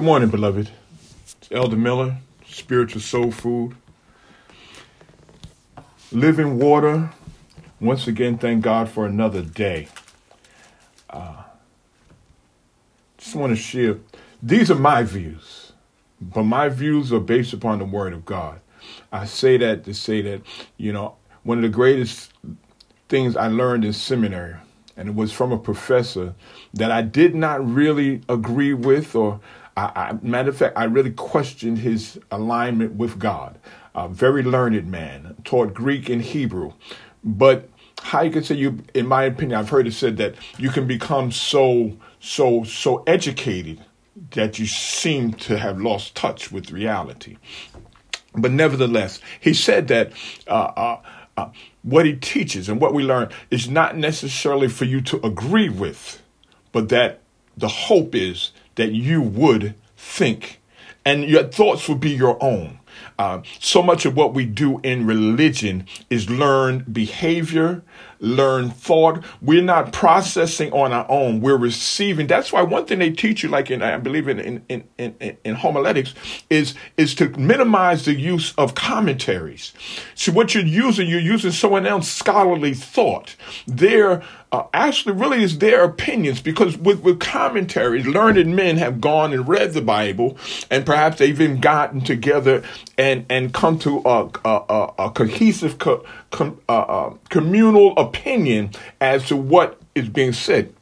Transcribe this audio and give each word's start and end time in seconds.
Good 0.00 0.06
morning, 0.06 0.30
beloved. 0.30 0.70
It's 1.42 1.48
Elder 1.52 1.76
Miller, 1.76 2.16
Spiritual 2.46 3.02
Soul 3.02 3.30
Food. 3.30 3.76
Living 6.10 6.58
water. 6.58 7.10
Once 7.82 8.06
again, 8.06 8.38
thank 8.38 8.64
God 8.64 8.88
for 8.88 9.04
another 9.04 9.42
day. 9.42 9.88
Uh, 11.10 11.42
just 13.18 13.36
want 13.36 13.54
to 13.54 13.56
share. 13.62 13.98
These 14.42 14.70
are 14.70 14.74
my 14.74 15.02
views, 15.02 15.72
but 16.18 16.44
my 16.44 16.70
views 16.70 17.12
are 17.12 17.20
based 17.20 17.52
upon 17.52 17.78
the 17.78 17.84
Word 17.84 18.14
of 18.14 18.24
God. 18.24 18.58
I 19.12 19.26
say 19.26 19.58
that 19.58 19.84
to 19.84 19.92
say 19.92 20.22
that, 20.22 20.40
you 20.78 20.94
know, 20.94 21.16
one 21.42 21.58
of 21.58 21.62
the 21.62 21.68
greatest 21.68 22.32
things 23.10 23.36
I 23.36 23.48
learned 23.48 23.84
in 23.84 23.92
seminary, 23.92 24.56
and 24.96 25.10
it 25.10 25.14
was 25.14 25.30
from 25.30 25.52
a 25.52 25.58
professor 25.58 26.34
that 26.72 26.90
I 26.90 27.02
did 27.02 27.34
not 27.34 27.62
really 27.70 28.22
agree 28.30 28.72
with, 28.72 29.14
or 29.14 29.40
I, 29.76 29.82
I, 29.94 30.18
matter 30.22 30.50
of 30.50 30.56
fact, 30.56 30.76
I 30.76 30.84
really 30.84 31.12
questioned 31.12 31.78
his 31.78 32.18
alignment 32.30 32.94
with 32.94 33.18
God. 33.18 33.58
A 33.94 34.08
very 34.08 34.42
learned 34.42 34.86
man, 34.88 35.36
taught 35.44 35.74
Greek 35.74 36.08
and 36.08 36.22
Hebrew, 36.22 36.72
but 37.24 37.68
how 38.02 38.22
you 38.22 38.30
can 38.30 38.42
say 38.42 38.54
you, 38.54 38.78
in 38.94 39.06
my 39.06 39.24
opinion, 39.24 39.58
I've 39.58 39.68
heard 39.68 39.86
it 39.86 39.92
said 39.92 40.16
that 40.18 40.34
you 40.58 40.70
can 40.70 40.86
become 40.86 41.32
so, 41.32 41.96
so, 42.18 42.64
so 42.64 43.02
educated 43.06 43.84
that 44.32 44.58
you 44.58 44.66
seem 44.66 45.32
to 45.34 45.58
have 45.58 45.80
lost 45.80 46.14
touch 46.14 46.50
with 46.50 46.70
reality. 46.70 47.36
But 48.34 48.52
nevertheless, 48.52 49.20
he 49.40 49.54
said 49.54 49.88
that 49.88 50.12
uh, 50.46 50.72
uh, 50.76 51.00
uh, 51.36 51.50
what 51.82 52.06
he 52.06 52.14
teaches 52.14 52.68
and 52.68 52.80
what 52.80 52.94
we 52.94 53.02
learn 53.02 53.30
is 53.50 53.68
not 53.68 53.96
necessarily 53.96 54.68
for 54.68 54.84
you 54.84 55.00
to 55.02 55.24
agree 55.26 55.68
with, 55.68 56.22
but 56.72 56.88
that 56.90 57.20
the 57.56 57.68
hope 57.68 58.14
is 58.14 58.52
that 58.80 58.92
you 58.92 59.20
would 59.20 59.74
think 59.94 60.58
and 61.04 61.24
your 61.24 61.44
thoughts 61.44 61.86
would 61.86 62.00
be 62.00 62.10
your 62.10 62.42
own. 62.42 62.80
Uh, 63.18 63.42
so 63.58 63.82
much 63.82 64.06
of 64.06 64.16
what 64.16 64.32
we 64.32 64.46
do 64.46 64.80
in 64.82 65.06
religion 65.06 65.86
is 66.08 66.30
learn 66.30 66.78
behavior, 66.90 67.82
learn 68.20 68.70
thought. 68.70 69.24
We're 69.40 69.62
not 69.62 69.92
processing 69.92 70.72
on 70.72 70.92
our 70.92 71.06
own. 71.08 71.40
We're 71.40 71.56
receiving. 71.56 72.26
That's 72.26 72.52
why 72.52 72.62
one 72.62 72.86
thing 72.86 72.98
they 73.00 73.10
teach 73.10 73.42
you, 73.42 73.48
like 73.48 73.70
in 73.70 73.82
I 73.82 73.96
believe 73.96 74.28
in 74.28 74.38
in 74.38 74.64
in, 74.68 75.14
in, 75.20 75.36
in 75.44 75.54
homiletics, 75.56 76.14
is 76.48 76.74
is 76.96 77.14
to 77.16 77.28
minimize 77.30 78.04
the 78.04 78.14
use 78.14 78.54
of 78.56 78.74
commentaries. 78.74 79.72
So 80.14 80.32
what 80.32 80.54
you're 80.54 80.64
using, 80.64 81.08
you're 81.08 81.20
using 81.20 81.50
someone 81.50 81.86
else's 81.86 82.12
scholarly 82.12 82.74
thought. 82.74 83.36
Their 83.66 84.22
uh, 84.52 84.64
actually 84.74 85.14
really 85.14 85.42
is 85.42 85.58
their 85.58 85.84
opinions 85.84 86.40
because 86.40 86.76
with, 86.76 87.00
with 87.00 87.20
commentaries, 87.20 88.06
learned 88.06 88.54
men 88.54 88.76
have 88.76 89.00
gone 89.00 89.32
and 89.32 89.48
read 89.48 89.72
the 89.72 89.80
Bible 89.80 90.36
and 90.70 90.84
perhaps 90.84 91.18
they've 91.18 91.40
even 91.40 91.60
gotten 91.60 92.00
together 92.00 92.62
and, 92.98 93.24
and 93.30 93.54
come 93.54 93.78
to 93.78 94.02
a, 94.04 94.28
a, 94.44 94.92
a 94.98 95.10
cohesive 95.10 95.78
co, 95.78 96.04
com, 96.30 96.60
uh, 96.68 96.80
uh, 96.80 97.14
communal 97.28 97.94
opinion 98.10 98.70
as 99.00 99.26
to 99.28 99.36
what 99.36 99.80
is 99.94 100.08
being 100.08 100.32
said. 100.32 100.74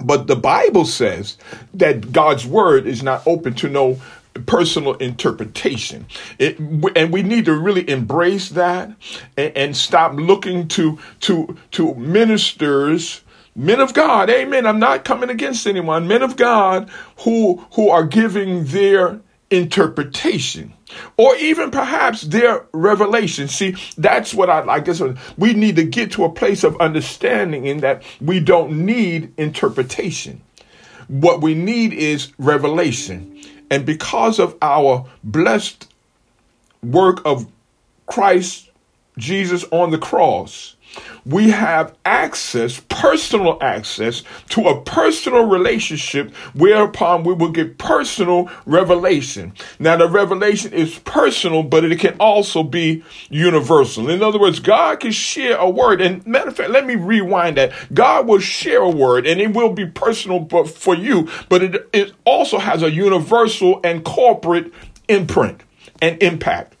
But 0.00 0.26
the 0.26 0.36
Bible 0.36 0.84
says 0.84 1.36
that 1.74 2.12
God's 2.12 2.46
word 2.46 2.86
is 2.86 3.02
not 3.02 3.26
open 3.26 3.54
to 3.54 3.68
no 3.68 4.00
personal 4.46 4.94
interpretation. 4.94 6.06
It, 6.38 6.58
and 6.96 7.12
we 7.12 7.22
need 7.22 7.44
to 7.44 7.54
really 7.54 7.88
embrace 7.88 8.50
that 8.50 8.90
and, 9.36 9.56
and 9.56 9.76
stop 9.76 10.14
looking 10.14 10.68
to 10.68 10.98
to 11.20 11.56
to 11.72 11.94
ministers 11.94 13.22
men 13.54 13.80
of 13.80 13.92
God, 13.92 14.30
amen. 14.30 14.66
I'm 14.66 14.78
not 14.78 15.04
coming 15.04 15.28
against 15.28 15.66
anyone. 15.66 16.08
Men 16.08 16.22
of 16.22 16.36
God 16.36 16.88
who 17.20 17.66
who 17.74 17.90
are 17.90 18.04
giving 18.04 18.64
their 18.64 19.20
interpretation 19.52 20.72
or 21.16 21.36
even 21.36 21.70
perhaps 21.70 22.22
their 22.22 22.66
revelation. 22.72 23.48
See, 23.48 23.76
that's 23.96 24.34
what 24.34 24.50
I 24.50 24.62
like. 24.62 24.86
This 24.86 25.02
we 25.36 25.54
need 25.54 25.76
to 25.76 25.84
get 25.84 26.12
to 26.12 26.24
a 26.24 26.30
place 26.30 26.64
of 26.64 26.80
understanding 26.80 27.66
in 27.66 27.78
that 27.78 28.02
we 28.20 28.40
don't 28.40 28.86
need 28.86 29.32
interpretation. 29.36 30.40
What 31.08 31.42
we 31.42 31.54
need 31.54 31.92
is 31.92 32.32
revelation. 32.38 33.40
And 33.70 33.84
because 33.84 34.38
of 34.38 34.56
our 34.62 35.06
blessed 35.22 35.88
work 36.82 37.20
of 37.24 37.46
Christ 38.06 38.70
Jesus 39.18 39.64
on 39.70 39.90
the 39.90 39.98
cross, 39.98 40.76
we 41.24 41.50
have 41.50 41.96
access, 42.04 42.80
personal 42.88 43.58
access 43.60 44.22
to 44.50 44.68
a 44.68 44.80
personal 44.82 45.44
relationship 45.44 46.34
whereupon 46.54 47.24
we 47.24 47.34
will 47.34 47.50
get 47.50 47.78
personal 47.78 48.50
revelation. 48.66 49.52
Now, 49.78 49.96
the 49.96 50.08
revelation 50.08 50.72
is 50.72 50.98
personal, 51.00 51.62
but 51.62 51.84
it 51.84 51.98
can 52.00 52.16
also 52.18 52.62
be 52.62 53.04
universal. 53.30 54.10
In 54.10 54.22
other 54.22 54.40
words, 54.40 54.58
God 54.58 55.00
can 55.00 55.12
share 55.12 55.56
a 55.56 55.68
word. 55.68 56.00
And 56.00 56.26
matter 56.26 56.48
of 56.48 56.56
fact, 56.56 56.70
let 56.70 56.86
me 56.86 56.96
rewind 56.96 57.56
that. 57.56 57.72
God 57.92 58.26
will 58.26 58.40
share 58.40 58.82
a 58.82 58.90
word 58.90 59.26
and 59.26 59.40
it 59.40 59.52
will 59.54 59.72
be 59.72 59.86
personal 59.86 60.46
for 60.64 60.94
you, 60.94 61.28
but 61.48 61.62
it, 61.62 61.88
it 61.92 62.12
also 62.24 62.58
has 62.58 62.82
a 62.82 62.90
universal 62.90 63.80
and 63.84 64.04
corporate 64.04 64.72
imprint 65.08 65.60
and 66.00 66.20
impact 66.22 66.76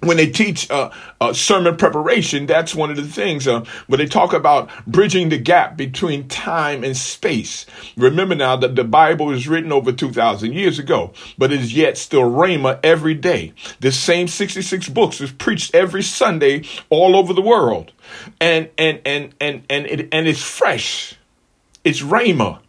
when 0.00 0.16
they 0.18 0.30
teach 0.30 0.70
uh, 0.70 0.90
uh, 1.20 1.32
sermon 1.32 1.76
preparation, 1.76 2.46
that's 2.46 2.74
one 2.74 2.90
of 2.90 2.96
the 2.96 3.06
things 3.06 3.48
uh, 3.48 3.64
where 3.86 3.96
they 3.96 4.06
talk 4.06 4.32
about 4.32 4.70
bridging 4.86 5.30
the 5.30 5.38
gap 5.38 5.76
between 5.76 6.28
time 6.28 6.84
and 6.84 6.96
space. 6.96 7.66
Remember 7.96 8.34
now 8.34 8.56
that 8.56 8.76
the 8.76 8.84
Bible 8.84 9.30
is 9.30 9.48
written 9.48 9.72
over 9.72 9.92
2,000 9.92 10.52
years 10.52 10.78
ago, 10.78 11.12
but 11.38 11.52
is 11.52 11.74
yet 11.74 11.96
still 11.96 12.22
Rhema 12.22 12.78
every 12.82 13.14
day. 13.14 13.54
The 13.80 13.90
same 13.90 14.28
66 14.28 14.88
books 14.90 15.20
is 15.20 15.32
preached 15.32 15.74
every 15.74 16.02
Sunday 16.02 16.64
all 16.90 17.16
over 17.16 17.32
the 17.32 17.42
world. 17.42 17.92
And, 18.40 18.68
and, 18.76 19.00
and, 19.04 19.34
and, 19.40 19.64
and, 19.70 19.86
it, 19.86 20.08
and 20.12 20.28
it's 20.28 20.42
fresh. 20.42 21.16
It's 21.84 22.02
Rhema 22.02 22.60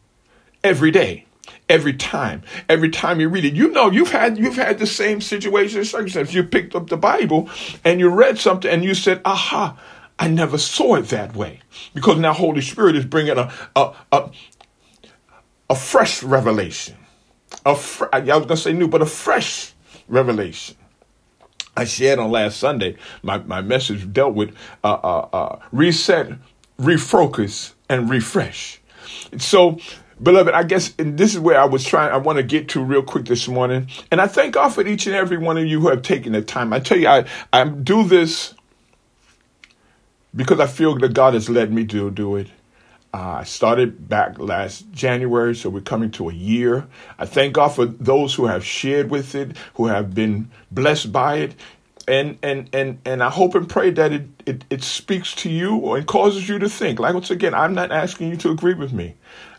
every 0.64 0.92
day 0.92 1.27
every 1.70 1.94
time. 1.94 2.44
Every 2.70 2.90
time 2.90 3.20
you 3.20 3.30
read 3.30 3.46
it, 3.46 3.54
you 3.54 3.70
know 3.70 3.90
you've 3.92 4.12
had 4.12 4.38
you've 4.38 4.56
had 4.56 4.80
the 4.80 4.88
same 4.88 5.22
situation 5.22 5.80
and 5.80 5.88
circumstance. 5.88 6.34
You 6.34 6.44
picked 6.44 6.76
up 6.76 6.90
the 6.90 6.98
Bible 6.98 7.50
and 7.84 8.00
you 8.00 8.10
read 8.10 8.38
something 8.40 8.70
and 8.70 8.84
you 8.84 8.94
said, 8.94 9.22
"Aha." 9.26 9.78
I 10.20 10.28
never 10.28 10.58
saw 10.58 10.96
it 10.96 11.10
that 11.10 11.36
way 11.36 11.60
because 11.94 12.18
now 12.18 12.34
Holy 12.34 12.62
Spirit 12.62 12.96
is 12.96 13.06
bringing 13.06 13.38
a 13.38 13.52
a 13.76 13.94
a, 14.12 14.32
a 15.70 15.76
fresh 15.76 16.24
revelation. 16.24 16.96
A 17.66 17.76
fr- 17.76 18.06
I 18.12 18.20
was 18.20 18.46
gonna 18.46 18.58
say 18.58 18.74
new, 18.74 18.88
but 18.88 19.02
a 19.02 19.06
fresh 19.06 19.74
revelation. 20.08 20.76
I 21.76 21.86
shared 21.86 22.18
on 22.18 22.32
last 22.32 22.58
Sunday. 22.60 22.96
My 23.22 23.38
my 23.40 23.62
message 23.62 24.12
dealt 24.12 24.34
with 24.34 24.56
uh, 24.84 24.94
uh, 24.94 25.30
uh, 25.32 25.60
reset, 25.72 26.34
refocus, 26.80 27.74
and 27.88 28.10
refresh. 28.10 28.82
So 29.38 29.78
Beloved, 30.22 30.54
I 30.54 30.64
guess 30.64 30.94
this 30.98 31.36
is 31.36 31.40
where 31.40 31.60
I 31.60 31.66
was 31.66 31.84
trying, 31.84 32.12
I 32.12 32.18
want 32.18 32.38
to 32.38 32.44
get 32.44 32.70
to 32.70 32.84
real 32.84 33.04
quick 33.04 33.26
this 33.26 33.48
morning. 33.48 33.88
And 34.12 34.20
I 34.20 34.28
thank 34.28 34.56
God 34.56 34.70
for 34.70 34.86
each 34.86 35.06
and 35.06 35.16
every 35.16 35.38
one 35.38 35.58
of 35.58 35.66
you 35.66 35.80
who 35.80 35.90
have 35.90 36.02
taken 36.02 36.34
the 36.34 36.42
time. 36.42 36.74
I 36.74 36.80
tell 36.80 36.98
you, 36.98 37.08
I, 37.08 37.26
I 37.54 37.66
do 37.66 38.04
this 38.04 38.56
because 40.36 40.60
I 40.60 40.66
feel 40.66 40.98
that 41.00 41.14
God 41.14 41.36
has 41.36 41.50
led 41.50 41.72
me 41.72 41.86
to 41.88 42.10
do 42.10 42.36
it. 42.36 42.48
Uh, 43.14 43.40
I 43.40 43.44
started 43.44 44.10
back 44.10 44.40
last 44.40 44.92
January, 44.92 45.56
so 45.56 45.70
we're 45.70 45.82
coming 45.82 46.12
to 46.12 46.30
a 46.30 46.34
year. 46.34 46.88
I 47.20 47.26
thank 47.26 47.54
God 47.54 47.70
for 47.70 47.86
those 47.86 48.34
who 48.34 48.48
have 48.48 48.66
shared 48.66 49.12
with 49.12 49.36
it, 49.36 49.56
who 49.76 49.86
have 49.86 50.14
been 50.14 50.50
blessed 50.72 51.12
by 51.12 51.38
it. 51.38 51.56
And 52.08 52.38
and 52.42 52.70
and 52.74 53.00
and 53.06 53.22
I 53.22 53.30
hope 53.30 53.54
and 53.54 53.68
pray 53.68 53.92
that 53.92 54.14
it, 54.14 54.28
it, 54.46 54.66
it 54.70 54.84
speaks 54.84 55.36
to 55.36 55.50
you 55.50 55.94
and 55.94 56.08
causes 56.08 56.48
you 56.48 56.58
to 56.60 56.70
think. 56.70 57.00
Like 57.00 57.14
once 57.14 57.32
again, 57.32 57.54
I'm 57.54 57.74
not 57.74 57.92
asking 57.92 58.30
you 58.30 58.38
to 58.38 58.50
agree 58.52 58.76
with 58.76 58.94
me 58.94 59.16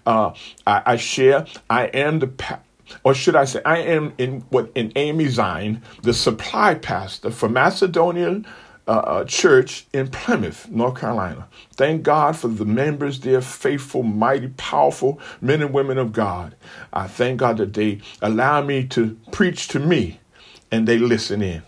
uh, 0.09 0.35
I, 0.67 0.83
I, 0.87 0.97
share. 0.97 1.47
I 1.71 1.85
am 1.89 2.21
the, 2.21 2.29
pa- 2.29 2.61
or 3.05 3.15
should 3.15 3.37
I 3.37 3.45
say, 3.47 3.61
I 3.65 3.79
am 3.79 4.15
in 4.19 4.41
what 4.51 4.73
in 4.75 4.93
AME 4.97 5.31
Zion, 5.31 5.83
the 6.03 6.15
supply 6.15 6.75
pastor 6.77 7.31
for 7.31 7.49
Macedonian 7.49 8.47
uh, 8.89 8.93
uh, 8.93 9.25
Church 9.27 9.87
in 9.93 10.09
Plymouth, 10.09 10.71
North 10.71 11.01
Carolina. 11.01 11.49
Thank 11.77 12.05
God 12.05 12.37
for 12.37 12.49
the 12.49 12.65
members 12.65 13.21
there, 13.21 13.43
faithful, 13.43 14.03
mighty, 14.03 14.49
powerful 14.57 15.21
men 15.43 15.63
and 15.63 15.75
women 15.75 15.99
of 15.99 16.13
God. 16.13 16.57
I 16.93 17.07
thank 17.09 17.41
God 17.41 17.59
that 17.59 17.75
they 17.75 18.01
allow 18.23 18.63
me 18.63 18.87
to 18.89 19.19
preach 19.33 19.69
to 19.69 19.81
me, 19.81 20.21
and 20.73 20.89
they 20.89 20.99
listen 20.99 21.43
in. 21.43 21.63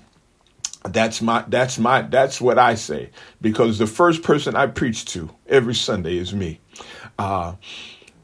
That's 0.85 1.23
my 1.23 1.45
that's 1.49 1.79
my 1.79 2.03
that's 2.03 2.41
what 2.41 2.59
I 2.59 2.75
say 2.77 3.11
because 3.43 3.79
the 3.79 3.87
first 3.87 4.23
person 4.23 4.57
I 4.57 4.67
preach 4.67 5.05
to 5.07 5.31
every 5.49 5.75
Sunday 5.75 6.17
is 6.19 6.35
me. 6.35 6.61
Uh, 7.19 7.55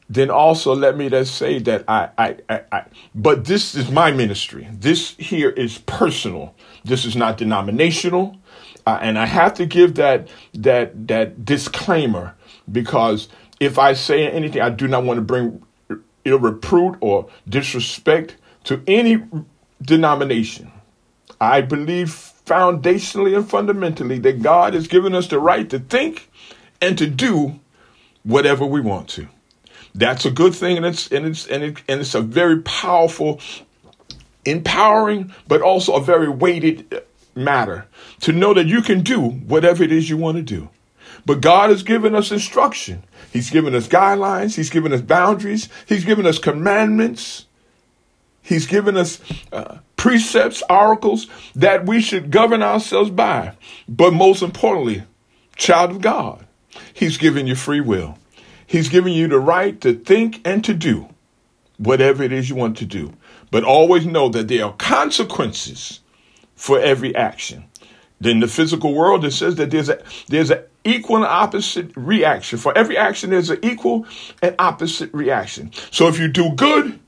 then 0.08 0.30
also 0.30 0.74
let 0.74 0.96
me 0.96 1.08
just 1.08 1.34
say 1.34 1.58
that 1.60 1.84
I, 1.88 2.10
I, 2.16 2.36
I, 2.48 2.62
I, 2.70 2.84
but 3.14 3.44
this 3.44 3.74
is 3.74 3.90
my 3.90 4.12
ministry. 4.12 4.68
This 4.72 5.16
here 5.16 5.50
is 5.50 5.78
personal. 5.78 6.54
This 6.84 7.04
is 7.04 7.16
not 7.16 7.38
denominational, 7.38 8.36
uh, 8.86 8.98
and 9.02 9.18
I 9.18 9.26
have 9.26 9.54
to 9.54 9.66
give 9.66 9.96
that 9.96 10.28
that 10.54 11.08
that 11.08 11.44
disclaimer 11.44 12.34
because 12.70 13.28
if 13.58 13.78
I 13.78 13.94
say 13.94 14.28
anything, 14.28 14.62
I 14.62 14.70
do 14.70 14.86
not 14.86 15.04
want 15.04 15.18
to 15.18 15.22
bring 15.22 15.62
ill 16.24 16.60
or 17.00 17.28
disrespect 17.48 18.36
to 18.64 18.82
any 18.86 19.22
denomination. 19.80 20.70
I 21.40 21.60
believe 21.60 22.08
foundationally 22.46 23.36
and 23.36 23.48
fundamentally 23.48 24.18
that 24.20 24.42
God 24.42 24.74
has 24.74 24.88
given 24.88 25.14
us 25.14 25.28
the 25.28 25.38
right 25.38 25.68
to 25.70 25.78
think 25.78 26.30
and 26.80 26.96
to 26.98 27.06
do 27.06 27.60
whatever 28.22 28.64
we 28.64 28.80
want 28.80 29.08
to. 29.10 29.28
That's 29.96 30.26
a 30.26 30.30
good 30.30 30.54
thing, 30.54 30.76
and 30.76 30.84
it's 30.84 31.10
and 31.10 31.24
it's 31.24 31.46
and, 31.46 31.64
it, 31.64 31.82
and 31.88 32.02
it's 32.02 32.14
a 32.14 32.20
very 32.20 32.60
powerful, 32.60 33.40
empowering, 34.44 35.32
but 35.48 35.62
also 35.62 35.94
a 35.94 36.02
very 36.02 36.28
weighted 36.28 37.02
matter 37.34 37.86
to 38.20 38.32
know 38.32 38.52
that 38.52 38.66
you 38.66 38.82
can 38.82 39.02
do 39.02 39.20
whatever 39.20 39.82
it 39.82 39.90
is 39.90 40.10
you 40.10 40.18
want 40.18 40.36
to 40.36 40.42
do. 40.42 40.68
But 41.24 41.40
God 41.40 41.70
has 41.70 41.82
given 41.82 42.14
us 42.14 42.30
instruction. 42.30 43.04
He's 43.32 43.48
given 43.48 43.74
us 43.74 43.88
guidelines. 43.88 44.54
He's 44.54 44.70
given 44.70 44.92
us 44.92 45.00
boundaries. 45.00 45.70
He's 45.86 46.04
given 46.04 46.26
us 46.26 46.38
commandments. 46.38 47.46
He's 48.42 48.66
given 48.66 48.98
us 48.98 49.20
uh, 49.50 49.78
precepts, 49.96 50.62
oracles 50.68 51.26
that 51.54 51.86
we 51.86 52.02
should 52.02 52.30
govern 52.30 52.62
ourselves 52.62 53.10
by. 53.10 53.56
But 53.88 54.12
most 54.12 54.42
importantly, 54.42 55.04
child 55.56 55.90
of 55.90 56.00
God, 56.02 56.46
He's 56.92 57.16
given 57.16 57.46
you 57.46 57.54
free 57.54 57.80
will. 57.80 58.18
He's 58.66 58.88
given 58.88 59.12
you 59.12 59.28
the 59.28 59.38
right 59.38 59.80
to 59.82 59.94
think 59.94 60.40
and 60.44 60.64
to 60.64 60.74
do 60.74 61.08
whatever 61.78 62.22
it 62.22 62.32
is 62.32 62.48
you 62.48 62.56
want 62.56 62.76
to 62.78 62.86
do. 62.86 63.12
But 63.50 63.64
always 63.64 64.06
know 64.06 64.28
that 64.30 64.48
there 64.48 64.64
are 64.64 64.72
consequences 64.72 66.00
for 66.56 66.80
every 66.80 67.14
action. 67.14 67.64
In 68.22 68.40
the 68.40 68.48
physical 68.48 68.94
world, 68.94 69.24
it 69.24 69.32
says 69.32 69.56
that 69.56 69.70
there's 69.70 69.90
a 69.90 70.02
there's 70.28 70.50
an 70.50 70.62
equal 70.84 71.16
and 71.16 71.26
opposite 71.26 71.94
reaction. 71.96 72.58
For 72.58 72.76
every 72.76 72.96
action, 72.96 73.30
there's 73.30 73.50
an 73.50 73.58
equal 73.62 74.06
and 74.42 74.54
opposite 74.58 75.12
reaction. 75.12 75.70
So 75.90 76.08
if 76.08 76.18
you 76.18 76.26
do 76.28 76.50
good, 76.52 76.98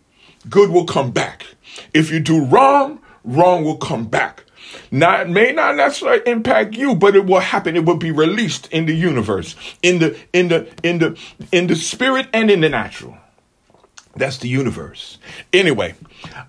good 0.51 0.71
will 0.71 0.85
come 0.85 1.11
back. 1.11 1.47
If 1.95 2.11
you 2.11 2.21
do 2.21 2.45
wrong, 2.45 3.01
wrong 3.25 3.65
will 3.65 3.79
come 3.79 4.07
back. 4.07 4.45
Now, 4.91 5.21
it 5.21 5.29
may 5.29 5.53
not 5.53 5.77
necessarily 5.77 6.23
impact 6.27 6.75
you, 6.77 6.95
but 6.95 7.17
it 7.17 7.27
will 7.27 7.41
happen. 7.41 7.77
It 7.77 7.85
will 7.85 7.97
be 7.97 8.11
released 8.11 8.69
in 8.69 8.87
the 8.87 8.95
universe, 8.95 9.55
in 9.83 9.99
the 9.99 10.19
in 10.33 10.49
the 10.49 10.69
in 10.83 10.99
the 10.99 11.19
in 11.53 11.67
the 11.67 11.77
spirit 11.77 12.29
and 12.33 12.51
in 12.51 12.61
the 12.61 12.69
natural. 12.69 13.17
That's 14.17 14.39
the 14.39 14.49
universe. 14.49 15.19
Anyway, 15.53 15.95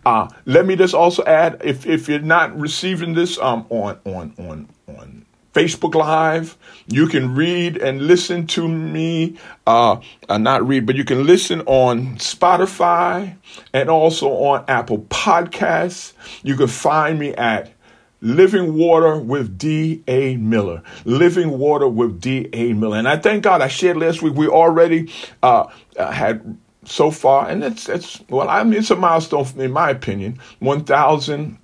uh, 0.05 0.29
let 0.45 0.65
me 0.65 0.75
just 0.75 0.93
also 0.93 1.23
add: 1.25 1.61
if 1.63 1.85
if 1.85 2.09
you're 2.09 2.19
not 2.19 2.57
receiving 2.59 3.13
this 3.13 3.37
um, 3.39 3.65
on 3.69 3.99
on 4.05 4.33
on 4.37 4.69
on 4.87 5.25
Facebook 5.53 5.95
Live. 5.95 6.57
You 6.87 7.07
can 7.07 7.35
read 7.35 7.77
and 7.77 8.07
listen 8.07 8.47
to 8.47 8.67
me, 8.67 9.37
uh, 9.67 9.99
uh, 10.27 10.37
not 10.37 10.67
read, 10.67 10.85
but 10.85 10.95
you 10.95 11.03
can 11.03 11.25
listen 11.25 11.61
on 11.61 12.15
Spotify 12.17 13.35
and 13.73 13.89
also 13.89 14.29
on 14.29 14.63
Apple 14.67 14.99
Podcasts. 15.09 16.13
You 16.43 16.55
can 16.55 16.67
find 16.67 17.19
me 17.19 17.33
at 17.33 17.73
Living 18.21 18.75
Water 18.75 19.17
with 19.17 19.57
D.A. 19.57 20.37
Miller. 20.37 20.83
Living 21.05 21.57
Water 21.57 21.87
with 21.87 22.19
D.A. 22.19 22.73
Miller. 22.73 22.97
And 22.97 23.07
I 23.07 23.17
thank 23.17 23.43
God 23.43 23.61
I 23.61 23.67
shared 23.67 23.97
last 23.97 24.21
week, 24.21 24.33
we 24.33 24.47
already 24.47 25.11
uh, 25.41 25.67
uh 25.97 26.11
had 26.11 26.57
so 26.85 27.11
far, 27.11 27.47
and 27.47 27.63
it's, 27.63 27.87
it's, 27.87 28.19
well, 28.29 28.49
I 28.49 28.63
mean, 28.63 28.79
it's 28.79 28.89
a 28.89 28.95
milestone 28.95 29.45
in 29.57 29.71
my 29.71 29.89
opinion, 29.91 30.39
1,000 30.59 31.57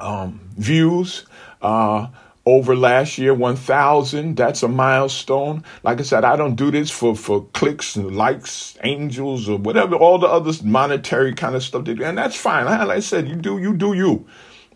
um, 0.00 0.40
views. 0.56 1.26
Uh, 1.60 2.08
over 2.46 2.76
last 2.76 3.18
year 3.18 3.34
1000 3.34 4.36
that's 4.36 4.62
a 4.62 4.68
milestone 4.68 5.64
like 5.82 5.98
i 5.98 6.02
said 6.04 6.24
i 6.24 6.36
don't 6.36 6.54
do 6.54 6.70
this 6.70 6.92
for 6.92 7.16
for 7.16 7.44
clicks 7.46 7.96
and 7.96 8.16
likes 8.16 8.78
angels 8.84 9.48
or 9.48 9.58
whatever 9.58 9.96
all 9.96 10.16
the 10.16 10.28
other 10.28 10.52
monetary 10.62 11.34
kind 11.34 11.56
of 11.56 11.62
stuff 11.64 11.86
and 11.88 12.16
that's 12.16 12.36
fine 12.36 12.64
like 12.64 12.78
i 12.78 13.00
said 13.00 13.28
you 13.28 13.34
do 13.34 13.58
you 13.58 13.74
do 13.74 13.94
you 13.94 14.24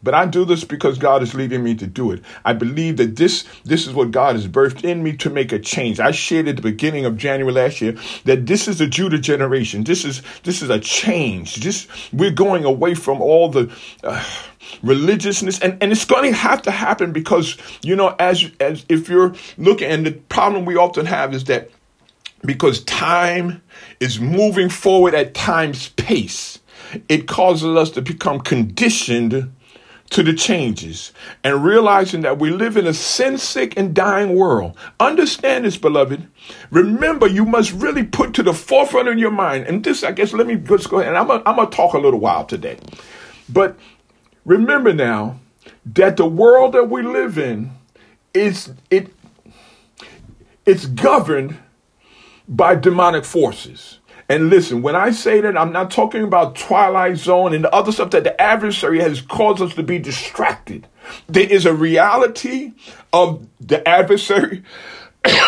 but 0.02 0.14
I 0.14 0.26
do 0.26 0.44
this 0.44 0.64
because 0.64 0.99
God 0.99 1.23
is 1.23 1.35
leading 1.35 1.62
me 1.62 1.75
to 1.76 1.87
do 1.87 2.11
it. 2.11 2.23
I 2.44 2.52
believe 2.52 2.97
that 2.97 3.17
this 3.17 3.44
this 3.64 3.87
is 3.87 3.93
what 3.93 4.11
God 4.11 4.37
has 4.37 4.49
birthed 4.49 4.85
in 4.85 5.02
me 5.02 5.17
to 5.19 5.31
make 5.31 5.52
a 5.52 5.58
change. 5.58 6.00
I 6.00 6.11
shared 6.11 6.49
at 6.49 6.56
the 6.56 6.62
beginning 6.62 7.05
of 7.05 7.17
January 7.17 7.52
last 7.52 7.81
year 7.81 7.97
that 8.25 8.47
this 8.47 8.69
is 8.69 8.79
the 8.79 8.87
Judah 8.87 9.19
generation. 9.19 9.85
This 9.85 10.05
is 10.05 10.23
this 10.44 10.62
is 10.62 10.70
a 10.70 10.81
change. 10.81 11.56
This 11.56 11.87
we're 12.12 12.31
going 12.31 12.64
away 12.64 12.94
from 12.94 13.20
all 13.20 13.49
the 13.49 13.73
uh, 14.02 14.25
religiousness 14.82 15.58
and, 15.61 15.82
and 15.82 15.93
it's 15.93 16.05
going 16.05 16.31
to 16.31 16.37
have 16.37 16.62
to 16.62 16.70
happen 16.70 17.12
because 17.12 17.56
you 17.82 17.97
know 17.97 18.14
as 18.19 18.50
as 18.61 18.85
if 18.88 19.08
you're 19.08 19.35
looking 19.58 19.91
and 19.91 20.06
the 20.06 20.12
problem 20.12 20.64
we 20.64 20.76
often 20.76 21.06
have 21.06 21.35
is 21.35 21.44
that 21.44 21.70
because 22.44 22.82
time 22.85 23.62
is 23.99 24.20
moving 24.20 24.69
forward 24.69 25.14
at 25.14 25.35
time's 25.35 25.88
pace 25.91 26.61
it 27.08 27.26
causes 27.26 27.76
us 27.76 27.91
to 27.91 28.02
become 28.02 28.41
conditioned 28.41 29.52
to 30.11 30.23
the 30.23 30.35
changes 30.35 31.12
and 31.45 31.65
realizing 31.65 32.21
that 32.23 32.39
we 32.39 32.51
live 32.51 32.77
in 32.77 32.87
a 32.87 32.95
sin 32.95 33.39
sick 33.39 33.75
and 33.77 33.95
dying 33.95 34.35
world. 34.35 34.77
Understand 34.99 35.65
this, 35.65 35.77
beloved. 35.77 36.27
Remember, 36.71 37.27
you 37.27 37.45
must 37.45 37.73
really 37.73 38.05
put 38.05 38.35
to 38.35 38.43
the 38.43 38.53
forefront 38.53 39.09
of 39.09 39.19
your 39.19 39.31
mind, 39.31 39.67
and 39.67 39.83
this, 39.85 40.03
I 40.05 40.12
guess, 40.12 40.33
let 40.33 40.47
me 40.47 40.57
just 40.57 40.91
go 40.91 40.99
ahead 40.99 41.15
and 41.15 41.19
I'm 41.19 41.57
going 41.57 41.71
to 41.71 41.77
talk 41.77 41.95
a 41.95 41.99
little 41.99 42.21
while 42.21 42.45
today. 42.45 42.79
But 43.49 43.77
Remember 44.51 44.93
now 44.93 45.39
that 45.87 46.17
the 46.17 46.27
world 46.27 46.73
that 46.73 46.91
we 46.91 47.03
live 47.03 47.39
in 47.39 47.71
is 48.35 48.73
it 48.91 49.15
it's 50.67 50.87
governed 50.87 51.57
by 52.49 52.75
demonic 52.75 53.25
forces. 53.25 54.00
And 54.31 54.49
listen, 54.49 54.81
when 54.82 54.94
I 54.94 55.11
say 55.11 55.41
that, 55.41 55.59
I'm 55.59 55.73
not 55.73 55.91
talking 55.91 56.23
about 56.23 56.55
Twilight 56.55 57.17
Zone 57.17 57.53
and 57.53 57.65
the 57.65 57.75
other 57.75 57.91
stuff 57.91 58.11
that 58.11 58.23
the 58.23 58.41
adversary 58.41 59.00
has 59.00 59.21
caused 59.21 59.61
us 59.61 59.75
to 59.75 59.82
be 59.82 59.99
distracted. 59.99 60.87
There 61.27 61.50
is 61.50 61.67
a 61.67 61.75
reality 61.75 62.75
of 63.12 63.44
the 63.61 63.87
adversary, 63.88 64.62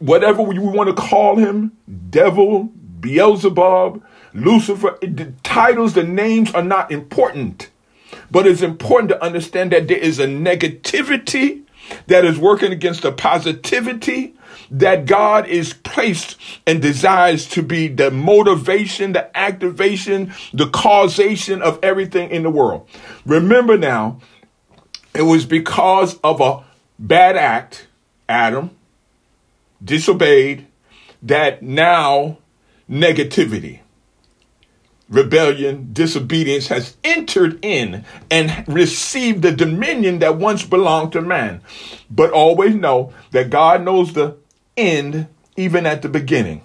whatever 0.00 0.42
we 0.42 0.58
want 0.58 0.88
to 0.88 1.00
call 1.00 1.36
him, 1.36 1.70
devil, 2.10 2.64
Beelzebub, 2.64 4.02
Lucifer, 4.34 4.98
the 5.00 5.32
titles, 5.44 5.94
the 5.94 6.02
names 6.02 6.52
are 6.52 6.64
not 6.64 6.90
important. 6.90 7.70
But 8.28 8.48
it's 8.48 8.62
important 8.62 9.10
to 9.10 9.22
understand 9.22 9.70
that 9.70 9.86
there 9.86 9.98
is 9.98 10.18
a 10.18 10.26
negativity 10.26 11.62
that 12.08 12.24
is 12.24 12.40
working 12.40 12.72
against 12.72 13.02
the 13.02 13.12
positivity 13.12 14.35
that 14.70 15.06
God 15.06 15.46
is 15.46 15.72
placed 15.72 16.36
and 16.66 16.82
desires 16.82 17.46
to 17.48 17.62
be 17.62 17.88
the 17.88 18.10
motivation, 18.10 19.12
the 19.12 19.36
activation, 19.36 20.32
the 20.52 20.68
causation 20.68 21.62
of 21.62 21.78
everything 21.82 22.30
in 22.30 22.42
the 22.42 22.50
world. 22.50 22.88
Remember 23.24 23.76
now, 23.76 24.20
it 25.14 25.22
was 25.22 25.46
because 25.46 26.18
of 26.20 26.40
a 26.40 26.64
bad 26.98 27.36
act, 27.36 27.86
Adam 28.28 28.70
disobeyed, 29.82 30.66
that 31.22 31.62
now 31.62 32.38
negativity 32.88 33.80
rebellion, 35.08 35.90
disobedience 35.92 36.68
has 36.68 36.96
entered 37.04 37.58
in 37.64 38.04
and 38.30 38.64
received 38.66 39.42
the 39.42 39.52
dominion 39.52 40.18
that 40.18 40.36
once 40.36 40.64
belonged 40.64 41.12
to 41.12 41.22
man. 41.22 41.60
But 42.10 42.32
always 42.32 42.74
know 42.74 43.12
that 43.30 43.50
God 43.50 43.84
knows 43.84 44.12
the 44.12 44.36
end 44.76 45.28
even 45.56 45.86
at 45.86 46.02
the 46.02 46.08
beginning. 46.08 46.62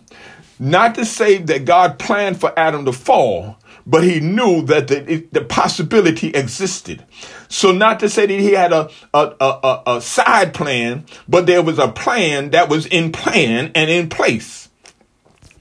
Not 0.60 0.96
to 0.96 1.06
say 1.06 1.38
that 1.38 1.65
God 1.65 1.98
planned 1.98 2.39
for 2.39 2.58
Adam 2.58 2.86
to 2.86 2.94
fall, 2.94 3.58
but 3.86 4.03
he 4.03 4.20
knew 4.20 4.62
that 4.63 4.88
the, 4.88 5.27
the 5.32 5.44
possibility 5.44 6.27
existed. 6.30 7.03
So 7.48 7.72
not 7.72 8.00
to 8.01 8.10
say 8.10 8.27
that 8.27 8.39
he 8.39 8.51
had 8.51 8.72
a, 8.72 8.89
a, 9.13 9.36
a, 9.39 9.84
a 9.88 10.01
side 10.01 10.53
plan, 10.53 11.06
but 11.27 11.48
there 11.48 11.63
was 11.63 11.80
a 11.80 11.88
plan 11.88 12.51
that 12.51 12.70
was 12.70 12.86
in 12.86 13.12
plan 13.12 13.72
and 13.74 13.89
in 13.89 14.10
place. 14.10 14.70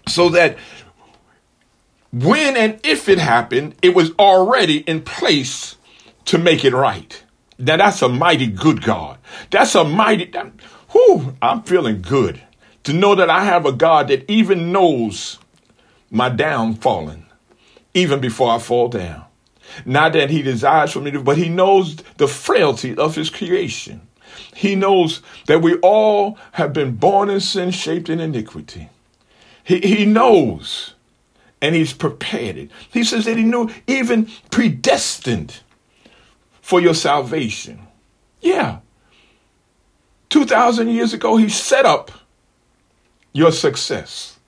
So 0.06 0.28
that 0.30 0.58
when 2.12 2.56
and 2.56 2.80
if 2.84 3.08
it 3.08 3.18
happened, 3.18 3.76
it 3.82 3.94
was 3.94 4.12
already 4.18 4.78
in 4.78 5.02
place 5.02 5.76
to 6.26 6.38
make 6.38 6.64
it 6.64 6.74
right. 6.74 7.22
Now 7.58 7.76
that's 7.76 8.02
a 8.02 8.08
mighty 8.08 8.48
good 8.48 8.82
God. 8.82 9.18
That's 9.50 9.74
a 9.74 9.84
mighty, 9.84 10.32
whew, 10.92 11.36
I'm 11.40 11.62
feeling 11.62 12.02
good 12.02 12.40
to 12.84 12.92
know 12.92 13.14
that 13.14 13.30
I 13.30 13.44
have 13.44 13.66
a 13.66 13.72
God 13.72 14.08
that 14.08 14.30
even 14.30 14.72
knows 14.72 15.38
my 16.10 16.30
downfalling, 16.30 17.24
even 17.94 18.20
before 18.20 18.52
I 18.52 18.58
fall 18.58 18.88
down. 18.88 19.24
Not 19.84 20.14
that 20.14 20.30
he 20.30 20.42
desires 20.42 20.92
for 20.92 21.00
me 21.00 21.12
to, 21.12 21.22
but 21.22 21.38
he 21.38 21.48
knows 21.48 21.96
the 22.16 22.26
frailty 22.26 22.96
of 22.96 23.14
his 23.14 23.30
creation. 23.30 24.00
He 24.54 24.74
knows 24.74 25.22
that 25.46 25.62
we 25.62 25.74
all 25.76 26.38
have 26.52 26.72
been 26.72 26.96
born 26.96 27.30
in 27.30 27.40
sin, 27.40 27.70
shaped 27.70 28.08
in 28.08 28.20
iniquity. 28.20 28.88
He, 29.62 29.78
he 29.80 30.06
knows 30.06 30.94
and 31.62 31.74
he's 31.74 31.92
prepared 31.92 32.56
it. 32.56 32.70
He 32.90 33.04
says 33.04 33.26
that 33.26 33.36
he 33.36 33.44
knew 33.44 33.70
even 33.86 34.30
predestined 34.50 35.60
for 36.62 36.80
your 36.80 36.94
salvation. 36.94 37.86
Yeah. 38.40 38.78
2,000 40.30 40.88
years 40.88 41.12
ago, 41.12 41.36
he 41.36 41.48
set 41.48 41.84
up 41.84 42.10
your 43.32 43.52
success. 43.52 44.38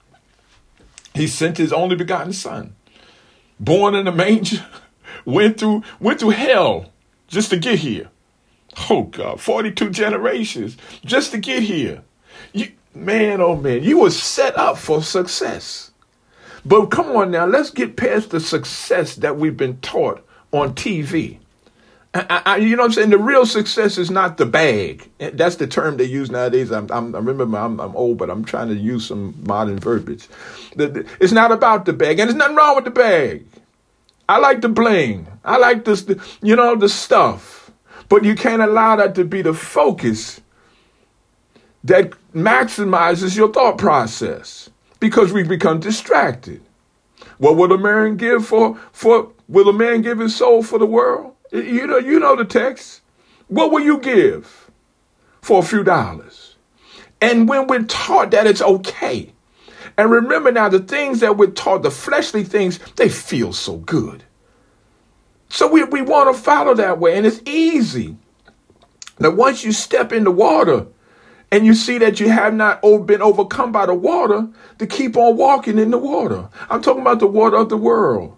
He 1.15 1.27
sent 1.27 1.59
his 1.59 1.73
only 1.73 1.97
begotten 1.97 2.33
son. 2.33 2.75
born 3.61 3.95
in 3.95 4.09
a 4.09 4.13
manger, 4.13 4.65
went 5.25 5.59
through 5.59 5.83
went 6.01 6.21
through 6.21 6.31
hell 6.31 6.91
just 7.29 7.51
to 7.51 7.57
get 7.57 7.79
here. 7.81 8.09
Oh 8.91 9.05
God, 9.05 9.41
42 9.41 9.91
generations 9.91 10.77
just 11.05 11.33
to 11.33 11.39
get 11.39 11.63
here. 11.63 12.03
You, 12.53 12.73
man, 12.95 13.41
oh 13.41 13.57
man, 13.57 13.83
you 13.83 14.01
were 14.01 14.11
set 14.11 14.57
up 14.57 14.79
for 14.79 15.03
success. 15.03 15.91
But 16.65 16.87
come 16.87 17.15
on 17.17 17.31
now, 17.31 17.45
let's 17.47 17.71
get 17.71 17.97
past 17.97 18.31
the 18.31 18.41
success 18.41 19.17
that 19.17 19.37
we've 19.37 19.57
been 19.57 19.79
taught 19.79 20.27
on 20.53 20.75
TV. 20.75 21.39
I, 22.15 22.43
I, 22.45 22.57
you 22.59 22.77
know 22.77 22.83
what 22.83 22.89
I'm 22.89 22.93
saying? 22.93 23.11
The 23.11 23.19
real 23.19 23.47
success 23.47 23.97
is 23.97 24.11
not 24.11 24.37
the 24.37 24.45
bag. 24.45 25.11
That's 25.19 25.57
the 25.57 25.67
term 25.67 25.97
they 25.97 26.05
use 26.05 26.31
nowadays. 26.31 26.71
I'm, 26.71 26.87
I'm, 26.91 27.15
i 27.15 27.19
remember 27.19 27.57
I'm, 27.57 27.81
I'm, 27.81 27.97
old, 27.97 28.19
but 28.19 28.29
I'm 28.29 28.45
trying 28.45 28.69
to 28.69 28.75
use 28.75 29.07
some 29.07 29.35
modern 29.47 29.79
verbiage. 29.79 30.29
The, 30.77 30.89
the, 30.89 31.07
it's 31.21 31.33
not 31.33 31.53
about 31.53 31.87
the 31.87 31.95
bag, 31.95 32.19
and 32.19 32.29
there's 32.29 32.37
nothing 32.37 32.57
wrong 32.57 32.75
with 32.75 32.85
the 32.85 32.91
bag. 32.91 33.47
I 34.29 34.39
like 34.39 34.61
the 34.61 34.69
bling. 34.69 35.27
I 35.43 35.57
like 35.57 35.87
this, 35.87 36.03
the, 36.03 36.23
you 36.43 36.55
know, 36.55 36.77
the 36.77 36.89
stuff. 36.89 37.71
But 38.11 38.25
you 38.25 38.35
can't 38.35 38.61
allow 38.61 38.97
that 38.97 39.15
to 39.15 39.25
be 39.25 39.41
the 39.41 39.55
focus 39.55 40.43
that 41.85 42.13
maximizes 42.35 43.37
your 43.37 43.51
thought 43.51 43.79
process 43.79 44.69
because 45.01 45.33
we've 45.33 45.49
become 45.49 45.81
distracted. 45.81 46.63
What 47.39 47.57
will 47.57 47.73
a 47.73 47.79
man 47.79 48.17
give 48.17 48.47
for 48.47 48.79
for 48.93 49.33
will 49.49 49.69
a 49.69 49.73
man 49.73 50.03
give 50.03 50.19
his 50.19 50.37
soul 50.37 50.63
for 50.63 50.79
the 50.79 50.87
world? 50.87 51.32
You 51.53 51.87
know, 51.87 51.99
you 51.99 52.19
know 52.19 52.35
the 52.35 52.47
text. 52.47 53.03
What 53.49 53.71
will 53.71 53.81
you 53.81 53.99
give 53.99 54.71
for 55.43 55.61
a 55.61 55.63
few 55.63 55.85
dollars? 55.85 56.57
And 57.21 57.49
when 57.49 57.67
we're 57.67 57.85
taught 57.85 58.31
that 58.31 58.47
it's 58.47 58.63
okay, 58.63 59.33
and 59.99 60.11
remember 60.11 60.51
now 60.51 60.69
the 60.71 60.81
things 60.81 61.21
that 61.21 61.37
we're 61.37 61.51
taught, 61.51 61.83
the 61.83 61.91
fleshly 61.91 62.43
things, 62.43 62.79
they 62.97 63.09
feel 63.09 63.53
so 63.53 63.77
good. 63.77 64.25
So 65.51 65.71
we, 65.71 65.85
we 65.85 66.01
want 66.01 66.35
to 66.35 66.43
follow 66.43 66.75
that 66.75 66.99
way, 66.99 67.17
and 67.17 67.27
it's 67.27 67.43
easy. 67.45 68.17
Now, 69.21 69.31
once 69.31 69.63
you 69.63 69.73
step 69.73 70.13
in 70.13 70.25
the 70.25 70.31
water 70.31 70.87
and 71.53 71.67
you 71.67 71.75
see 71.75 71.99
that 71.99 72.19
you 72.19 72.31
have 72.31 72.55
not 72.55 72.81
been 73.07 73.21
overcome 73.21 73.71
by 73.71 73.85
the 73.85 73.95
water, 73.95 74.49
to 74.79 74.87
keep 74.87 75.19
on 75.19 75.37
walking 75.37 75.79
in 75.79 75.91
the 75.91 75.99
water. 75.99 76.49
I'm 76.71 76.81
talking 76.81 77.03
about 77.03 77.21
the 77.21 77.27
water 77.27 77.59
of 77.59 77.69
the 77.69 77.77
world. 77.77 78.35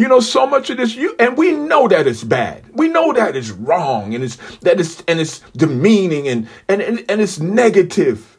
You 0.00 0.08
know, 0.08 0.20
so 0.20 0.46
much 0.46 0.70
of 0.70 0.78
this, 0.78 0.96
you 0.96 1.14
and 1.18 1.36
we 1.36 1.52
know 1.52 1.86
that 1.86 2.06
it's 2.06 2.24
bad. 2.24 2.64
We 2.72 2.88
know 2.88 3.12
that 3.12 3.36
it's 3.36 3.50
wrong 3.50 4.14
and 4.14 4.24
it's 4.24 4.36
that 4.60 4.80
it's 4.80 5.02
and 5.02 5.20
it's 5.20 5.40
demeaning 5.54 6.26
and 6.26 6.48
and 6.68 6.80
and, 6.80 7.04
and 7.10 7.20
it's 7.20 7.38
negative. 7.38 8.38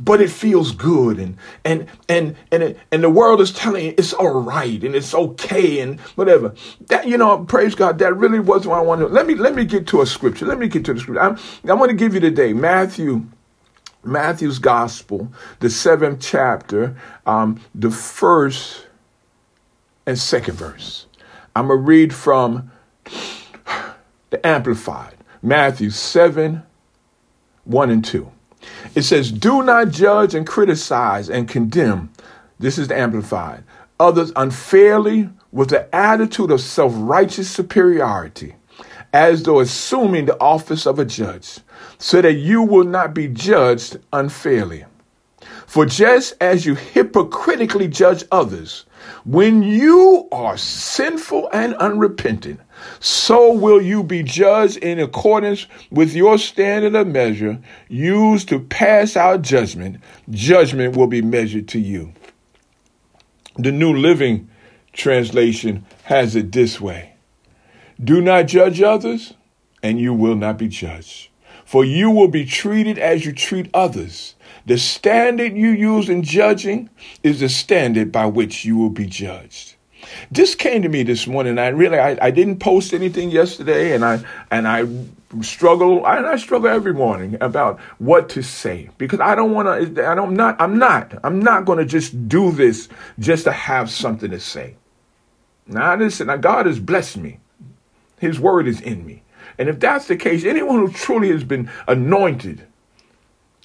But 0.00 0.20
it 0.20 0.28
feels 0.28 0.72
good 0.72 1.20
and 1.20 1.36
and 1.64 1.86
and 2.08 2.34
and 2.50 2.64
it, 2.64 2.78
and 2.90 3.04
the 3.04 3.08
world 3.08 3.40
is 3.40 3.52
telling 3.52 3.84
you 3.84 3.94
it's 3.96 4.12
all 4.12 4.40
right 4.40 4.82
and 4.82 4.96
it's 4.96 5.14
okay 5.14 5.78
and 5.78 6.00
whatever. 6.16 6.52
That 6.88 7.06
you 7.06 7.16
know, 7.16 7.44
praise 7.44 7.76
God, 7.76 8.00
that 8.00 8.16
really 8.16 8.40
was 8.40 8.66
what 8.66 8.80
I 8.80 8.82
wanted. 8.82 9.12
Let 9.12 9.28
me 9.28 9.36
let 9.36 9.54
me 9.54 9.64
get 9.64 9.86
to 9.88 10.00
a 10.00 10.06
scripture. 10.06 10.46
Let 10.46 10.58
me 10.58 10.66
get 10.66 10.84
to 10.86 10.94
the 10.94 10.98
scripture. 10.98 11.22
I'm, 11.22 11.38
I 11.70 11.74
want 11.74 11.90
to 11.90 11.96
give 11.96 12.12
you 12.12 12.18
today 12.18 12.52
Matthew 12.52 13.24
Matthew's 14.02 14.58
Gospel, 14.58 15.32
the 15.60 15.70
seventh 15.70 16.20
chapter, 16.20 16.96
um, 17.24 17.60
the 17.72 17.92
first 17.92 18.85
and 20.06 20.18
second 20.18 20.54
verse. 20.54 21.06
I'm 21.54 21.68
going 21.68 21.80
to 21.80 21.84
read 21.84 22.14
from 22.14 22.70
the 24.30 24.46
Amplified, 24.46 25.14
Matthew 25.42 25.90
7 25.90 26.62
1 27.64 27.90
and 27.90 28.04
2. 28.04 28.30
It 28.94 29.02
says, 29.02 29.32
Do 29.32 29.62
not 29.62 29.90
judge 29.90 30.34
and 30.34 30.46
criticize 30.46 31.28
and 31.28 31.48
condemn. 31.48 32.10
This 32.58 32.78
is 32.78 32.88
the 32.88 32.98
Amplified. 32.98 33.64
Others 33.98 34.32
unfairly 34.36 35.30
with 35.52 35.70
the 35.70 35.94
attitude 35.94 36.50
of 36.50 36.60
self 36.60 36.92
righteous 36.96 37.50
superiority, 37.50 38.54
as 39.12 39.42
though 39.42 39.60
assuming 39.60 40.26
the 40.26 40.38
office 40.40 40.86
of 40.86 40.98
a 40.98 41.04
judge, 41.04 41.58
so 41.98 42.20
that 42.20 42.34
you 42.34 42.62
will 42.62 42.84
not 42.84 43.14
be 43.14 43.28
judged 43.28 43.98
unfairly. 44.12 44.84
For 45.66 45.86
just 45.86 46.34
as 46.40 46.64
you 46.64 46.74
hypocritically 46.74 47.88
judge 47.88 48.24
others, 48.30 48.84
when 49.24 49.62
you 49.62 50.28
are 50.32 50.56
sinful 50.56 51.48
and 51.52 51.74
unrepentant, 51.76 52.60
so 53.00 53.52
will 53.52 53.80
you 53.80 54.02
be 54.02 54.22
judged 54.22 54.76
in 54.78 54.98
accordance 54.98 55.66
with 55.90 56.14
your 56.14 56.38
standard 56.38 56.94
of 56.94 57.06
measure 57.06 57.58
used 57.88 58.48
to 58.48 58.60
pass 58.60 59.16
out 59.16 59.42
judgment. 59.42 60.00
Judgment 60.30 60.96
will 60.96 61.06
be 61.06 61.22
measured 61.22 61.68
to 61.68 61.78
you. 61.78 62.12
The 63.56 63.72
New 63.72 63.94
Living 63.96 64.50
Translation 64.92 65.84
has 66.04 66.36
it 66.36 66.52
this 66.52 66.80
way 66.80 67.14
Do 68.02 68.20
not 68.20 68.46
judge 68.46 68.80
others, 68.80 69.34
and 69.82 69.98
you 69.98 70.14
will 70.14 70.36
not 70.36 70.58
be 70.58 70.68
judged. 70.68 71.30
For 71.64 71.84
you 71.84 72.10
will 72.10 72.28
be 72.28 72.44
treated 72.44 72.96
as 72.96 73.26
you 73.26 73.32
treat 73.32 73.68
others. 73.74 74.35
The 74.66 74.78
standard 74.78 75.56
you 75.56 75.70
use 75.70 76.08
in 76.08 76.24
judging 76.24 76.90
is 77.22 77.38
the 77.38 77.48
standard 77.48 78.10
by 78.10 78.26
which 78.26 78.64
you 78.64 78.76
will 78.76 78.90
be 78.90 79.06
judged. 79.06 79.76
This 80.30 80.56
came 80.56 80.82
to 80.82 80.88
me 80.88 81.04
this 81.04 81.26
morning. 81.26 81.58
I 81.58 81.68
really, 81.68 81.98
I, 81.98 82.18
I 82.20 82.30
didn't 82.32 82.58
post 82.58 82.92
anything 82.92 83.30
yesterday, 83.30 83.94
and 83.94 84.04
I 84.04 84.24
and 84.50 84.66
I 84.66 84.86
struggle. 85.42 86.04
I, 86.04 86.18
I 86.32 86.36
struggle 86.36 86.68
every 86.68 86.94
morning 86.94 87.38
about 87.40 87.80
what 87.98 88.28
to 88.30 88.42
say 88.42 88.90
because 88.98 89.20
I 89.20 89.34
don't 89.36 89.52
want 89.52 89.96
to. 89.96 90.06
I 90.06 90.14
don't 90.14 90.34
not. 90.34 90.60
I'm 90.60 90.78
not. 90.78 91.14
I'm 91.22 91.40
not 91.40 91.64
going 91.64 91.78
to 91.78 91.84
just 91.84 92.28
do 92.28 92.50
this 92.52 92.88
just 93.18 93.44
to 93.44 93.52
have 93.52 93.90
something 93.90 94.30
to 94.30 94.40
say. 94.40 94.76
Now 95.66 95.94
listen. 95.96 96.26
Now 96.26 96.36
God 96.36 96.66
has 96.66 96.80
blessed 96.80 97.18
me. 97.18 97.38
His 98.18 98.40
word 98.40 98.66
is 98.66 98.80
in 98.80 99.06
me, 99.06 99.22
and 99.58 99.68
if 99.68 99.78
that's 99.78 100.06
the 100.06 100.16
case, 100.16 100.44
anyone 100.44 100.78
who 100.78 100.92
truly 100.92 101.30
has 101.30 101.44
been 101.44 101.70
anointed 101.86 102.66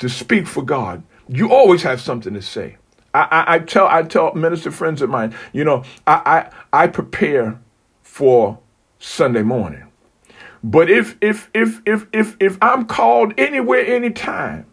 to 0.01 0.09
speak 0.09 0.47
for 0.47 0.63
God, 0.63 1.03
you 1.27 1.51
always 1.51 1.83
have 1.83 2.01
something 2.01 2.33
to 2.33 2.41
say. 2.41 2.77
I, 3.13 3.21
I, 3.21 3.55
I 3.55 3.59
tell 3.59 3.87
I 3.87 4.03
tell 4.03 4.33
minister 4.33 4.71
friends 4.71 5.01
of 5.01 5.09
mine, 5.09 5.35
you 5.53 5.63
know, 5.63 5.83
I, 6.07 6.49
I 6.73 6.83
I 6.83 6.87
prepare 6.87 7.59
for 8.03 8.59
Sunday 8.99 9.43
morning. 9.43 9.83
But 10.63 10.89
if 10.89 11.17
if 11.21 11.49
if 11.53 11.81
if 11.85 12.07
if 12.13 12.35
if 12.39 12.57
I'm 12.61 12.85
called 12.85 13.33
anywhere, 13.37 13.85
anytime, 13.85 14.65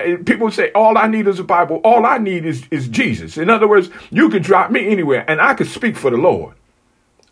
eh, 0.00 0.16
people 0.24 0.50
say 0.50 0.70
all 0.72 0.98
I 0.98 1.06
need 1.06 1.26
is 1.26 1.38
a 1.38 1.44
Bible. 1.44 1.80
All 1.84 2.04
I 2.04 2.18
need 2.18 2.44
is 2.44 2.64
is 2.70 2.88
Jesus. 2.88 3.36
In 3.38 3.48
other 3.48 3.68
words, 3.68 3.90
you 4.10 4.28
can 4.28 4.42
drop 4.42 4.70
me 4.70 4.88
anywhere, 4.88 5.24
and 5.28 5.40
I 5.40 5.54
could 5.54 5.68
speak 5.68 5.96
for 5.96 6.10
the 6.10 6.16
Lord. 6.16 6.54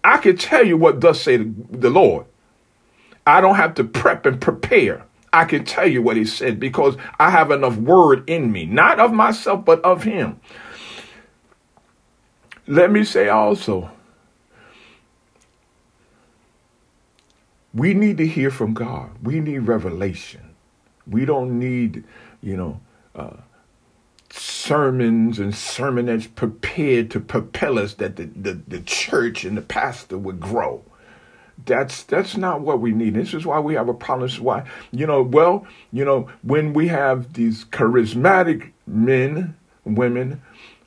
I 0.04 0.18
could 0.18 0.40
tell 0.40 0.64
you 0.64 0.76
what 0.76 1.00
thus 1.00 1.20
say 1.22 1.36
the 1.36 1.90
Lord. 1.90 2.26
I 3.26 3.40
don't 3.42 3.56
have 3.56 3.74
to 3.74 3.84
prep 3.84 4.24
and 4.26 4.40
prepare. 4.40 5.04
I 5.38 5.44
can 5.44 5.64
tell 5.64 5.86
you 5.86 6.02
what 6.02 6.16
he 6.16 6.24
said 6.24 6.58
because 6.58 6.96
I 7.20 7.30
have 7.30 7.52
enough 7.52 7.76
word 7.76 8.28
in 8.28 8.50
me, 8.50 8.66
not 8.66 8.98
of 8.98 9.12
myself, 9.12 9.64
but 9.64 9.80
of 9.82 10.02
him. 10.02 10.40
Let 12.66 12.90
me 12.90 13.04
say 13.04 13.28
also, 13.28 13.88
we 17.72 17.94
need 17.94 18.16
to 18.16 18.26
hear 18.26 18.50
from 18.50 18.74
God. 18.74 19.12
We 19.22 19.38
need 19.38 19.58
revelation. 19.58 20.56
We 21.06 21.24
don't 21.24 21.56
need, 21.56 22.02
you 22.42 22.56
know, 22.56 22.80
uh, 23.14 23.36
sermons 24.30 25.38
and 25.38 25.52
sermonettes 25.52 26.34
prepared 26.34 27.12
to 27.12 27.20
propel 27.20 27.78
us 27.78 27.94
that 27.94 28.16
the, 28.16 28.24
the, 28.24 28.54
the 28.66 28.80
church 28.80 29.44
and 29.44 29.56
the 29.56 29.62
pastor 29.62 30.18
would 30.18 30.40
grow. 30.40 30.82
That's 31.66 32.04
that's 32.04 32.36
not 32.36 32.60
what 32.60 32.80
we 32.80 32.92
need. 32.92 33.14
This 33.14 33.34
is 33.34 33.44
why 33.44 33.58
we 33.58 33.74
have 33.74 33.88
a 33.88 33.94
problem. 33.94 34.26
This 34.28 34.34
is 34.34 34.40
why, 34.40 34.64
you 34.90 35.06
know, 35.06 35.22
well, 35.22 35.66
you 35.92 36.04
know, 36.04 36.28
when 36.42 36.72
we 36.72 36.88
have 36.88 37.32
these 37.34 37.64
charismatic 37.64 38.72
men, 38.86 39.56
women 39.84 40.40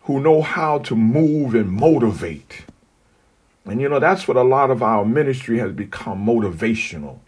who 0.04 0.20
know 0.20 0.42
how 0.42 0.80
to 0.80 0.96
move 0.96 1.56
and 1.56 1.72
motivate. 1.72 2.66
And 3.66 3.80
you 3.80 3.90
know, 3.90 4.00
that's 4.00 4.28
what 4.28 4.38
a 4.38 4.44
lot 4.44 4.72
of 4.72 4.82
our 4.82 5.06
ministry 5.06 5.60
has 5.60 5.72
become 5.72 6.26
motivational. 6.26 7.20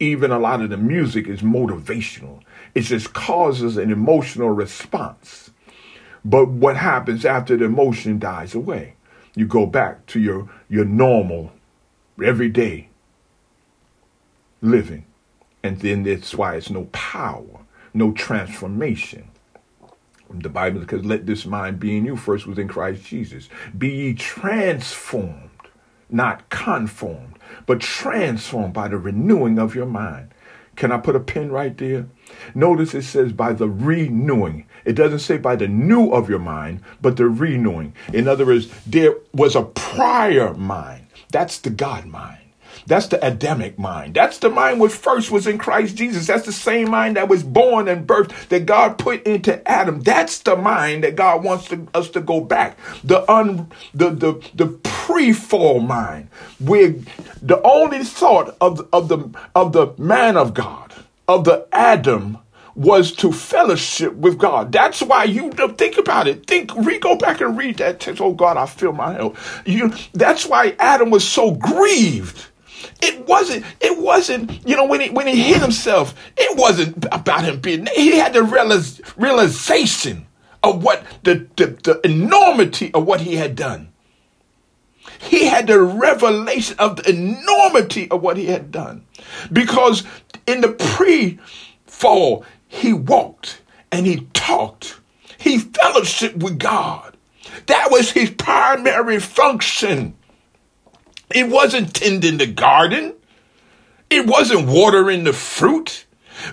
Even 0.00 0.30
a 0.30 0.38
lot 0.38 0.62
of 0.62 0.70
the 0.70 0.76
music 0.76 1.28
is 1.28 1.42
motivational. 1.42 2.40
It 2.74 2.82
just 2.82 3.12
causes 3.12 3.76
an 3.76 3.92
emotional 3.92 4.50
response. 4.50 5.50
But 6.24 6.48
what 6.48 6.76
happens 6.76 7.24
after 7.24 7.56
the 7.56 7.66
emotion 7.66 8.18
dies 8.18 8.54
away? 8.54 8.94
You 9.36 9.46
go 9.46 9.66
back 9.66 10.06
to 10.06 10.20
your, 10.20 10.50
your 10.68 10.84
normal 10.84 11.52
every 12.22 12.48
day 12.48 12.88
living. 14.62 15.04
And 15.62 15.78
then 15.80 16.04
that's 16.04 16.34
why 16.34 16.56
it's 16.56 16.70
no 16.70 16.84
power, 16.92 17.60
no 17.92 18.12
transformation. 18.12 19.30
The 20.32 20.48
Bible 20.48 20.84
says, 20.88 21.04
let 21.04 21.26
this 21.26 21.44
mind 21.44 21.80
be 21.80 21.96
in 21.96 22.04
you 22.04 22.16
first 22.16 22.46
was 22.46 22.58
in 22.58 22.68
Christ 22.68 23.04
Jesus. 23.04 23.48
Be 23.76 23.88
ye 23.88 24.14
transformed, 24.14 25.50
not 26.08 26.48
conformed, 26.50 27.38
but 27.66 27.80
transformed 27.80 28.72
by 28.72 28.88
the 28.88 28.96
renewing 28.96 29.58
of 29.58 29.74
your 29.74 29.86
mind. 29.86 30.32
Can 30.76 30.92
I 30.92 30.98
put 30.98 31.16
a 31.16 31.20
pin 31.20 31.50
right 31.50 31.76
there? 31.76 32.06
Notice 32.54 32.94
it 32.94 33.02
says 33.02 33.32
by 33.32 33.52
the 33.52 33.68
renewing. 33.68 34.66
It 34.84 34.94
doesn't 34.94 35.18
say 35.18 35.36
by 35.36 35.56
the 35.56 35.68
new 35.68 36.10
of 36.10 36.30
your 36.30 36.38
mind, 36.38 36.80
but 37.02 37.16
the 37.16 37.28
renewing. 37.28 37.92
In 38.12 38.28
other 38.28 38.46
words, 38.46 38.68
there 38.86 39.16
was 39.34 39.56
a 39.56 39.62
prior 39.62 40.54
mind. 40.54 41.06
That's 41.30 41.58
the 41.58 41.70
God 41.70 42.06
mind. 42.06 42.38
That's 42.86 43.08
the 43.08 43.24
Adamic 43.24 43.78
mind. 43.78 44.14
That's 44.14 44.38
the 44.38 44.50
mind 44.50 44.80
which 44.80 44.92
first 44.92 45.30
was 45.30 45.46
in 45.46 45.58
Christ 45.58 45.96
Jesus. 45.96 46.26
That's 46.26 46.46
the 46.46 46.52
same 46.52 46.90
mind 46.90 47.16
that 47.16 47.28
was 47.28 47.42
born 47.42 47.88
and 47.88 48.06
birthed 48.06 48.48
that 48.48 48.66
God 48.66 48.98
put 48.98 49.26
into 49.26 49.66
Adam. 49.70 50.00
That's 50.00 50.38
the 50.38 50.56
mind 50.56 51.04
that 51.04 51.16
God 51.16 51.44
wants 51.44 51.68
to, 51.68 51.86
us 51.94 52.10
to 52.10 52.20
go 52.20 52.40
back. 52.40 52.78
The 53.04 53.30
un, 53.30 53.70
the 53.94 54.10
the 54.10 54.50
the 54.54 54.66
pre-fall 54.82 55.80
mind, 55.80 56.28
where 56.58 56.94
the 57.42 57.60
only 57.62 58.04
thought 58.04 58.56
of 58.60 58.88
of 58.92 59.08
the 59.08 59.30
of 59.54 59.72
the 59.72 59.94
man 59.98 60.36
of 60.36 60.54
God, 60.54 60.94
of 61.28 61.44
the 61.44 61.66
Adam 61.72 62.38
was 62.80 63.12
to 63.12 63.30
fellowship 63.30 64.14
with 64.14 64.38
God. 64.38 64.72
That's 64.72 65.02
why 65.02 65.24
you 65.24 65.50
think 65.50 65.98
about 65.98 66.26
it. 66.26 66.46
Think, 66.46 66.74
read, 66.74 67.02
go 67.02 67.14
back 67.14 67.42
and 67.42 67.56
read 67.56 67.76
that 67.76 68.00
text. 68.00 68.22
Oh 68.22 68.32
God, 68.32 68.56
I 68.56 68.64
feel 68.64 68.92
my 68.92 69.12
help. 69.12 69.36
You, 69.66 69.92
that's 70.14 70.46
why 70.46 70.74
Adam 70.78 71.10
was 71.10 71.26
so 71.28 71.52
grieved 71.52 72.46
it 73.02 73.26
wasn't, 73.26 73.64
it 73.80 73.98
wasn't, 73.98 74.66
you 74.66 74.74
know, 74.76 74.86
when 74.86 75.00
he 75.00 75.10
when 75.10 75.26
he 75.26 75.42
hit 75.42 75.60
himself, 75.60 76.14
it 76.36 76.56
wasn't 76.56 77.06
about 77.12 77.44
him 77.44 77.60
being 77.60 77.86
he 77.94 78.16
had 78.16 78.32
the 78.32 78.42
realize, 78.42 79.00
realization 79.16 80.26
of 80.62 80.82
what 80.82 81.04
the, 81.22 81.46
the, 81.56 81.66
the 81.82 82.00
enormity 82.04 82.92
of 82.94 83.06
what 83.06 83.20
he 83.20 83.36
had 83.36 83.54
done. 83.54 83.92
He 85.18 85.46
had 85.46 85.66
the 85.66 85.80
revelation 85.80 86.76
of 86.78 86.96
the 86.96 87.10
enormity 87.10 88.10
of 88.10 88.22
what 88.22 88.36
he 88.36 88.46
had 88.46 88.70
done. 88.70 89.04
Because 89.52 90.04
in 90.46 90.60
the 90.60 90.72
pre-fall, 90.72 92.44
he 92.70 92.92
walked 92.92 93.60
and 93.90 94.06
he 94.06 94.28
talked. 94.32 95.00
He 95.36 95.58
fellowshiped 95.58 96.36
with 96.36 96.58
God. 96.58 97.16
That 97.66 97.88
was 97.90 98.12
his 98.12 98.30
primary 98.30 99.18
function. 99.18 100.14
It 101.34 101.48
wasn't 101.48 101.94
tending 101.94 102.38
the 102.38 102.46
garden. 102.46 103.14
It 104.08 104.26
wasn't 104.26 104.68
watering 104.68 105.24
the 105.24 105.32
fruit, 105.32 106.06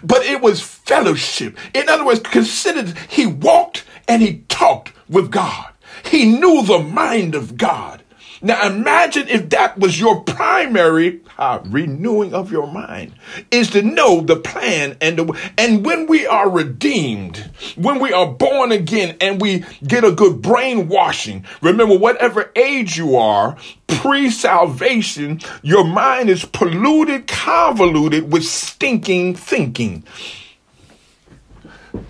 but 0.04 0.24
it 0.24 0.42
was 0.42 0.60
fellowship. 0.60 1.56
In 1.76 1.88
other 1.88 2.06
words, 2.06 2.22
considered 2.22 2.98
he 3.10 3.28
walked 3.28 3.86
and 4.08 4.22
he 4.24 4.40
talked 4.50 4.94
with 5.08 5.32
God. 5.32 5.72
He 6.04 6.26
knew 6.26 6.64
the 6.64 6.80
mind 6.80 7.36
of 7.36 7.58
God. 7.58 8.02
Now 8.42 8.68
imagine 8.68 9.28
if 9.28 9.50
that 9.50 9.80
was 9.80 10.00
your 10.00 10.22
primary 10.22 11.22
uh, 11.38 11.60
renewing 11.66 12.34
of 12.34 12.52
your 12.52 12.72
mind 12.72 13.14
is 13.50 13.72
to 13.72 13.82
know 13.82 14.22
the 14.22 14.36
plan 14.36 14.96
and 15.02 15.18
the, 15.18 15.52
and 15.58 15.86
when 15.86 16.06
we 16.06 16.28
are 16.28 16.50
redeemed, 16.50 17.50
when 17.76 18.00
we 18.00 18.14
are 18.14 18.28
born 18.28 18.72
again 18.72 19.18
and 19.22 19.42
we 19.42 19.66
get 19.86 20.04
a 20.04 20.12
good 20.12 20.42
brainwashing, 20.42 21.46
remember 21.62 21.98
whatever 21.98 22.52
age 22.56 22.98
you 22.98 23.16
are, 23.16 23.58
pre-salvation, 23.88 25.40
your 25.64 25.84
mind 25.84 26.30
is 26.30 26.46
polluted, 26.46 27.28
convoluted 27.28 28.32
with 28.32 28.44
stinking 28.44 29.36
thinking. 29.36 30.04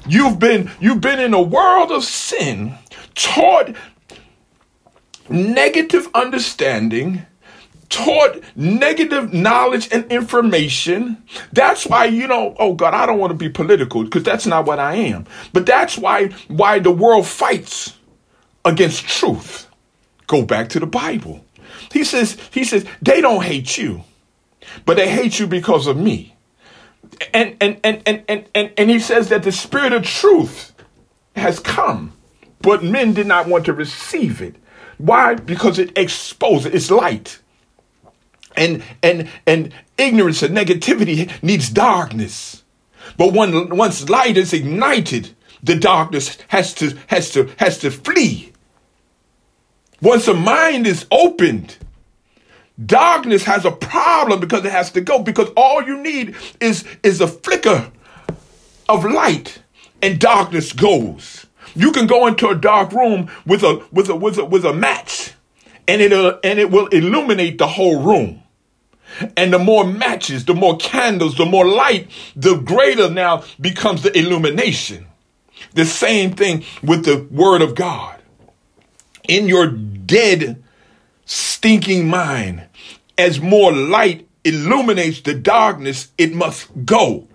You've 0.05 0.39
been 0.39 0.71
you've 0.81 1.01
been 1.01 1.19
in 1.19 1.33
a 1.33 1.41
world 1.41 1.91
of 1.91 2.03
sin, 2.03 2.75
taught 3.15 3.73
negative 5.29 6.09
understanding, 6.13 7.25
taught 7.89 8.41
negative 8.55 9.33
knowledge 9.33 9.89
and 9.91 10.11
information. 10.11 11.23
That's 11.53 11.85
why, 11.85 12.05
you 12.05 12.27
know, 12.27 12.55
oh 12.59 12.73
God, 12.73 12.93
I 12.93 13.05
don't 13.05 13.19
want 13.19 13.31
to 13.31 13.37
be 13.37 13.49
political 13.49 14.03
because 14.03 14.23
that's 14.23 14.45
not 14.45 14.65
what 14.65 14.79
I 14.79 14.95
am. 14.95 15.25
But 15.53 15.65
that's 15.65 15.97
why 15.97 16.27
why 16.47 16.79
the 16.79 16.91
world 16.91 17.27
fights 17.27 17.97
against 18.65 19.07
truth. 19.07 19.67
Go 20.27 20.43
back 20.43 20.69
to 20.69 20.79
the 20.79 20.87
Bible. 20.87 21.45
He 21.91 22.03
says, 22.03 22.37
he 22.51 22.63
says, 22.65 22.85
they 23.01 23.21
don't 23.21 23.43
hate 23.43 23.77
you, 23.77 24.03
but 24.85 24.97
they 24.97 25.09
hate 25.09 25.39
you 25.39 25.47
because 25.47 25.87
of 25.87 25.97
me. 25.97 26.35
And 27.33 27.55
and 27.61 27.79
and 27.83 28.01
and 28.05 28.23
and 28.27 28.45
and, 28.53 28.71
and 28.77 28.89
he 28.89 28.99
says 28.99 29.29
that 29.29 29.43
the 29.43 29.51
spirit 29.51 29.93
of 29.93 30.03
truth 30.03 30.73
has 31.35 31.59
come, 31.59 32.11
but 32.61 32.83
men 32.83 33.13
did 33.13 33.27
not 33.27 33.47
want 33.47 33.65
to 33.65 33.73
receive 33.73 34.41
it. 34.41 34.55
Why? 34.97 35.35
Because 35.35 35.79
it 35.79 35.97
exposes, 35.97 36.73
it's 36.73 36.91
light. 36.91 37.39
And 38.55 38.83
and 39.03 39.29
and 39.45 39.73
ignorance 39.97 40.41
and 40.41 40.57
negativity 40.57 41.31
needs 41.43 41.69
darkness. 41.69 42.63
But 43.17 43.33
when 43.33 43.75
once 43.75 44.09
light 44.09 44.37
is 44.37 44.53
ignited, 44.53 45.35
the 45.61 45.75
darkness 45.75 46.37
has 46.49 46.73
to 46.75 46.97
has 47.07 47.31
to 47.31 47.49
has 47.57 47.77
to 47.79 47.91
flee. 47.91 48.53
Once 50.01 50.25
the 50.25 50.33
mind 50.33 50.85
is 50.85 51.05
opened, 51.11 51.77
darkness 52.83 53.43
has 53.43 53.65
a 53.65 53.71
problem 53.71 54.39
because 54.39 54.63
it 54.65 54.71
has 54.71 54.91
to 54.91 55.01
go. 55.01 55.19
Because 55.19 55.49
all 55.57 55.83
you 55.83 55.97
need 55.97 56.35
is 56.59 56.83
is 57.03 57.21
a 57.21 57.27
flicker 57.27 57.91
of 58.89 59.05
light, 59.05 59.59
and 60.01 60.19
darkness 60.19 60.73
goes. 60.73 61.46
You 61.77 61.91
can 61.91 62.07
go 62.07 62.25
into 62.25 62.49
a 62.49 62.55
dark 62.55 62.91
room 62.91 63.29
with 63.45 63.61
a 63.61 63.83
with 63.91 64.09
a 64.09 64.15
with 64.15 64.39
a 64.39 64.45
with 64.45 64.65
a 64.65 64.73
match, 64.73 65.33
and 65.87 66.01
it 66.01 66.11
and 66.11 66.59
it 66.59 66.71
will 66.71 66.87
illuminate 66.87 67.59
the 67.59 67.67
whole 67.67 68.01
room. 68.01 68.41
And 69.37 69.53
the 69.53 69.59
more 69.59 69.85
matches, 69.85 70.45
the 70.45 70.55
more 70.55 70.75
candles, 70.77 71.35
the 71.35 71.45
more 71.45 71.65
light, 71.65 72.09
the 72.35 72.55
greater 72.55 73.09
now 73.09 73.43
becomes 73.61 74.01
the 74.01 74.17
illumination. 74.17 75.05
The 75.75 75.85
same 75.85 76.31
thing 76.31 76.65
with 76.81 77.05
the 77.05 77.27
word 77.31 77.61
of 77.61 77.75
God. 77.75 78.19
In 79.27 79.47
your 79.47 79.67
dead, 79.67 80.63
stinking 81.25 82.07
mind, 82.07 82.67
as 83.19 83.39
more 83.39 83.71
light 83.71 84.27
illuminates 84.43 85.21
the 85.21 85.35
darkness, 85.35 86.11
it 86.17 86.33
must 86.33 86.69
go. 86.85 87.27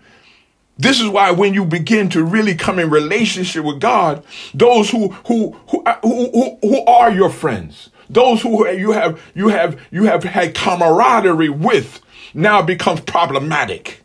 This 0.83 1.01
is 1.01 1.09
why 1.09 1.31
when 1.31 1.55
you 1.55 1.65
begin 1.65 2.09
to 2.09 2.25
really 2.25 2.57
come 2.57 2.81
in 2.81 2.91
relationship 2.91 3.65
with 3.65 3.79
God, 3.79 4.25
those 4.53 4.91
who 4.91 5.11
who 5.29 5.53
who 5.69 5.81
uh, 5.85 5.97
who, 6.03 6.59
who, 6.61 6.85
are 6.87 7.13
your 7.13 7.31
friends, 7.31 7.91
those 8.11 8.43
who 8.43 8.69
you 8.69 8.91
have 8.91 9.23
you 9.33 9.47
have 9.47 9.81
you 9.93 10.07
have 10.07 10.25
had 10.25 10.57
camaraderie 10.57 11.51
with, 11.51 12.01
now 12.35 12.63
becomes 12.63 13.01
problematic. 13.01 14.03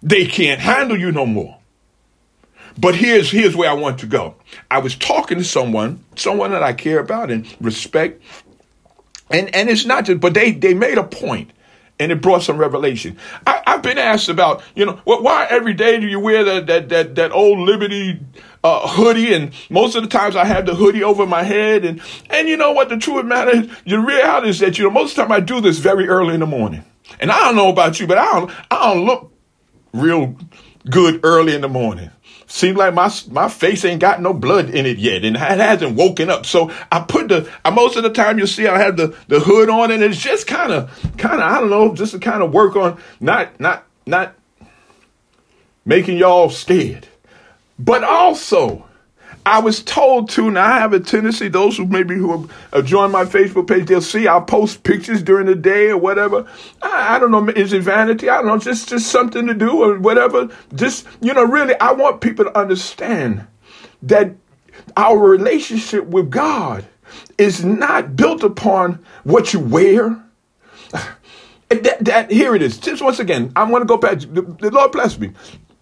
They 0.00 0.24
can't 0.24 0.60
handle 0.60 0.96
you 0.96 1.10
no 1.10 1.26
more. 1.26 1.58
But 2.78 2.94
here's 2.94 3.32
here's 3.32 3.56
where 3.56 3.68
I 3.68 3.74
want 3.74 3.98
to 4.00 4.06
go. 4.06 4.36
I 4.70 4.78
was 4.78 4.94
talking 4.94 5.38
to 5.38 5.44
someone, 5.44 6.04
someone 6.14 6.52
that 6.52 6.62
I 6.62 6.74
care 6.74 7.00
about 7.00 7.32
and 7.32 7.44
respect, 7.60 8.22
and 9.32 9.52
and 9.52 9.68
it's 9.68 9.84
not 9.84 10.04
just, 10.04 10.20
but 10.20 10.32
they 10.32 10.52
they 10.52 10.74
made 10.74 10.98
a 10.98 11.02
point 11.02 11.50
and 12.02 12.10
it 12.10 12.20
brought 12.20 12.42
some 12.42 12.58
revelation. 12.58 13.16
I, 13.46 13.62
have 13.66 13.82
been 13.82 13.98
asked 13.98 14.28
about, 14.28 14.62
you 14.74 14.84
know, 14.84 15.00
why 15.04 15.46
every 15.48 15.72
day 15.72 16.00
do 16.00 16.06
you 16.06 16.18
wear 16.18 16.42
that 16.44 16.66
that 16.66 16.88
that, 16.88 17.14
that 17.14 17.32
old 17.32 17.60
Liberty 17.60 18.20
uh, 18.64 18.88
hoodie? 18.88 19.32
And 19.32 19.52
most 19.70 19.94
of 19.94 20.02
the 20.02 20.08
times 20.08 20.34
I 20.34 20.44
have 20.44 20.66
the 20.66 20.74
hoodie 20.74 21.04
over 21.04 21.26
my 21.26 21.44
head. 21.44 21.84
And 21.84 22.02
and 22.28 22.48
you 22.48 22.56
know 22.56 22.72
what? 22.72 22.88
The 22.88 22.96
truth 22.96 23.18
of 23.18 23.24
the 23.24 23.28
matter 23.28 23.50
is, 23.52 23.70
the 23.86 24.00
reality 24.00 24.48
is 24.48 24.58
that 24.58 24.78
you 24.78 24.84
know 24.84 24.90
most 24.90 25.12
of 25.12 25.16
the 25.16 25.22
time 25.22 25.32
I 25.32 25.40
do 25.40 25.60
this 25.60 25.78
very 25.78 26.08
early 26.08 26.34
in 26.34 26.40
the 26.40 26.46
morning. 26.46 26.84
And 27.20 27.30
I 27.30 27.38
don't 27.40 27.56
know 27.56 27.68
about 27.68 28.00
you, 28.00 28.06
but 28.06 28.18
I 28.18 28.24
don't 28.32 28.50
I 28.70 28.92
don't 28.92 29.06
look 29.06 29.32
real 29.92 30.36
good 30.90 31.20
early 31.22 31.54
in 31.54 31.60
the 31.60 31.68
morning. 31.68 32.10
Seems 32.52 32.76
like 32.76 32.92
my 32.92 33.10
my 33.30 33.48
face 33.48 33.82
ain't 33.82 34.02
got 34.02 34.20
no 34.20 34.34
blood 34.34 34.68
in 34.68 34.84
it 34.84 34.98
yet, 34.98 35.24
and 35.24 35.36
it 35.36 35.40
hasn't 35.40 35.96
woken 35.96 36.28
up. 36.28 36.44
So 36.44 36.70
I 36.92 37.00
put 37.00 37.28
the 37.28 37.50
I, 37.64 37.70
most 37.70 37.96
of 37.96 38.02
the 38.02 38.10
time 38.10 38.36
you'll 38.36 38.46
see 38.46 38.66
I 38.66 38.78
have 38.78 38.98
the 38.98 39.16
the 39.28 39.40
hood 39.40 39.70
on, 39.70 39.90
and 39.90 40.02
it's 40.02 40.18
just 40.18 40.46
kind 40.46 40.70
of 40.70 40.90
kind 41.16 41.40
of 41.40 41.50
I 41.50 41.60
don't 41.60 41.70
know, 41.70 41.94
just 41.94 42.12
to 42.12 42.18
kind 42.18 42.42
of 42.42 42.52
work 42.52 42.76
on 42.76 43.00
not 43.20 43.58
not 43.58 43.86
not 44.04 44.34
making 45.86 46.18
y'all 46.18 46.50
scared, 46.50 47.08
but 47.78 48.04
also 48.04 48.84
I 49.44 49.58
was 49.58 49.82
told 49.82 50.30
to, 50.30 50.50
now 50.50 50.64
I 50.64 50.78
have 50.78 50.92
a 50.92 51.00
tendency, 51.00 51.48
those 51.48 51.76
who 51.76 51.86
maybe 51.86 52.14
who 52.14 52.48
have 52.72 52.86
joined 52.86 53.12
my 53.12 53.24
Facebook 53.24 53.66
page, 53.66 53.86
they'll 53.86 54.00
see 54.00 54.28
I'll 54.28 54.42
post 54.42 54.84
pictures 54.84 55.22
during 55.22 55.46
the 55.46 55.56
day 55.56 55.88
or 55.88 55.96
whatever. 55.96 56.46
I, 56.80 57.16
I, 57.16 57.18
don't 57.18 57.32
know, 57.32 57.48
is 57.48 57.72
it 57.72 57.82
vanity? 57.82 58.28
I 58.28 58.36
don't 58.36 58.46
know, 58.46 58.58
just, 58.58 58.88
just 58.88 59.08
something 59.08 59.46
to 59.48 59.54
do 59.54 59.82
or 59.82 59.98
whatever. 59.98 60.48
Just, 60.74 61.06
you 61.20 61.34
know, 61.34 61.44
really, 61.44 61.78
I 61.80 61.90
want 61.92 62.20
people 62.20 62.44
to 62.44 62.56
understand 62.56 63.46
that 64.02 64.32
our 64.96 65.18
relationship 65.18 66.06
with 66.06 66.30
God 66.30 66.84
is 67.36 67.64
not 67.64 68.14
built 68.14 68.44
upon 68.44 69.04
what 69.24 69.52
you 69.52 69.60
wear. 69.60 70.22
That, 71.72 72.04
that, 72.04 72.30
here 72.30 72.54
it 72.54 72.60
is. 72.60 72.76
Just 72.76 73.00
once 73.00 73.18
again, 73.18 73.50
I'm 73.56 73.70
going 73.70 73.80
to 73.80 73.86
go 73.86 73.96
back. 73.96 74.18
The, 74.20 74.42
the 74.42 74.70
Lord 74.70 74.92
bless 74.92 75.18
me. 75.18 75.32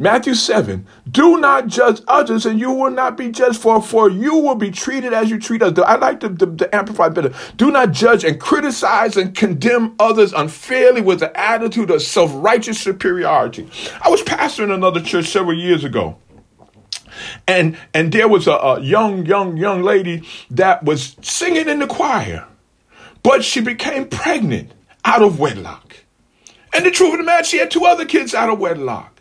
Matthew 0.01 0.33
7, 0.33 0.87
do 1.11 1.37
not 1.37 1.67
judge 1.67 2.01
others 2.09 2.47
and 2.47 2.59
you 2.59 2.73
will 2.73 2.91
not 2.91 3.19
be 3.19 3.31
judged 3.31 3.61
for, 3.61 3.83
for 3.83 4.09
you 4.09 4.35
will 4.37 4.55
be 4.55 4.71
treated 4.71 5.13
as 5.13 5.29
you 5.29 5.39
treat 5.39 5.61
others. 5.61 5.85
I 5.87 5.97
like 5.97 6.21
to, 6.21 6.31
the, 6.31 6.47
the 6.47 6.75
amplified 6.75 7.13
better. 7.13 7.35
Do 7.59 7.71
not 7.71 7.93
judge 7.93 8.25
and 8.25 8.41
criticize 8.41 9.19
and 9.19 9.37
condemn 9.37 9.97
others 9.99 10.33
unfairly 10.33 11.03
with 11.03 11.21
the 11.21 11.39
attitude 11.39 11.91
of 11.91 12.01
self-righteous 12.01 12.81
superiority. 12.81 13.69
I 14.01 14.09
was 14.09 14.23
pastoring 14.23 14.73
another 14.73 15.03
church 15.03 15.27
several 15.27 15.59
years 15.59 15.85
ago. 15.85 16.17
And 17.47 17.77
and 17.93 18.11
there 18.11 18.27
was 18.27 18.47
a, 18.47 18.53
a 18.53 18.81
young, 18.81 19.27
young, 19.27 19.59
young 19.59 19.83
lady 19.83 20.27
that 20.51 20.83
was 20.83 21.15
singing 21.21 21.69
in 21.69 21.79
the 21.79 21.87
choir, 21.87 22.47
but 23.23 23.45
she 23.45 23.61
became 23.61 24.09
pregnant 24.09 24.73
out 25.05 25.21
of 25.21 25.39
wedlock. 25.39 25.97
And 26.73 26.87
the 26.87 26.91
truth 26.91 27.13
of 27.13 27.19
the 27.19 27.25
matter, 27.25 27.45
she 27.45 27.59
had 27.59 27.71
two 27.71 27.85
other 27.85 28.07
kids 28.07 28.35
out 28.35 28.49
of 28.49 28.59
wedlock. 28.59 29.20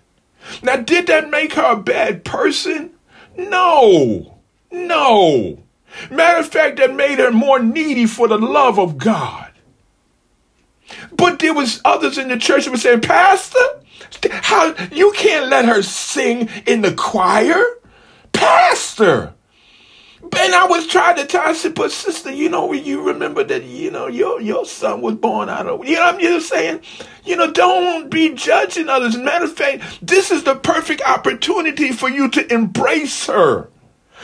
Now, 0.61 0.77
did 0.77 1.07
that 1.07 1.29
make 1.29 1.53
her 1.53 1.73
a 1.73 1.77
bad 1.77 2.23
person? 2.23 2.91
No. 3.37 4.39
No. 4.71 5.63
Matter 6.09 6.39
of 6.39 6.47
fact, 6.47 6.77
that 6.77 6.95
made 6.95 7.19
her 7.19 7.31
more 7.31 7.59
needy 7.59 8.05
for 8.05 8.27
the 8.27 8.37
love 8.37 8.79
of 8.79 8.97
God. 8.97 9.51
But 11.11 11.39
there 11.39 11.53
was 11.53 11.81
others 11.85 12.17
in 12.17 12.29
the 12.29 12.37
church 12.37 12.65
that 12.65 12.71
were 12.71 12.77
saying, 12.77 13.01
Pastor, 13.01 13.59
how 14.31 14.73
you 14.91 15.11
can't 15.15 15.49
let 15.49 15.65
her 15.65 15.81
sing 15.81 16.49
in 16.65 16.81
the 16.81 16.93
choir? 16.93 17.63
Pastor, 18.33 19.33
and 20.21 20.55
I 20.55 20.67
was 20.67 20.87
trying 20.87 21.15
to 21.17 21.25
tell, 21.25 21.47
I 21.47 21.53
said, 21.53 21.75
but 21.75 21.91
sister, 21.91 22.31
you 22.31 22.49
know, 22.49 22.71
you 22.73 23.01
remember 23.07 23.43
that, 23.43 23.63
you 23.63 23.89
know, 23.91 24.07
your, 24.07 24.41
your 24.41 24.65
son 24.65 25.01
was 25.01 25.15
born 25.15 25.49
out 25.49 25.67
of, 25.67 25.85
you 25.85 25.95
know, 25.95 26.03
I'm 26.03 26.19
just 26.19 26.49
saying, 26.49 26.81
you 27.25 27.35
know, 27.35 27.51
don't 27.51 28.09
be 28.09 28.33
judging 28.33 28.89
others. 28.89 29.17
Matter 29.17 29.45
of 29.45 29.53
fact, 29.53 29.99
this 30.01 30.31
is 30.31 30.43
the 30.43 30.55
perfect 30.55 31.01
opportunity 31.01 31.91
for 31.91 32.09
you 32.09 32.29
to 32.29 32.53
embrace 32.53 33.27
her 33.27 33.69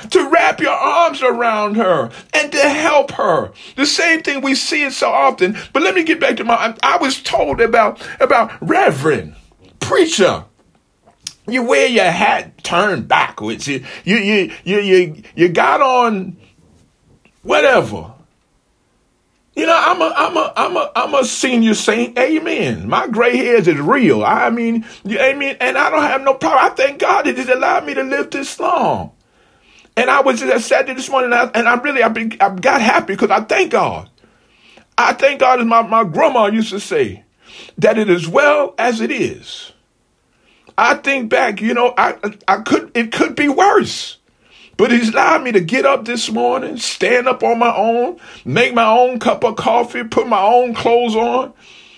to 0.09 0.29
wrap 0.29 0.59
your 0.59 0.73
arms 0.73 1.21
around 1.21 1.75
her 1.75 2.11
and 2.33 2.51
to 2.51 2.69
help 2.69 3.11
her. 3.11 3.51
The 3.75 3.85
same 3.85 4.21
thing 4.21 4.41
we 4.41 4.55
see 4.55 4.83
it 4.83 4.93
so 4.93 5.09
often. 5.09 5.57
But 5.73 5.83
let 5.83 5.95
me 5.95 6.03
get 6.03 6.19
back 6.19 6.37
to 6.37 6.43
my 6.43 6.75
I 6.83 6.97
was 6.97 7.21
told 7.21 7.61
about 7.61 8.05
about 8.19 8.51
reverend 8.61 9.35
preacher 9.79 10.45
you 11.47 11.63
wear 11.63 11.87
your 11.87 12.05
hat 12.05 12.63
turned 12.63 13.07
backwards. 13.07 13.67
You 13.67 13.83
you 14.03 14.17
you 14.17 14.51
you 14.63 14.79
you, 14.79 15.23
you 15.35 15.49
got 15.49 15.81
on 15.81 16.37
whatever. 17.43 18.13
You 19.55 19.65
know, 19.65 19.81
I'm 19.85 20.01
a 20.01 20.13
I'm 20.15 20.37
a 20.37 20.53
I'm 20.55 20.77
a 20.77 20.91
I'm 20.95 21.13
a 21.15 21.23
senior 21.23 21.75
saint. 21.75 22.17
Amen. 22.19 22.89
My 22.89 23.07
gray 23.07 23.37
hairs 23.37 23.67
is 23.67 23.79
real. 23.79 24.23
I 24.23 24.49
mean, 24.49 24.85
amen. 25.07 25.57
And 25.61 25.77
I 25.77 25.89
don't 25.89 26.01
have 26.01 26.21
no 26.21 26.33
problem. 26.33 26.65
I 26.65 26.75
thank 26.75 26.99
God 26.99 27.25
that 27.25 27.37
He's 27.37 27.47
allowed 27.47 27.85
me 27.85 27.93
to 27.93 28.03
live 28.03 28.31
this 28.31 28.59
long. 28.59 29.11
And 29.97 30.09
I 30.09 30.21
was 30.21 30.41
just 30.41 30.67
said 30.67 30.87
this 30.87 31.09
morning, 31.09 31.31
and 31.31 31.39
I, 31.39 31.51
and 31.57 31.69
I 31.69 31.75
really 31.75 32.03
I, 32.03 32.09
be, 32.09 32.35
I 32.41 32.53
got 32.53 32.81
happy 32.81 33.13
because 33.13 33.31
I 33.31 33.41
thank 33.41 33.71
God. 33.71 34.09
I 34.97 35.13
thank 35.13 35.39
God, 35.39 35.61
as 35.61 35.65
my, 35.65 35.81
my 35.83 36.03
grandma 36.03 36.47
used 36.47 36.71
to 36.71 36.81
say, 36.81 37.23
that 37.77 37.97
it 37.97 38.09
is 38.09 38.27
well 38.27 38.75
as 38.77 38.99
it 38.99 39.11
is. 39.11 39.71
I 40.77 40.95
think 40.95 41.29
back, 41.29 41.61
you 41.61 41.73
know, 41.73 41.93
I 41.97 42.15
I 42.47 42.57
could 42.57 42.91
it 42.93 43.11
could 43.11 43.35
be 43.35 43.47
worse. 43.47 44.17
But 44.77 44.91
he's 44.91 45.09
allowed 45.09 45.43
me 45.43 45.53
to 45.53 45.61
get 45.61 45.85
up 45.85 46.03
this 46.03 46.29
morning, 46.29 46.77
stand 46.77 47.29
up 47.29 47.43
on 47.43 47.59
my 47.59 47.73
own, 47.73 48.19
make 48.43 48.73
my 48.73 48.85
own 48.85 49.19
cup 49.19 49.45
of 49.45 49.55
coffee, 49.55 50.03
put 50.03 50.27
my 50.27 50.41
own 50.41 50.73
clothes 50.73 51.15
on, 51.15 51.53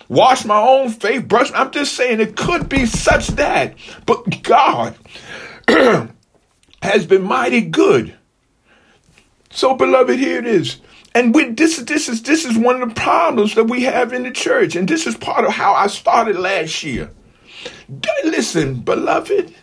wash 0.10 0.46
my 0.46 0.60
own 0.60 0.90
face, 0.90 1.24
brush. 1.24 1.52
I'm 1.56 1.72
just 1.72 1.94
saying 1.94 2.20
it 2.20 2.36
could 2.36 2.70
be 2.70 2.86
such 2.86 3.28
that. 3.30 3.76
But 4.06 4.44
God 4.44 4.96
has 6.84 7.08
been 7.08 7.24
mighty 7.24 7.62
good. 7.62 8.16
So, 9.50 9.74
beloved, 9.74 10.20
here 10.20 10.38
it 10.38 10.46
is. 10.46 10.80
And 11.16 11.34
with 11.34 11.58
this, 11.58 11.78
this 11.78 12.08
is 12.08 12.22
this 12.22 12.46
is 12.46 12.56
one 12.60 12.80
of 12.80 12.90
the 12.90 12.94
problems 12.94 13.56
that 13.56 13.64
we 13.64 13.82
have 13.84 14.14
in 14.14 14.22
the 14.22 14.30
church. 14.30 14.76
And 14.76 14.88
this 14.88 15.08
is 15.08 15.18
part 15.18 15.46
of 15.46 15.52
how 15.52 15.74
I 15.74 15.88
started 15.88 16.36
last 16.36 16.84
year. 16.84 17.10
Listen, 18.24 18.82
beloved, 18.82 19.54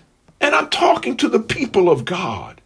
and 0.41 0.55
I'm 0.55 0.69
talking 0.69 1.17
to 1.19 1.29
the 1.29 1.41
people 1.41 1.91
of 1.91 2.05
God. 2.05 2.61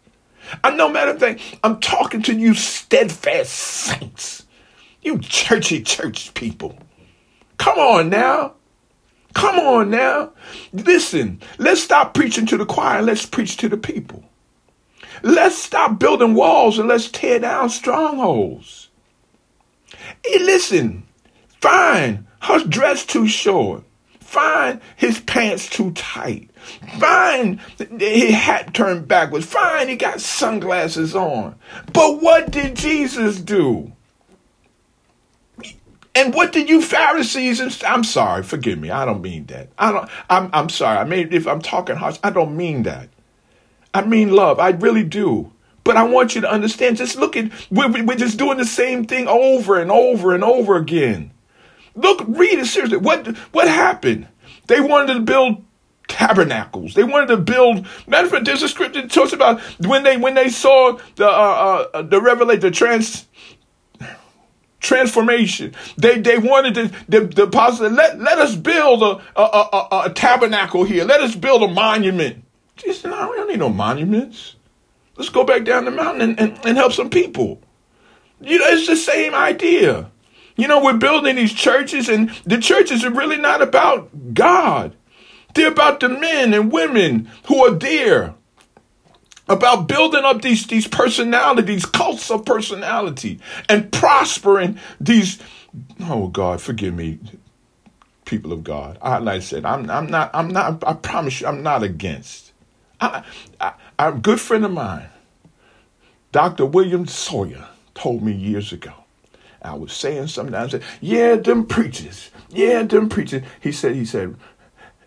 I 0.65 0.71
no 0.71 0.89
matter 0.89 1.11
of 1.13 1.21
fact, 1.21 1.41
I'm 1.63 1.81
talking 1.81 2.23
to 2.23 2.35
you 2.35 2.55
steadfast 2.55 3.53
saints, 3.53 4.47
you 5.03 5.19
churchy 5.19 5.83
church 5.83 6.33
people. 6.35 6.79
Come 7.59 7.79
on 7.79 8.09
now. 8.09 8.55
Come 9.35 9.59
on 9.59 9.91
now. 9.91 10.33
Listen, 10.73 11.41
let's 11.59 11.83
stop 11.83 12.15
preaching 12.15 12.47
to 12.47 12.57
the 12.57 12.67
choir. 12.67 13.03
Let's 13.03 13.27
preach 13.27 13.57
to 13.59 13.69
the 13.69 13.77
people. 13.77 14.25
Let's 15.23 15.57
stop 15.57 15.99
building 15.99 16.35
walls 16.35 16.79
and 16.79 16.89
let's 16.89 17.11
tear 17.11 17.39
down 17.39 17.71
strongholds. 17.71 18.89
Hey, 20.25 20.39
listen, 20.39 21.05
fine, 21.61 22.27
her 22.43 22.65
dress 22.65 23.05
too 23.05 23.27
short. 23.27 23.85
Fine, 24.29 24.83
his 24.95 25.21
pants 25.21 25.71
too 25.71 25.91
tight. 25.93 26.51
Fine, 26.99 27.63
his 27.99 28.35
hat 28.35 28.75
turned 28.75 29.09
backwards. 29.09 29.47
Fine, 29.47 29.89
he 29.89 29.97
got 29.97 30.21
sunglasses 30.21 31.17
on. 31.17 31.55
But 31.95 32.21
what 32.21 32.51
did 32.51 32.77
Jesus 32.77 33.41
do? 33.41 33.91
And 36.15 36.35
what 36.35 36.53
did 36.53 36.69
you 36.69 36.83
Pharisees 36.83 37.59
and 37.59 37.75
I'm 37.87 38.05
sorry, 38.05 38.43
forgive 38.43 38.79
me. 38.79 38.91
I 38.91 39.07
don't 39.07 39.23
mean 39.23 39.47
that. 39.47 39.71
I 39.79 39.93
don't 39.93 40.11
I'm 40.29 40.51
I'm 40.53 40.69
sorry. 40.69 40.99
I 40.99 41.05
mean 41.05 41.33
if 41.33 41.47
I'm 41.47 41.63
talking 41.63 41.97
harsh, 41.97 42.19
I 42.23 42.29
don't 42.29 42.55
mean 42.55 42.83
that. 42.83 43.09
I 43.95 44.05
mean 44.05 44.33
love. 44.33 44.61
I 44.61 44.71
really 44.73 45.05
do. 45.05 45.51
But 45.85 45.97
I 45.97 46.03
want 46.03 46.35
you 46.35 46.43
to 46.43 46.53
understand, 46.53 46.99
just 46.99 47.17
look 47.17 47.35
at 47.35 47.51
we're, 47.71 48.05
we're 48.05 48.15
just 48.15 48.37
doing 48.37 48.59
the 48.59 48.67
same 48.67 49.07
thing 49.07 49.27
over 49.27 49.81
and 49.81 49.91
over 49.91 50.35
and 50.35 50.45
over 50.45 50.77
again. 50.77 51.31
Look, 51.99 52.25
read 52.29 52.59
it 52.59 52.67
seriously. 52.67 52.99
What 52.99 53.27
what 53.53 53.69
happened? 53.69 54.29
They 54.69 54.81
wanted 54.81 55.15
to 55.15 55.21
build 55.21 55.65
tabernacles. 56.07 56.95
They 56.95 57.05
wanted 57.05 57.29
to 57.29 57.37
build. 57.37 57.87
Matter 58.07 58.27
of 58.27 58.33
fact, 58.33 58.45
there's 58.45 58.63
a 58.63 58.69
script 58.69 58.95
that 58.95 59.11
talks 59.11 59.33
about 59.33 59.61
when 59.87 60.05
they 60.05 60.17
when 60.17 60.35
they 60.35 60.49
saw 60.49 60.99
the 61.17 61.27
uh, 61.27 61.89
uh, 61.93 62.03
the 62.03 62.21
revelation, 62.21 62.61
the 62.61 62.71
trans 62.71 63.27
transformation. 64.81 65.75
They 65.97 66.19
they 66.21 66.39
wanted 66.39 66.75
to, 66.75 66.91
the 67.09 67.21
the 67.27 67.45
apostle 67.45 67.91
let 67.91 68.21
let 68.21 68.39
us 68.39 68.55
build 68.55 69.03
a 69.03 69.41
a, 69.41 69.43
a 69.43 70.03
a, 70.07 70.11
tabernacle 70.11 70.85
here. 70.85 71.05
Let 71.05 71.21
us 71.21 71.35
build 71.35 71.63
a 71.65 71.69
monument. 71.69 72.45
Jesus, 72.77 73.05
no, 73.05 73.31
we 73.31 73.37
don't 73.37 73.49
need 73.49 73.59
no 73.59 73.71
monuments. 73.71 74.55
Let's 75.17 75.31
go 75.31 75.43
back 75.43 75.65
down 75.65 75.85
the 75.85 75.91
mountain 75.91 76.23
and, 76.23 76.39
and, 76.39 76.65
and 76.65 76.77
help 76.77 76.93
some 76.93 77.11
people. 77.11 77.61
You 78.41 78.61
know, 78.61 78.67
it's 78.69 78.87
the 78.87 78.95
same 78.95 79.35
idea. 79.35 80.13
You 80.59 80.67
know, 80.67 80.83
we're 80.83 80.99
building 80.99 81.37
these 81.37 81.53
churches, 81.53 82.09
and 82.09 82.31
the 82.45 82.59
churches 82.59 83.05
are 83.05 83.13
really 83.13 83.39
not 83.39 83.63
about 83.63 84.35
God. 84.35 84.95
They're 85.55 85.71
about 85.71 86.01
the 86.01 86.09
men 86.09 86.53
and 86.53 86.73
women 86.73 87.31
who 87.47 87.65
are 87.65 87.71
there. 87.71 88.35
About 89.49 89.89
building 89.89 90.25
up 90.25 90.43
these, 90.43 90.67
these 90.67 90.87
personalities, 90.87 91.87
cults 91.87 92.31
of 92.31 92.45
personality, 92.45 93.41
and 93.67 93.91
prospering 93.91 94.79
these. 95.01 95.39
Oh 96.03 96.29
God, 96.29 96.61
forgive 96.61 96.93
me, 96.93 97.19
people 98.27 98.53
of 98.53 98.63
God. 98.63 98.99
I, 99.01 99.19
like 99.19 99.37
I 99.37 99.39
said, 99.39 99.65
I'm, 99.65 99.89
I'm 99.89 100.07
not, 100.07 100.31
I'm 100.35 100.49
not, 100.49 100.85
I 100.87 100.93
promise 100.93 101.41
you, 101.41 101.47
I'm 101.47 101.63
not 101.63 101.83
against. 101.83 102.53
I, 103.01 103.23
I, 103.59 103.73
a 103.99 104.13
good 104.13 104.39
friend 104.39 104.67
of 104.67 104.73
mine, 104.73 105.09
Dr. 106.31 106.67
William 106.67 107.07
Sawyer, 107.07 107.69
told 107.95 108.23
me 108.23 108.33
years 108.33 108.71
ago 108.71 108.93
I 109.63 109.75
was 109.75 109.93
saying 109.93 110.29
something. 110.29 110.55
I 110.55 110.69
said, 110.69 110.83
"Yeah, 111.01 111.37
them 111.37 111.67
preachers. 111.67 112.31
Yeah, 112.51 112.83
them 112.85 113.09
preachers." 113.09 113.43
He 113.61 113.73
said, 113.73 113.95
"He 113.97 114.05
said, 114.05 114.37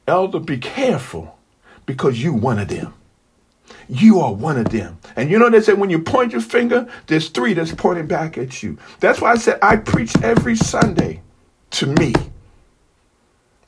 Elder, 0.08 0.40
be 0.40 0.58
careful, 0.58 1.38
because 1.86 2.22
you 2.24 2.34
one 2.34 2.60
of 2.60 2.68
them. 2.70 2.94
You 3.90 4.20
are 4.22 4.34
one 4.34 4.58
of 4.58 4.70
them." 4.70 5.00
And 5.16 5.30
you 5.32 5.40
know 5.40 5.50
they 5.50 5.62
say 5.62 5.74
when 5.74 5.90
you 5.90 6.00
point 6.00 6.34
your 6.34 6.42
finger, 6.42 6.88
there's 7.08 7.30
three 7.30 7.54
that's 7.54 7.74
pointing 7.74 8.08
back 8.08 8.38
at 8.38 8.64
you. 8.64 8.78
That's 9.00 9.22
why 9.22 9.32
I 9.32 9.38
said 9.38 9.60
I 9.62 9.78
preach 9.78 10.14
every 10.24 10.56
Sunday 10.56 11.22
to 11.72 11.88
me, 11.88 12.14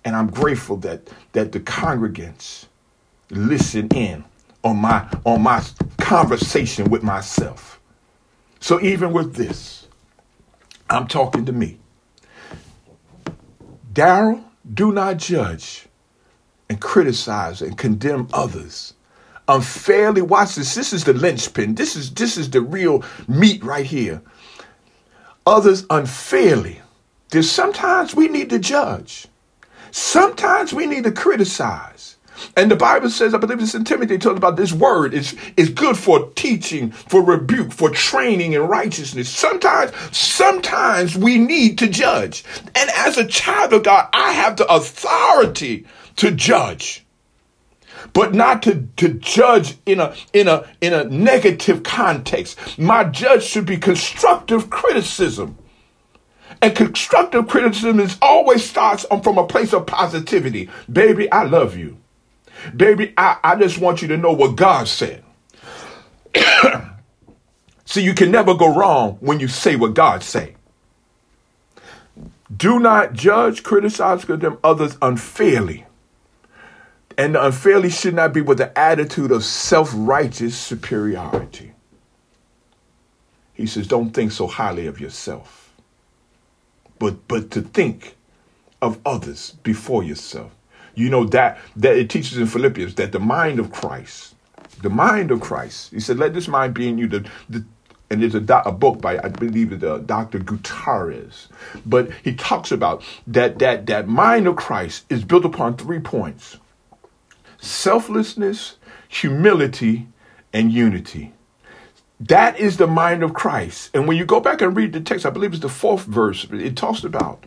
and 0.06 0.15
I'm 0.15 0.30
grateful 0.30 0.78
that 0.78 1.10
that 1.34 1.52
the 1.54 1.60
congregants 1.62 2.65
listen 3.32 3.89
in 3.89 4.26
on 4.63 4.78
my 4.78 5.08
on 5.26 5.41
my 5.43 5.63
conversation 6.00 6.89
with 6.89 7.04
myself. 7.04 7.80
So 8.60 8.82
even 8.82 9.13
with 9.13 9.36
this. 9.36 9.83
I'm 10.93 11.08
talking 11.08 11.45
to 11.45 11.51
me. 11.51 11.79
Daryl, 13.91 14.43
do 14.73 14.91
not 14.91 15.17
judge 15.17 15.88
and 16.69 16.79
criticize 16.79 17.62
and 17.62 17.77
condemn 17.77 18.27
others 18.32 18.93
unfairly. 19.47 20.21
Watch 20.21 20.56
this. 20.56 20.75
This 20.75 20.93
is 20.93 21.03
the 21.03 21.13
linchpin. 21.13 21.75
This 21.75 21.95
is 21.95 22.13
this 22.13 22.38
is 22.38 22.49
the 22.49 22.62
real 22.62 23.03
meat 23.27 23.63
right 23.63 23.86
here. 23.86 24.21
Others 25.45 25.86
unfairly. 25.89 26.82
There's 27.29 27.49
sometimes 27.49 28.15
we 28.15 28.27
need 28.27 28.49
to 28.51 28.60
judge. 28.60 29.27
Sometimes 29.91 30.73
we 30.73 30.86
need 30.86 31.03
to 31.03 31.12
criticize. 31.12 32.17
And 32.56 32.69
the 32.69 32.75
Bible 32.75 33.10
says, 33.10 33.34
I 33.34 33.38
believe 33.38 33.62
it's 33.62 33.75
in 33.75 33.84
Timothy, 33.84 34.15
it 34.15 34.21
talks 34.21 34.38
about 34.38 34.58
this 34.58 34.73
word 34.73 35.13
is, 35.13 35.36
is 35.58 35.69
good 35.69 35.97
for 35.97 36.29
teaching, 36.32 36.91
for 36.91 37.23
rebuke, 37.23 37.71
for 37.71 37.89
training 37.89 38.53
in 38.53 38.62
righteousness. 38.62 39.29
Sometimes, 39.29 39.91
sometimes 40.15 41.17
we 41.17 41.38
need 41.38 41.77
to 41.79 41.88
judge. 41.88 42.43
And 42.75 42.89
as 42.91 43.17
a 43.17 43.27
child 43.27 43.73
of 43.73 43.84
God, 43.84 44.10
I 44.13 44.32
have 44.32 44.58
the 44.58 44.71
authority 44.71 45.86
to 46.17 46.32
judge. 46.32 47.06
But 48.13 48.34
not 48.36 48.62
to, 48.63 48.88
to 48.97 49.10
judge 49.10 49.75
in 49.86 49.99
a 49.99 50.13
in 50.34 50.47
a 50.47 50.67
in 50.82 50.93
a 50.93 51.06
negative 51.06 51.82
context. 51.82 52.77
My 52.77 53.06
judge 53.06 53.43
should 53.43 53.65
be 53.65 53.77
constructive 53.77 54.69
criticism. 54.69 55.58
And 56.62 56.75
constructive 56.75 57.47
criticism 57.47 57.99
is 57.99 58.17
always 58.21 58.63
starts 58.63 59.06
from 59.06 59.38
a 59.38 59.47
place 59.47 59.73
of 59.73 59.88
positivity. 59.88 60.69
Baby, 60.91 61.32
I 61.32 61.43
love 61.43 61.75
you. 61.75 61.97
Baby, 62.76 63.13
I, 63.17 63.38
I 63.43 63.56
just 63.56 63.78
want 63.78 64.02
you 64.02 64.08
to 64.10 64.17
know 64.17 64.32
what 64.32 64.56
God 64.56 64.88
said. 64.88 65.23
See, 67.86 68.04
you 68.04 68.13
can 68.13 68.32
never 68.32 68.54
go 68.56 68.73
wrong 68.73 69.17
when 69.19 69.39
you 69.39 69.47
say 69.47 69.76
what 69.76 69.93
God 69.93 70.23
say. 70.23 70.56
Do 72.56 72.80
not 72.80 73.13
judge, 73.13 73.63
criticize, 73.63 74.26
condemn 74.26 74.60
others 74.63 74.97
unfairly. 75.02 75.86
And 77.17 77.36
the 77.36 77.45
unfairly 77.45 77.89
should 77.89 78.15
not 78.15 78.34
be 78.34 78.41
with 78.41 78.58
the 78.58 78.78
attitude 78.78 79.32
of 79.32 79.43
self-righteous 79.43 80.58
superiority. 80.58 81.73
He 83.54 83.67
says, 83.67 83.88
don't 83.88 84.12
think 84.12 84.32
so 84.32 84.47
highly 84.47 84.88
of 84.88 84.99
yourself, 84.99 85.73
but, 86.97 87.28
but 87.28 87.52
to 87.52 87.62
think 87.62 88.15
of 88.82 88.99
others 89.06 89.52
before 89.63 90.04
yourself. 90.04 90.52
You 90.95 91.10
know 91.10 91.25
that 91.25 91.60
that 91.77 91.97
it 91.97 92.10
teaches 92.10 92.38
in 92.38 92.47
Philippians 92.47 92.95
that 92.95 93.12
the 93.12 93.19
mind 93.19 93.60
of 93.60 93.71
Christ, 93.71 94.36
the 94.82 94.89
mind 94.89 95.32
of 95.32 95.41
Christ. 95.41 95.91
He 95.91 95.99
said, 95.99 96.17
"Let 96.17 96.34
this 96.34 96.47
mind 96.47 96.73
be 96.73 96.88
in 96.88 96.97
you." 96.97 97.08
The, 97.08 97.29
the 97.49 97.65
and 98.10 98.21
there's 98.21 98.36
a, 98.36 98.43
a 98.65 98.71
book 98.71 99.01
by 99.01 99.17
I 99.17 99.29
believe 99.29 99.71
it's 99.71 99.84
uh, 99.84 99.97
Dr. 99.99 100.39
Gutierrez, 100.39 101.47
but 101.86 102.12
he 102.23 102.36
talks 102.36 102.71
about 102.71 103.03
that 103.25 103.60
that 103.60 103.88
that 103.88 104.08
mind 104.08 104.47
of 104.47 104.56
Christ 104.56 105.06
is 105.10 105.23
built 105.23 105.45
upon 105.45 105.77
three 105.77 105.99
points: 105.99 106.58
selflessness, 107.60 108.77
humility, 109.08 110.08
and 110.53 110.71
unity. 110.71 111.34
That 112.19 112.60
is 112.60 112.77
the 112.77 112.88
mind 112.88 113.23
of 113.23 113.34
Christ. 113.34 113.89
And 113.93 114.08
when 114.08 114.15
you 114.15 114.25
go 114.25 114.39
back 114.39 114.62
and 114.62 114.77
read 114.77 114.93
the 114.93 115.01
text, 115.01 115.25
I 115.25 115.29
believe 115.32 115.53
it's 115.53 115.62
the 115.62 115.69
fourth 115.69 116.06
verse. 116.06 116.45
It 116.51 116.77
talks 116.77 117.03
about 117.03 117.45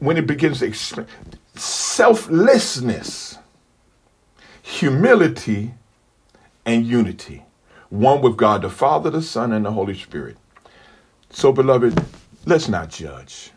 when 0.00 0.16
it 0.16 0.26
begins 0.26 0.58
to 0.58 0.66
explain 0.66 1.06
selflessness, 1.54 3.38
humility, 4.62 5.74
and 6.66 6.86
unity. 6.86 7.44
One 7.90 8.22
with 8.22 8.36
God 8.36 8.62
the 8.62 8.70
Father, 8.70 9.10
the 9.10 9.22
Son, 9.22 9.52
and 9.52 9.64
the 9.64 9.70
Holy 9.70 9.96
Spirit. 9.96 10.36
So, 11.30 11.52
beloved, 11.52 12.02
let's 12.46 12.68
not 12.68 12.90
judge. 12.90 13.52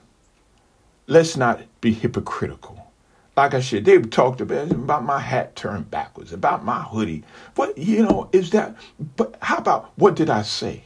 Let's 1.07 1.37
not 1.37 1.61
be 1.81 1.93
hypocritical. 1.93 2.91
Like 3.35 3.53
I 3.53 3.61
said, 3.61 3.85
they 3.85 3.99
talked 3.99 4.41
about, 4.41 4.71
about 4.71 5.05
my 5.05 5.19
hat 5.19 5.55
turned 5.55 5.89
backwards, 5.91 6.33
about 6.33 6.65
my 6.65 6.81
hoodie. 6.81 7.23
What, 7.55 7.77
you 7.77 8.03
know, 8.03 8.29
is 8.31 8.49
that, 8.51 8.75
but 9.15 9.35
how 9.41 9.57
about 9.57 9.91
what 9.95 10.15
did 10.15 10.29
I 10.29 10.41
say? 10.41 10.83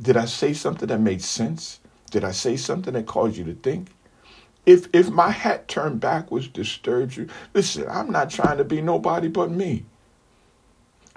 Did 0.00 0.16
I 0.16 0.26
say 0.26 0.52
something 0.52 0.88
that 0.88 1.00
made 1.00 1.22
sense? 1.22 1.80
Did 2.10 2.22
I 2.22 2.32
say 2.32 2.56
something 2.56 2.92
that 2.92 3.06
caused 3.06 3.36
you 3.36 3.44
to 3.44 3.54
think? 3.54 3.88
If 4.66 4.88
if 4.92 5.10
my 5.10 5.30
hat 5.30 5.68
turned 5.68 6.00
backwards 6.00 6.48
disturbs 6.48 7.16
you, 7.16 7.28
listen, 7.54 7.86
I'm 7.88 8.10
not 8.10 8.30
trying 8.30 8.58
to 8.58 8.64
be 8.64 8.82
nobody 8.82 9.28
but 9.28 9.50
me. 9.50 9.84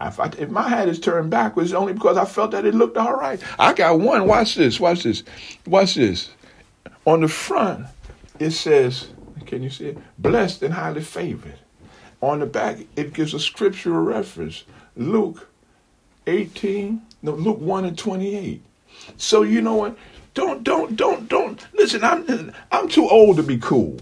If, 0.01 0.19
I, 0.19 0.31
if 0.37 0.49
my 0.49 0.67
hat 0.69 0.87
is 0.87 0.99
turned 0.99 1.29
backwards, 1.29 1.73
only 1.73 1.93
because 1.93 2.15
I 2.15 2.23
felt 2.23 2.51
that 2.51 2.65
it 2.65 2.73
looked 2.73 2.95
all 2.95 3.17
right. 3.17 3.41
I 3.57 3.73
got 3.73 3.99
one. 3.99 4.27
Watch 4.27 4.55
this. 4.55 4.79
Watch 4.79 5.03
this. 5.03 5.23
Watch 5.65 5.95
this. 5.95 6.29
On 7.05 7.19
the 7.21 7.27
front, 7.27 7.85
it 8.39 8.51
says, 8.51 9.09
can 9.45 9.61
you 9.61 9.69
see 9.69 9.87
it? 9.87 9.97
Blessed 10.17 10.63
and 10.63 10.73
highly 10.73 11.01
favored. 11.01 11.59
On 12.21 12.39
the 12.39 12.45
back, 12.45 12.79
it 12.95 13.13
gives 13.13 13.33
a 13.33 13.39
scriptural 13.39 14.01
reference. 14.01 14.63
Luke 14.95 15.49
18, 16.27 17.01
no, 17.21 17.33
Luke 17.33 17.59
1 17.59 17.85
and 17.85 17.97
28. 17.97 18.61
So 19.17 19.41
you 19.41 19.61
know 19.61 19.75
what? 19.75 19.97
Don't, 20.33 20.63
don't, 20.63 20.95
don't, 20.95 21.27
don't. 21.27 21.65
Listen, 21.73 22.03
I'm, 22.03 22.53
I'm 22.71 22.87
too 22.87 23.09
old 23.09 23.37
to 23.37 23.43
be 23.43 23.57
cool. 23.57 23.99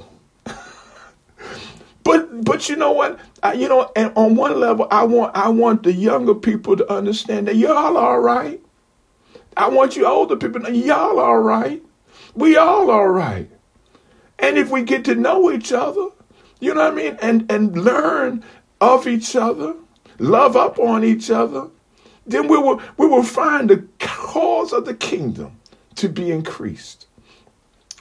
but, 2.04 2.44
but 2.44 2.70
you 2.70 2.76
know 2.76 2.92
what? 2.92 3.20
I, 3.42 3.54
you 3.54 3.70
know, 3.70 3.92
and 3.96 4.12
on 4.16 4.36
one 4.36 4.60
level, 4.60 4.88
I 4.92 5.04
want, 5.04 5.36
I 5.36 5.50
want 5.50 5.84
the 5.84 5.94
younger 5.94 6.36
people 6.36 6.76
to 6.78 6.92
understand 6.92 7.48
that 7.48 7.56
y'all 7.56 7.98
all 7.98 8.20
right. 8.20 8.62
I 9.58 9.70
want 9.70 9.96
you 9.96 10.06
older 10.06 10.36
people 10.36 10.62
to 10.62 10.72
y'all 10.72 11.20
all 11.20 11.40
right. 11.40 11.82
We 12.36 12.56
all 12.58 12.92
all 12.92 13.08
right. 13.08 13.50
And 14.38 14.58
if 14.58 14.70
we 14.70 14.84
get 14.84 15.04
to 15.06 15.16
know 15.16 15.52
each 15.52 15.72
other, 15.74 16.10
you 16.60 16.74
know 16.74 16.84
what 16.84 16.94
I 16.94 16.96
mean, 16.96 17.18
and 17.22 17.52
and 17.52 17.76
learn 17.76 18.44
of 18.80 19.08
each 19.08 19.36
other, 19.36 19.76
love 20.20 20.56
up 20.56 20.78
on 20.78 21.04
each 21.04 21.32
other, 21.32 21.68
then 22.28 22.48
we 22.48 22.58
will 22.58 22.82
we 22.98 23.08
will 23.08 23.24
find 23.24 23.70
the 23.70 23.88
cause 24.00 24.74
of 24.74 24.86
the 24.86 24.94
kingdom 24.94 25.60
to 25.98 26.10
be 26.10 26.32
increased. 26.32 27.08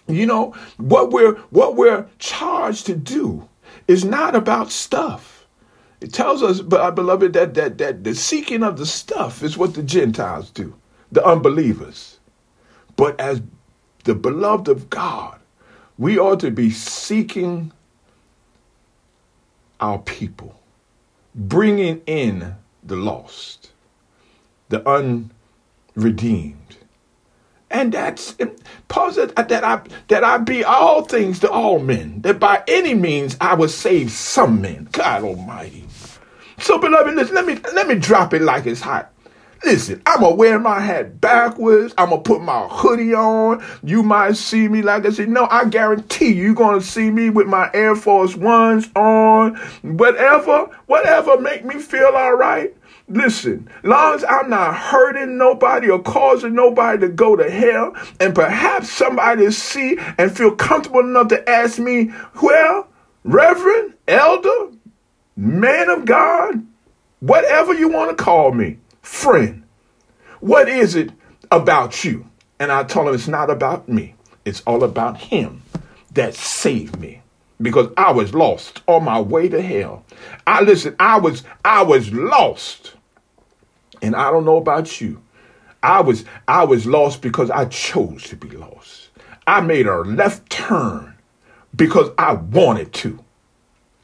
You 0.09 0.27
know, 0.27 0.55
what 0.77 1.11
we're 1.11 1.35
what 1.51 1.77
we're 1.77 2.07
charged 2.19 2.87
to 2.87 2.95
do 2.95 3.49
is 3.89 4.05
not 4.05 4.37
about 4.37 4.71
stuff. 4.71 5.47
It 6.01 6.13
tells 6.13 6.43
us, 6.43 6.61
but 6.61 6.81
I 6.81 6.91
beloved, 6.91 7.33
that 7.33 7.55
that 7.55 7.79
that 7.79 8.05
the 8.05 8.15
seeking 8.15 8.63
of 8.63 8.77
the 8.79 8.87
stuff 8.87 9.43
is 9.43 9.57
what 9.57 9.75
the 9.75 9.83
Gentiles 9.83 10.51
do, 10.51 10.75
the 11.11 11.25
unbelievers. 11.25 12.21
But 12.97 13.19
as 13.21 13.43
the 14.05 14.15
beloved 14.15 14.69
of 14.69 14.89
God, 14.91 15.39
we 15.99 16.19
ought 16.19 16.41
to 16.41 16.51
be 16.51 16.71
seeking 16.71 17.73
our 19.81 19.99
people, 19.99 20.61
bringing 21.35 22.03
in 22.07 22.55
the 22.83 22.97
lost, 22.97 23.73
the 24.69 24.87
unredeemed 24.89 26.66
and 27.71 27.93
that's 27.93 28.37
Paul 28.89 29.13
that 29.13 29.65
I 29.65 29.81
that 30.09 30.25
I 30.25 30.39
be 30.39 30.65
all 30.65 31.03
things 31.03 31.41
to 31.41 31.51
all 31.51 31.79
men, 31.79 32.21
that 32.23 32.39
by 32.39 32.63
any 32.69 32.95
means 32.95 33.37
I 33.41 33.55
would 33.55 33.71
save 33.71 34.11
some 34.11 34.61
men. 34.61 34.89
God 34.93 35.25
Almighty. 35.25 35.85
So, 36.59 36.79
beloved, 36.79 37.15
listen, 37.15 37.35
let 37.35 37.47
me 37.47 37.59
let 37.75 37.89
me 37.89 37.97
drop 37.97 38.33
it 38.33 38.43
like 38.43 38.67
it's 38.67 38.81
hot. 38.81 39.13
Listen, 39.65 40.01
I'm 40.07 40.21
gonna 40.21 40.35
wear 40.35 40.59
my 40.59 40.81
hat 40.81 41.21
backwards. 41.21 41.93
I'm 41.99 42.11
gonna 42.11 42.23
put 42.23 42.41
my 42.41 42.69
hoodie 42.71 43.15
on. 43.15 43.65
You 43.83 44.03
might 44.03 44.37
see 44.37 44.69
me 44.69 44.83
like 44.83 45.05
I 45.05 45.11
said. 45.11 45.29
No, 45.29 45.49
I 45.51 45.65
guarantee 45.65 46.33
you, 46.33 46.45
you're 46.45 46.55
gonna 46.55 46.81
see 46.81 47.11
me 47.11 47.31
with 47.31 47.47
my 47.47 47.71
Air 47.75 47.97
Force 47.97 48.37
Ones 48.37 48.89
on. 48.95 49.57
Whatever, 49.83 50.71
whatever 50.87 51.41
make 51.41 51.65
me 51.65 51.81
feel 51.81 52.13
all 52.15 52.37
right. 52.37 52.75
Listen, 53.09 53.69
long 53.85 54.15
as 54.15 54.25
I'm 54.25 54.51
not 54.51 54.75
hurting 54.75 55.39
nobody 55.39 55.89
or 55.89 56.03
causing 56.03 56.55
nobody 56.55 56.99
to 57.01 57.09
go 57.09 57.37
to 57.37 57.49
hell, 57.49 57.95
and 58.19 58.35
perhaps 58.35 58.91
somebody 58.91 59.51
see 59.53 59.97
and 60.19 60.37
feel 60.37 60.57
comfortable 60.57 61.01
enough 61.01 61.29
to 61.29 61.49
ask 61.49 61.79
me, 61.79 62.13
well, 62.43 62.89
Reverend, 63.23 63.95
Elder, 64.09 64.73
Man 65.37 65.89
of 65.89 66.05
God, 66.05 66.67
whatever 67.21 67.75
you 67.75 67.89
want 67.89 68.17
to 68.17 68.23
call 68.23 68.53
me, 68.53 68.79
friend, 69.03 69.63
what 70.41 70.69
is 70.69 70.95
it 70.97 71.11
about 71.51 72.05
you? 72.05 72.27
And 72.59 72.73
I 72.73 72.85
told 72.85 73.09
him 73.09 73.15
it's 73.15 73.29
not 73.29 73.51
about 73.51 73.89
me, 73.89 74.15
it's 74.45 74.63
all 74.63 74.83
about 74.83 75.19
Him 75.19 75.63
that 76.13 76.35
saved 76.35 76.99
me 76.99 77.23
because 77.61 77.91
I 77.97 78.13
was 78.13 78.35
lost 78.35 78.83
on 78.87 79.05
my 79.05 79.21
way 79.21 79.49
to 79.49 79.61
hell. 79.61 80.05
I 80.47 80.63
listen, 80.63 80.97
I 80.99 81.19
was 81.19 81.43
I 81.65 81.83
was 81.83 82.13
lost. 82.13 82.95
And 84.03 84.15
I 84.15 84.31
don't 84.31 84.45
know 84.45 84.57
about 84.57 85.01
you. 85.01 85.23
I 85.83 86.01
was 86.01 86.25
I 86.49 86.65
was 86.65 86.87
lost 86.87 87.23
because 87.23 87.51
I 87.51 87.67
chose 87.67 88.25
to 88.25 88.37
be 88.37 88.51
lost. 88.51 89.11
I 89.47 89.61
made 89.61 89.87
a 89.87 89.99
left 90.01 90.51
turn 90.51 91.15
because 91.75 92.11
I 92.19 92.33
wanted 92.35 92.93
to. 92.95 93.23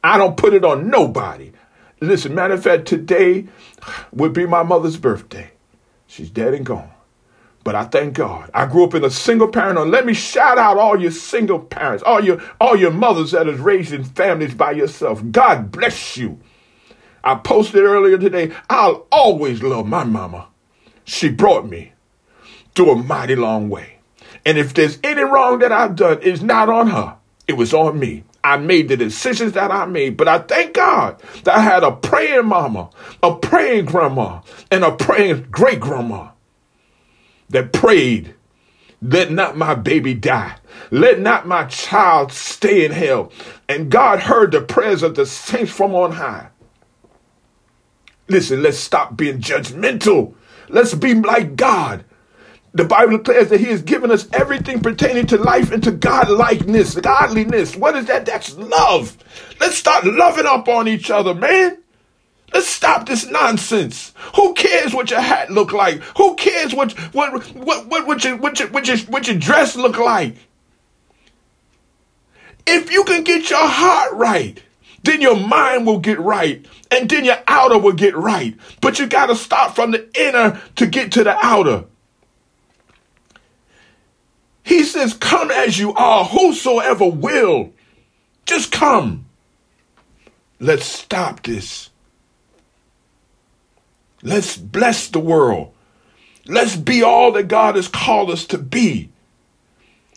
I 0.03 0.17
don't 0.17 0.37
put 0.37 0.53
it 0.53 0.63
on 0.63 0.89
nobody. 0.89 1.51
Listen, 1.99 2.35
matter 2.35 2.53
of 2.53 2.63
fact, 2.63 2.85
today 2.85 3.47
would 4.11 4.33
be 4.33 4.45
my 4.45 4.63
mother's 4.63 4.97
birthday. 4.97 5.51
She's 6.07 6.29
dead 6.29 6.53
and 6.53 6.65
gone. 6.65 6.91
But 7.63 7.75
I 7.75 7.85
thank 7.85 8.13
God. 8.15 8.51
I 8.53 8.65
grew 8.65 8.83
up 8.83 8.93
in 8.93 9.05
a 9.05 9.09
single 9.09 9.47
parent. 9.47 9.89
Let 9.89 10.05
me 10.05 10.13
shout 10.13 10.57
out 10.57 10.77
all 10.77 10.99
your 10.99 11.11
single 11.11 11.59
parents, 11.59 12.03
all 12.03 12.23
your 12.23 12.41
all 12.59 12.75
your 12.75 12.91
mothers 12.91 13.31
that 13.31 13.47
is 13.47 13.59
raising 13.59 14.03
families 14.03 14.53
by 14.53 14.71
yourself. 14.71 15.23
God 15.31 15.71
bless 15.71 16.17
you. 16.17 16.39
I 17.23 17.35
posted 17.35 17.83
earlier 17.83 18.17
today, 18.17 18.53
I'll 18.69 19.07
always 19.11 19.63
love 19.63 19.87
my 19.87 20.03
mama. 20.03 20.47
She 21.05 21.29
brought 21.29 21.67
me 21.67 21.93
through 22.75 22.91
a 22.91 23.03
mighty 23.03 23.35
long 23.35 23.69
way. 23.69 23.99
And 24.45 24.57
if 24.57 24.73
there's 24.73 24.99
any 25.03 25.21
wrong 25.21 25.59
that 25.59 25.71
I've 25.71 25.95
done, 25.95 26.19
it's 26.21 26.41
not 26.41 26.69
on 26.69 26.87
her. 26.87 27.15
It 27.47 27.53
was 27.53 27.73
on 27.73 27.99
me. 27.99 28.23
I 28.43 28.57
made 28.57 28.89
the 28.89 28.97
decisions 28.97 29.53
that 29.53 29.71
I 29.71 29.85
made. 29.85 30.17
But 30.17 30.27
I 30.27 30.39
thank 30.39 30.73
God 30.73 31.21
that 31.43 31.55
I 31.55 31.61
had 31.61 31.83
a 31.83 31.91
praying 31.91 32.45
mama, 32.45 32.89
a 33.21 33.35
praying 33.35 33.85
grandma, 33.85 34.41
and 34.69 34.83
a 34.83 34.91
praying 34.91 35.47
great 35.49 35.79
grandma 35.79 36.29
that 37.49 37.71
prayed, 37.71 38.35
let 39.01 39.31
not 39.31 39.55
my 39.55 39.75
baby 39.75 40.13
die. 40.13 40.55
Let 40.91 41.19
not 41.19 41.47
my 41.47 41.65
child 41.65 42.31
stay 42.31 42.85
in 42.85 42.91
hell. 42.91 43.31
And 43.69 43.89
God 43.89 44.19
heard 44.19 44.51
the 44.51 44.61
prayers 44.61 45.03
of 45.03 45.15
the 45.15 45.25
saints 45.25 45.71
from 45.71 45.95
on 45.95 46.13
high. 46.13 46.49
Listen, 48.27 48.63
let's 48.63 48.77
stop 48.77 49.17
being 49.17 49.39
judgmental. 49.39 50.33
Let's 50.69 50.93
be 50.93 51.13
like 51.13 51.55
God. 51.55 52.05
The 52.73 52.85
Bible 52.85 53.17
declares 53.17 53.49
that 53.49 53.59
He 53.59 53.67
has 53.67 53.83
given 53.83 54.09
us 54.09 54.27
everything 54.33 54.79
pertaining 54.79 55.27
to 55.27 55.37
life 55.37 55.71
and 55.71 55.83
to 55.83 55.91
God 55.91 56.29
likeness, 56.29 56.95
godliness. 56.95 57.75
What 57.75 57.95
is 57.95 58.07
that? 58.07 58.25
That's 58.25 58.55
love. 58.57 59.17
Let's 59.59 59.77
start 59.77 60.05
loving 60.05 60.47
up 60.47 60.67
on 60.67 60.87
each 60.87 61.11
other, 61.11 61.35
man. 61.35 61.77
Let's 62.53 62.67
stop 62.67 63.07
this 63.07 63.29
nonsense. 63.29 64.13
Who 64.35 64.53
cares 64.53 64.93
what 64.93 65.09
your 65.09 65.21
hat 65.21 65.49
look 65.51 65.71
like? 65.71 66.01
Who 66.17 66.35
cares 66.35 66.73
what 66.73 66.91
what 67.13 67.33
what 67.55 67.87
what, 67.87 68.07
what 68.07 68.23
your 68.23 68.37
what 68.37 68.59
your 68.59 68.69
what 68.69 68.87
your, 68.87 68.97
what 68.97 69.27
your 69.27 69.37
dress 69.37 69.75
look 69.75 69.97
like? 69.97 70.35
If 72.65 72.91
you 72.91 73.03
can 73.03 73.23
get 73.23 73.49
your 73.49 73.67
heart 73.67 74.13
right, 74.13 74.61
then 75.03 75.21
your 75.21 75.35
mind 75.35 75.85
will 75.85 75.99
get 75.99 76.19
right, 76.19 76.65
and 76.89 77.09
then 77.09 77.25
your 77.25 77.37
outer 77.47 77.77
will 77.77 77.93
get 77.93 78.15
right. 78.15 78.55
But 78.81 78.99
you 78.99 79.07
got 79.07 79.27
to 79.27 79.35
start 79.35 79.75
from 79.75 79.91
the 79.91 80.09
inner 80.17 80.61
to 80.77 80.87
get 80.87 81.11
to 81.13 81.23
the 81.23 81.35
outer. 81.45 81.85
He 84.63 84.83
says, 84.83 85.13
Come 85.13 85.51
as 85.51 85.77
you 85.77 85.93
are, 85.93 86.23
whosoever 86.25 87.05
will. 87.05 87.73
Just 88.45 88.71
come. 88.71 89.25
Let's 90.59 90.85
stop 90.85 91.43
this. 91.43 91.89
Let's 94.21 94.55
bless 94.55 95.09
the 95.09 95.19
world. 95.19 95.73
Let's 96.45 96.77
be 96.77 97.03
all 97.03 97.33
that 97.33 97.49
God 97.49 97.75
has 97.75 97.89
called 97.89 98.29
us 98.29 98.45
to 98.47 98.57
be. 98.57 99.09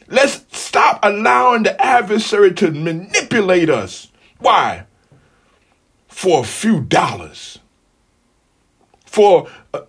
Let's 0.09 0.45
stop 0.57 1.01
allowing 1.03 1.65
the 1.65 1.81
adversary 1.81 2.53
to 2.55 2.71
manipulate 2.71 3.69
us. 3.69 4.09
Why? 4.39 4.87
For 6.09 6.41
a 6.41 6.45
few 6.45 6.81
dollars. 6.81 7.59
For, 9.05 9.49
uh, 9.73 9.83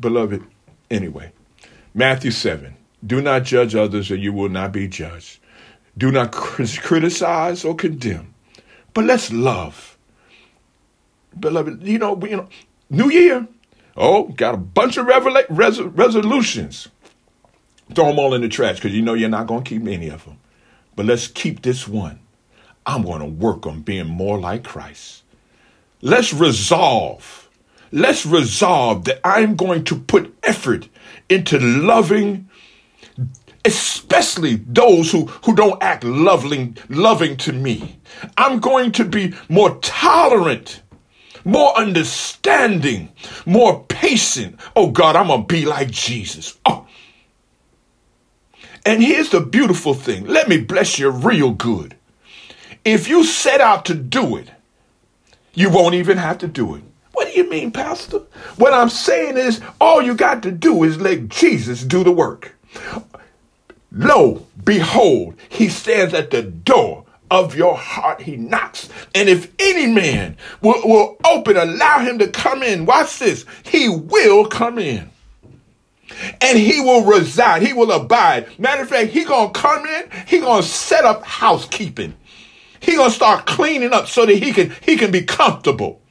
beloved, 0.00 0.44
anyway, 0.90 1.32
Matthew 1.94 2.30
7. 2.30 2.76
Do 3.04 3.20
not 3.20 3.42
judge 3.42 3.74
others, 3.74 4.10
or 4.10 4.16
you 4.16 4.32
will 4.32 4.48
not 4.48 4.72
be 4.72 4.88
judged. 4.88 5.40
Do 5.96 6.10
not 6.10 6.32
criticize 6.32 7.64
or 7.64 7.74
condemn, 7.74 8.34
but 8.94 9.04
let's 9.04 9.32
love. 9.32 9.96
Beloved, 11.38 11.82
you 11.82 11.98
know, 11.98 12.18
you 12.24 12.36
know, 12.36 12.48
New 12.90 13.10
Year. 13.10 13.46
Oh, 13.96 14.24
got 14.28 14.54
a 14.54 14.58
bunch 14.58 14.96
of 14.96 15.06
revela- 15.06 15.46
res- 15.48 15.80
resolutions. 15.80 16.88
Throw 17.94 18.06
them 18.06 18.18
all 18.18 18.34
in 18.34 18.40
the 18.40 18.48
trash 18.48 18.76
because 18.76 18.92
you 18.92 19.02
know 19.02 19.14
you're 19.14 19.28
not 19.28 19.46
going 19.46 19.62
to 19.62 19.68
keep 19.68 19.86
any 19.86 20.08
of 20.08 20.24
them. 20.24 20.38
But 20.96 21.06
let's 21.06 21.28
keep 21.28 21.62
this 21.62 21.86
one. 21.86 22.18
I'm 22.86 23.02
going 23.02 23.20
to 23.20 23.26
work 23.26 23.66
on 23.66 23.80
being 23.80 24.08
more 24.08 24.38
like 24.38 24.64
Christ. 24.64 25.22
Let's 26.02 26.34
resolve. 26.34 27.48
Let's 27.92 28.26
resolve 28.26 29.04
that 29.04 29.20
I'm 29.24 29.56
going 29.56 29.84
to 29.84 29.98
put 29.98 30.36
effort 30.42 30.88
into 31.28 31.58
loving 31.58 32.48
especially 33.64 34.56
those 34.56 35.10
who, 35.10 35.26
who 35.44 35.54
don't 35.54 35.82
act 35.82 36.04
loving, 36.04 36.76
loving 36.88 37.36
to 37.38 37.52
me. 37.52 37.98
I'm 38.36 38.60
going 38.60 38.92
to 38.92 39.04
be 39.04 39.34
more 39.48 39.76
tolerant, 39.76 40.82
more 41.44 41.76
understanding, 41.76 43.10
more 43.46 43.84
patient. 43.84 44.60
Oh 44.76 44.90
God, 44.90 45.16
I'm 45.16 45.28
going 45.28 45.42
to 45.42 45.46
be 45.46 45.64
like 45.64 45.90
Jesus. 45.90 46.58
Oh. 46.66 46.86
And 48.84 49.02
here's 49.02 49.30
the 49.30 49.40
beautiful 49.40 49.94
thing. 49.94 50.26
Let 50.26 50.48
me 50.48 50.58
bless 50.58 50.98
you 50.98 51.08
real 51.10 51.52
good. 51.52 51.96
If 52.84 53.08
you 53.08 53.24
set 53.24 53.60
out 53.60 53.84
to 53.86 53.94
do 53.94 54.36
it, 54.36 54.50
you 55.54 55.70
won't 55.70 55.94
even 55.94 56.18
have 56.18 56.38
to 56.38 56.48
do 56.48 56.74
it. 56.74 56.82
What 57.12 57.28
do 57.28 57.38
you 57.38 57.48
mean, 57.48 57.70
Pastor? 57.70 58.18
What 58.56 58.74
I'm 58.74 58.88
saying 58.88 59.38
is, 59.38 59.60
all 59.80 60.02
you 60.02 60.14
got 60.14 60.42
to 60.42 60.50
do 60.50 60.82
is 60.82 61.00
let 61.00 61.28
Jesus 61.28 61.84
do 61.84 62.02
the 62.04 62.10
work. 62.10 62.54
Lo, 63.92 64.46
behold, 64.64 65.36
he 65.48 65.68
stands 65.68 66.12
at 66.12 66.30
the 66.30 66.42
door 66.42 67.04
of 67.30 67.54
your 67.54 67.76
heart. 67.76 68.22
He 68.22 68.36
knocks. 68.36 68.88
And 69.14 69.28
if 69.28 69.52
any 69.58 69.86
man 69.86 70.36
will, 70.60 70.82
will 70.84 71.16
open, 71.24 71.56
allow 71.56 72.00
him 72.00 72.18
to 72.18 72.28
come 72.28 72.62
in, 72.62 72.86
watch 72.86 73.20
this, 73.20 73.46
he 73.62 73.88
will 73.88 74.46
come 74.46 74.78
in. 74.78 75.10
And 76.40 76.58
he 76.58 76.80
will 76.80 77.04
reside. 77.04 77.62
He 77.62 77.72
will 77.72 77.90
abide. 77.90 78.58
Matter 78.58 78.82
of 78.82 78.88
fact, 78.88 79.10
he 79.10 79.24
gonna 79.24 79.50
come 79.50 79.86
in. 79.86 80.10
He 80.26 80.40
gonna 80.40 80.62
set 80.62 81.04
up 81.04 81.24
housekeeping. 81.24 82.14
He 82.84 82.96
gonna 82.96 83.10
start 83.10 83.46
cleaning 83.46 83.92
up 83.92 84.08
so 84.08 84.26
that 84.26 84.36
he 84.36 84.52
can 84.52 84.74
he 84.82 84.96
can 84.96 85.10
be 85.10 85.22
comfortable. 85.22 86.02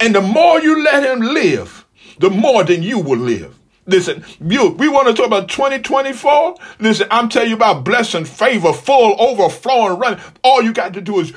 And 0.00 0.14
the 0.14 0.20
more 0.20 0.60
you 0.60 0.82
let 0.82 1.02
him 1.02 1.20
live, 1.20 1.84
the 2.18 2.30
more 2.30 2.64
than 2.64 2.82
you 2.82 2.98
will 2.98 3.18
live. 3.18 3.58
Listen, 3.88 4.24
you, 4.40 4.70
we 4.70 4.88
want 4.88 5.06
to 5.06 5.14
talk 5.14 5.26
about 5.26 5.48
2024. 5.48 6.56
Listen, 6.80 7.06
I'm 7.10 7.28
telling 7.28 7.50
you 7.50 7.54
about 7.54 7.84
blessing, 7.84 8.24
favor, 8.24 8.72
full, 8.72 9.14
overflowing, 9.20 9.98
running. 9.98 10.18
All 10.42 10.60
you 10.60 10.72
got 10.72 10.94
to 10.94 11.00
do 11.00 11.20
is 11.20 11.32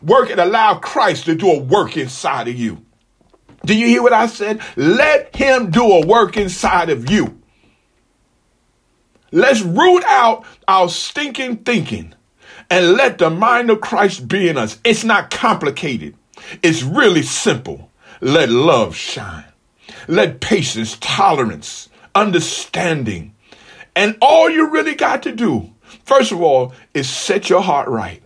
work 0.00 0.30
and 0.30 0.40
allow 0.40 0.78
Christ 0.78 1.26
to 1.26 1.34
do 1.34 1.50
a 1.50 1.58
work 1.58 1.98
inside 1.98 2.48
of 2.48 2.54
you. 2.54 2.84
Do 3.66 3.76
you 3.76 3.86
hear 3.86 4.02
what 4.02 4.14
I 4.14 4.26
said? 4.26 4.62
Let 4.76 5.36
him 5.36 5.70
do 5.70 5.84
a 5.84 6.06
work 6.06 6.38
inside 6.38 6.88
of 6.88 7.10
you. 7.10 7.38
Let's 9.30 9.60
root 9.60 10.02
out 10.04 10.46
our 10.66 10.88
stinking 10.88 11.58
thinking 11.58 12.14
and 12.70 12.92
let 12.92 13.18
the 13.18 13.28
mind 13.28 13.68
of 13.70 13.80
Christ 13.80 14.28
be 14.28 14.48
in 14.48 14.56
us. 14.56 14.78
It's 14.84 15.04
not 15.04 15.30
complicated. 15.30 16.14
It's 16.62 16.82
really 16.82 17.22
simple. 17.22 17.90
Let 18.20 18.48
love 18.48 18.94
shine. 18.94 19.44
Let 20.06 20.40
patience, 20.40 20.96
tolerance, 21.00 21.88
understanding. 22.14 23.34
And 23.96 24.16
all 24.22 24.48
you 24.48 24.70
really 24.70 24.94
got 24.94 25.22
to 25.24 25.32
do, 25.32 25.72
first 26.04 26.32
of 26.32 26.40
all, 26.40 26.72
is 26.94 27.08
set 27.08 27.50
your 27.50 27.62
heart 27.62 27.88
right. 27.88 28.22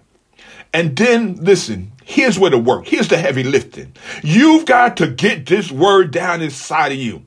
And 0.72 0.96
then 0.96 1.37
listen, 1.37 1.92
here's 2.04 2.38
where 2.38 2.50
the 2.50 2.59
work, 2.59 2.87
here's 2.87 3.09
the 3.09 3.16
heavy 3.16 3.44
lifting. 3.44 3.94
You've 4.22 4.66
got 4.66 4.96
to 4.98 5.07
get 5.07 5.46
this 5.46 5.70
word 5.70 6.11
down 6.11 6.42
inside 6.42 6.92
of 6.92 6.98
you. 6.98 7.22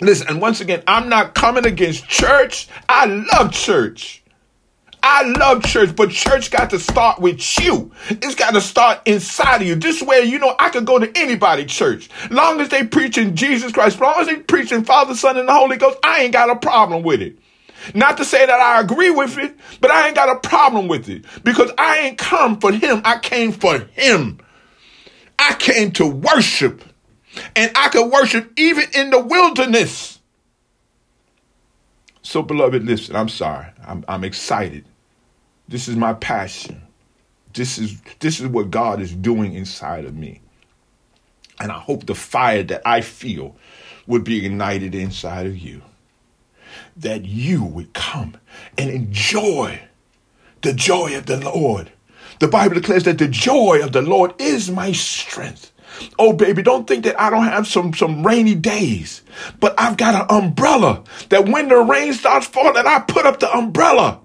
Listen, 0.00 0.28
and 0.28 0.40
once 0.40 0.60
again, 0.60 0.82
I'm 0.86 1.08
not 1.08 1.34
coming 1.34 1.66
against 1.66 2.08
church. 2.08 2.68
I 2.88 3.06
love 3.06 3.52
church. 3.52 4.21
I 5.02 5.22
love 5.24 5.64
church, 5.64 5.96
but 5.96 6.10
church 6.10 6.50
got 6.50 6.70
to 6.70 6.78
start 6.78 7.20
with 7.20 7.58
you. 7.58 7.90
It's 8.08 8.34
got 8.34 8.54
to 8.54 8.60
start 8.60 9.00
inside 9.04 9.62
of 9.62 9.66
you. 9.66 9.74
This 9.74 10.00
way, 10.02 10.22
you 10.22 10.38
know, 10.38 10.54
I 10.58 10.70
could 10.70 10.84
go 10.84 10.98
to 10.98 11.10
anybody 11.16 11.64
church. 11.64 12.08
Long 12.30 12.60
as 12.60 12.68
they 12.68 12.86
preaching 12.86 13.34
Jesus 13.34 13.72
Christ, 13.72 14.00
long 14.00 14.14
as 14.18 14.28
they 14.28 14.36
preaching 14.36 14.84
Father, 14.84 15.14
Son, 15.14 15.36
and 15.36 15.48
the 15.48 15.52
Holy 15.52 15.76
Ghost, 15.76 15.98
I 16.04 16.22
ain't 16.22 16.32
got 16.32 16.50
a 16.50 16.56
problem 16.56 17.02
with 17.02 17.20
it. 17.20 17.36
Not 17.94 18.16
to 18.18 18.24
say 18.24 18.46
that 18.46 18.60
I 18.60 18.80
agree 18.80 19.10
with 19.10 19.38
it, 19.38 19.56
but 19.80 19.90
I 19.90 20.06
ain't 20.06 20.14
got 20.14 20.28
a 20.28 20.48
problem 20.48 20.86
with 20.86 21.08
it 21.08 21.24
because 21.42 21.70
I 21.76 21.98
ain't 21.98 22.18
come 22.18 22.60
for 22.60 22.70
him. 22.70 23.02
I 23.04 23.18
came 23.18 23.50
for 23.50 23.78
him. 23.78 24.38
I 25.38 25.54
came 25.54 25.90
to 25.92 26.06
worship 26.06 26.84
and 27.56 27.72
I 27.74 27.88
could 27.88 28.10
worship 28.10 28.52
even 28.56 28.84
in 28.94 29.10
the 29.10 29.18
wilderness. 29.18 30.20
So 32.22 32.42
beloved, 32.42 32.84
listen, 32.84 33.16
I'm 33.16 33.28
sorry. 33.28 33.66
I'm, 33.84 34.04
I'm 34.06 34.22
excited. 34.22 34.84
This 35.68 35.88
is 35.88 35.96
my 35.96 36.14
passion. 36.14 36.82
This 37.54 37.78
is 37.78 38.00
this 38.20 38.40
is 38.40 38.46
what 38.46 38.70
God 38.70 39.00
is 39.00 39.14
doing 39.14 39.54
inside 39.54 40.04
of 40.04 40.16
me. 40.16 40.40
And 41.60 41.70
I 41.70 41.78
hope 41.78 42.06
the 42.06 42.14
fire 42.14 42.62
that 42.64 42.82
I 42.84 43.00
feel 43.02 43.56
would 44.06 44.24
be 44.24 44.44
ignited 44.44 44.94
inside 44.94 45.46
of 45.46 45.56
you. 45.56 45.82
That 46.96 47.24
you 47.24 47.62
would 47.62 47.92
come 47.92 48.36
and 48.76 48.90
enjoy 48.90 49.80
the 50.62 50.72
joy 50.72 51.16
of 51.16 51.26
the 51.26 51.38
Lord. 51.38 51.92
The 52.38 52.48
Bible 52.48 52.74
declares 52.74 53.04
that 53.04 53.18
the 53.18 53.28
joy 53.28 53.80
of 53.82 53.92
the 53.92 54.02
Lord 54.02 54.34
is 54.40 54.70
my 54.70 54.92
strength. 54.92 55.72
Oh, 56.18 56.32
baby, 56.32 56.62
don't 56.62 56.86
think 56.86 57.04
that 57.04 57.20
I 57.20 57.30
don't 57.30 57.44
have 57.44 57.66
some, 57.66 57.92
some 57.92 58.26
rainy 58.26 58.54
days, 58.54 59.22
but 59.60 59.74
I've 59.78 59.96
got 59.96 60.14
an 60.14 60.44
umbrella 60.44 61.04
that 61.28 61.48
when 61.48 61.68
the 61.68 61.76
rain 61.76 62.14
starts 62.14 62.46
falling, 62.46 62.86
I 62.86 63.00
put 63.00 63.26
up 63.26 63.40
the 63.40 63.54
umbrella. 63.54 64.20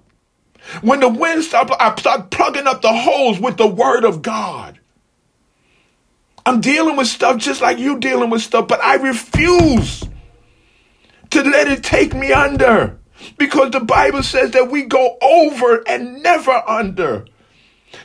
When 0.82 1.00
the 1.00 1.08
wind 1.08 1.44
stops, 1.44 1.72
I 1.80 1.94
start 1.96 2.30
plugging 2.30 2.66
up 2.66 2.82
the 2.82 2.92
holes 2.92 3.40
with 3.40 3.56
the 3.56 3.66
word 3.66 4.04
of 4.04 4.22
God. 4.22 4.78
I'm 6.46 6.60
dealing 6.60 6.96
with 6.96 7.08
stuff 7.08 7.38
just 7.38 7.60
like 7.60 7.78
you 7.78 7.98
dealing 7.98 8.30
with 8.30 8.42
stuff, 8.42 8.68
but 8.68 8.82
I 8.82 8.96
refuse 8.96 10.04
to 11.30 11.42
let 11.42 11.68
it 11.68 11.84
take 11.84 12.14
me 12.14 12.32
under 12.32 12.98
because 13.38 13.70
the 13.72 13.80
Bible 13.80 14.22
says 14.22 14.52
that 14.52 14.70
we 14.70 14.84
go 14.84 15.18
over 15.22 15.82
and 15.88 16.22
never 16.22 16.52
under. 16.68 17.26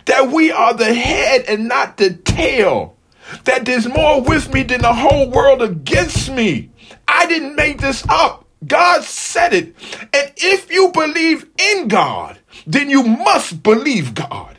that 0.05 0.29
we 0.29 0.51
are 0.51 0.73
the 0.73 0.93
head 0.93 1.45
and 1.47 1.67
not 1.67 1.97
the 1.97 2.13
tail, 2.13 2.97
that 3.45 3.65
there's 3.65 3.87
more 3.87 4.21
with 4.21 4.53
me 4.53 4.63
than 4.63 4.81
the 4.81 4.93
whole 4.93 5.29
world 5.29 5.61
against 5.61 6.31
me. 6.31 6.71
I 7.07 7.25
didn't 7.27 7.55
make 7.55 7.81
this 7.81 8.05
up. 8.09 8.42
God 8.67 9.03
said 9.03 9.53
it. 9.53 9.75
And 10.13 10.33
if 10.37 10.71
you 10.71 10.91
believe 10.91 11.49
in 11.57 11.87
God, 11.87 12.39
then 12.65 12.89
you 12.89 13.03
must 13.03 13.63
believe 13.63 14.13
God. 14.13 14.57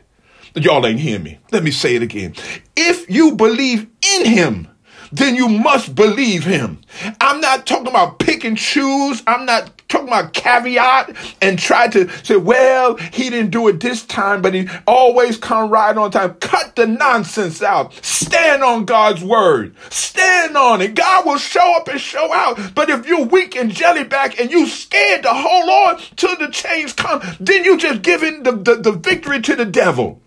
Y'all 0.55 0.87
ain't 0.87 1.01
hear 1.01 1.19
me. 1.19 1.39
Let 1.51 1.65
me 1.65 1.71
say 1.71 1.97
it 1.97 2.03
again. 2.03 2.35
If 2.77 3.11
you 3.11 3.35
believe 3.35 3.89
in 4.17 4.27
Him, 4.27 4.69
then 5.17 5.37
you 5.37 5.49
must 5.49 5.95
believe 5.95 6.45
him. 6.45 6.81
I'm 7.21 7.41
not 7.41 7.67
talking 7.67 7.87
about 7.87 8.19
pick 8.19 8.45
and 8.45 8.59
choose. 8.59 9.23
I'm 9.27 9.47
not 9.47 9.71
talking 9.89 10.09
about 10.09 10.33
caveat 10.33 11.15
and 11.41 11.57
try 11.59 11.87
to 11.89 12.09
say, 12.25 12.37
well, 12.37 12.97
he 12.97 13.31
didn't 13.31 13.51
do 13.51 13.69
it 13.69 13.79
this 13.79 14.05
time, 14.05 14.43
but 14.43 14.55
he 14.55 14.69
always 14.87 15.37
come 15.37 15.71
right 15.71 15.97
on 15.97 16.11
time. 16.11 16.35
Cut 16.35 16.75
the 16.75 16.87
nonsense 16.87 17.63
out. 17.63 17.95
Stand 18.05 18.65
on 18.65 18.87
God's 18.87 19.23
word. 19.23 19.77
Stand 19.91 20.57
on 20.57 20.83
it. 20.83 20.95
God 20.95 21.27
will 21.27 21.39
show 21.39 21.77
up 21.77 21.87
and 21.87 22.01
show 22.01 22.33
out. 22.33 22.75
But 22.75 22.91
if 22.91 23.07
you're 23.07 23.25
weak 23.25 23.55
and 23.55 23.71
jellyback 23.71 24.41
and 24.41 24.51
you 24.51 24.67
scared 24.67 25.23
to 25.23 25.31
hold 25.33 25.69
on 25.69 26.03
till 26.17 26.37
the 26.37 26.49
change 26.49 26.97
come, 26.97 27.23
then 27.39 27.65
you 27.65 27.77
just 27.77 28.03
giving 28.03 28.43
the, 28.43 28.53
the, 28.53 28.75
the 28.77 28.93
victory 28.93 29.41
to 29.43 29.55
the 29.55 29.65
devil. 29.65 30.21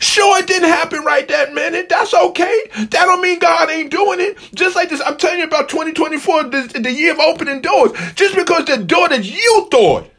Sure, 0.00 0.38
it 0.38 0.46
didn't 0.46 0.68
happen 0.68 1.04
right 1.04 1.26
that 1.28 1.54
minute. 1.54 1.88
That's 1.88 2.12
okay. 2.12 2.62
That 2.76 2.90
don't 2.90 3.22
mean 3.22 3.38
God 3.38 3.70
ain't 3.70 3.90
doing 3.90 4.20
it. 4.20 4.38
Just 4.54 4.76
like 4.76 4.90
this, 4.90 5.02
I'm 5.04 5.16
telling 5.16 5.38
you 5.38 5.44
about 5.44 5.68
2024, 5.68 6.44
the, 6.44 6.80
the 6.82 6.92
year 6.92 7.12
of 7.12 7.20
opening 7.20 7.60
doors. 7.60 7.92
Just 8.14 8.34
because 8.34 8.66
the 8.66 8.78
door 8.78 9.08
that 9.08 9.24
you 9.24 9.68
thought 9.70 10.10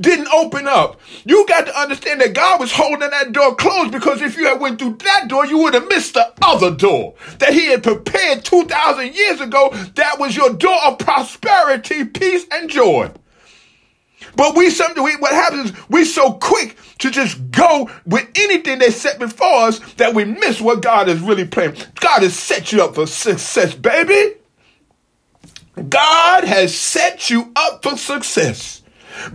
didn't 0.00 0.28
open 0.32 0.66
up, 0.66 1.00
you 1.24 1.46
got 1.46 1.66
to 1.66 1.78
understand 1.78 2.20
that 2.20 2.34
God 2.34 2.60
was 2.60 2.72
holding 2.72 3.10
that 3.10 3.32
door 3.32 3.54
closed 3.54 3.92
because 3.92 4.22
if 4.22 4.36
you 4.36 4.46
had 4.46 4.60
went 4.60 4.78
through 4.78 4.96
that 5.04 5.28
door, 5.28 5.46
you 5.46 5.58
would 5.58 5.74
have 5.74 5.88
missed 5.88 6.14
the 6.14 6.32
other 6.42 6.70
door 6.70 7.14
that 7.38 7.52
He 7.52 7.66
had 7.66 7.82
prepared 7.82 8.44
2,000 8.44 9.14
years 9.14 9.40
ago. 9.40 9.70
That 9.94 10.18
was 10.18 10.36
your 10.36 10.52
door 10.52 10.78
of 10.84 10.98
prosperity, 10.98 12.04
peace, 12.04 12.46
and 12.50 12.70
joy. 12.70 13.10
But 14.36 14.56
we 14.56 14.70
something 14.70 15.02
what 15.02 15.32
happens 15.32 15.70
is 15.70 15.88
we 15.88 16.04
so 16.04 16.32
quick 16.32 16.76
to 16.98 17.10
just 17.10 17.50
go 17.50 17.90
with 18.06 18.28
anything 18.36 18.78
they 18.78 18.90
set 18.90 19.18
before 19.18 19.64
us 19.64 19.78
that 19.94 20.14
we 20.14 20.24
miss 20.24 20.60
what 20.60 20.82
God 20.82 21.08
is 21.08 21.20
really 21.20 21.46
planning. 21.46 21.80
God 22.00 22.22
has 22.22 22.38
set 22.38 22.72
you 22.72 22.82
up 22.82 22.94
for 22.94 23.06
success, 23.06 23.74
baby. 23.74 24.36
God 25.88 26.44
has 26.44 26.74
set 26.74 27.30
you 27.30 27.52
up 27.56 27.82
for 27.82 27.96
success. 27.96 28.82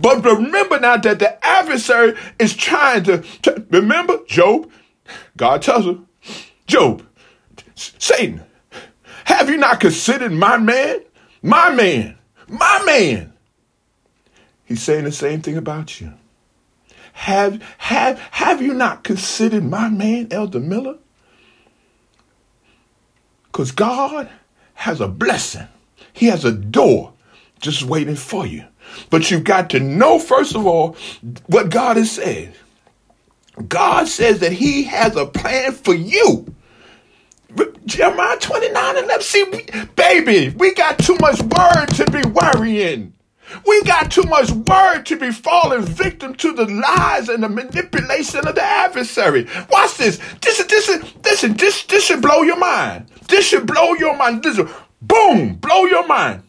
But 0.00 0.24
remember 0.24 0.80
now 0.80 0.96
that 0.96 1.18
the 1.18 1.44
adversary 1.44 2.14
is 2.38 2.54
trying 2.54 3.04
to, 3.04 3.18
to 3.42 3.64
remember 3.70 4.18
Job. 4.26 4.70
God 5.36 5.62
tells 5.62 5.86
him, 5.86 6.08
Job, 6.66 7.06
Satan, 7.74 8.42
have 9.24 9.48
you 9.48 9.56
not 9.56 9.80
considered 9.80 10.32
my 10.32 10.58
man? 10.58 11.00
My 11.42 11.70
man, 11.70 12.18
my 12.48 12.82
man 12.84 13.32
He's 14.68 14.82
saying 14.82 15.04
the 15.04 15.12
same 15.12 15.40
thing 15.40 15.56
about 15.56 15.98
you. 15.98 16.12
Have, 17.14 17.62
have, 17.78 18.18
have 18.18 18.60
you 18.60 18.74
not 18.74 19.02
considered 19.02 19.64
my 19.64 19.88
man, 19.88 20.28
Elder 20.30 20.60
Miller? 20.60 20.98
Because 23.44 23.72
God 23.72 24.28
has 24.74 25.00
a 25.00 25.08
blessing. 25.08 25.66
He 26.12 26.26
has 26.26 26.44
a 26.44 26.52
door 26.52 27.14
just 27.60 27.82
waiting 27.82 28.14
for 28.14 28.46
you. 28.46 28.66
But 29.08 29.30
you've 29.30 29.44
got 29.44 29.70
to 29.70 29.80
know, 29.80 30.18
first 30.18 30.54
of 30.54 30.66
all, 30.66 30.96
what 31.46 31.70
God 31.70 31.96
has 31.96 32.10
said. 32.10 32.54
God 33.68 34.06
says 34.06 34.40
that 34.40 34.52
He 34.52 34.82
has 34.84 35.16
a 35.16 35.24
plan 35.24 35.72
for 35.72 35.94
you. 35.94 36.54
Jeremiah 37.86 38.36
29 38.38 38.96
11. 38.98 39.22
See, 39.22 39.66
baby, 39.96 40.50
we 40.50 40.74
got 40.74 40.98
too 40.98 41.16
much 41.22 41.40
word 41.40 41.86
to 41.94 42.10
be 42.10 42.22
worrying. 42.28 43.14
We 43.66 43.82
got 43.84 44.10
too 44.10 44.24
much 44.24 44.50
word 44.50 45.04
to 45.06 45.16
be 45.16 45.32
falling 45.32 45.82
victim 45.82 46.34
to 46.36 46.52
the 46.52 46.66
lies 46.66 47.28
and 47.28 47.42
the 47.42 47.48
manipulation 47.48 48.46
of 48.46 48.54
the 48.54 48.62
adversary. 48.62 49.46
Watch 49.70 49.96
this. 49.96 50.18
This 50.40 50.60
is 50.60 50.66
this 50.66 50.88
is 50.88 51.12
this 51.22 51.44
is 51.44 51.54
this 51.56 51.82
this 51.84 52.04
should 52.04 52.22
blow 52.22 52.42
your 52.42 52.58
mind. 52.58 53.06
This 53.28 53.46
should 53.46 53.66
blow 53.66 53.94
your 53.94 54.16
mind. 54.16 54.42
This 54.42 54.58
is, 54.58 54.70
boom, 55.02 55.54
blow 55.56 55.84
your 55.86 56.06
mind. 56.06 56.42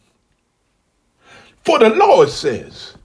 For 1.66 1.80
the 1.80 1.90
Lord 1.90 2.30
says, 2.30 2.96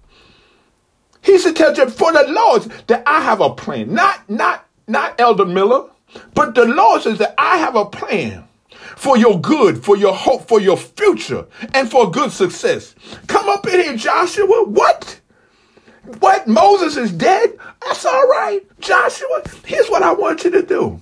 He 1.22 1.38
said, 1.38 1.56
tell 1.56 1.74
you, 1.74 1.90
for 1.90 2.12
the 2.12 2.24
Lord 2.28 2.62
that 2.88 3.02
I 3.06 3.20
have 3.22 3.40
a 3.40 3.50
plan. 3.50 3.94
Not 3.94 4.28
not 4.30 4.66
not 4.88 5.20
Elder 5.20 5.46
Miller, 5.46 5.90
but 6.34 6.54
the 6.54 6.64
Lord 6.66 7.02
says 7.02 7.18
that 7.18 7.34
I 7.38 7.58
have 7.58 7.76
a 7.76 7.86
plan 7.86 8.44
for 8.96 9.16
your 9.16 9.40
good, 9.40 9.84
for 9.84 9.96
your 9.96 10.14
hope, 10.14 10.48
for 10.48 10.60
your 10.60 10.76
future, 10.76 11.46
and 11.72 11.90
for 11.90 12.10
good 12.10 12.32
success. 12.32 12.94
Come 13.26 13.48
up 13.48 13.66
in 13.66 13.80
here, 13.80 13.96
Joshua. 13.96 14.64
What? 14.64 15.20
What? 16.20 16.46
Moses 16.46 16.96
is 16.96 17.12
dead? 17.12 17.56
That's 17.84 18.04
all 18.04 18.28
right. 18.28 18.60
Joshua, 18.80 19.42
here's 19.64 19.88
what 19.88 20.02
I 20.02 20.12
want 20.12 20.44
you 20.44 20.50
to 20.50 20.62
do 20.62 21.00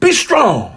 be 0.00 0.12
strong. 0.12 0.72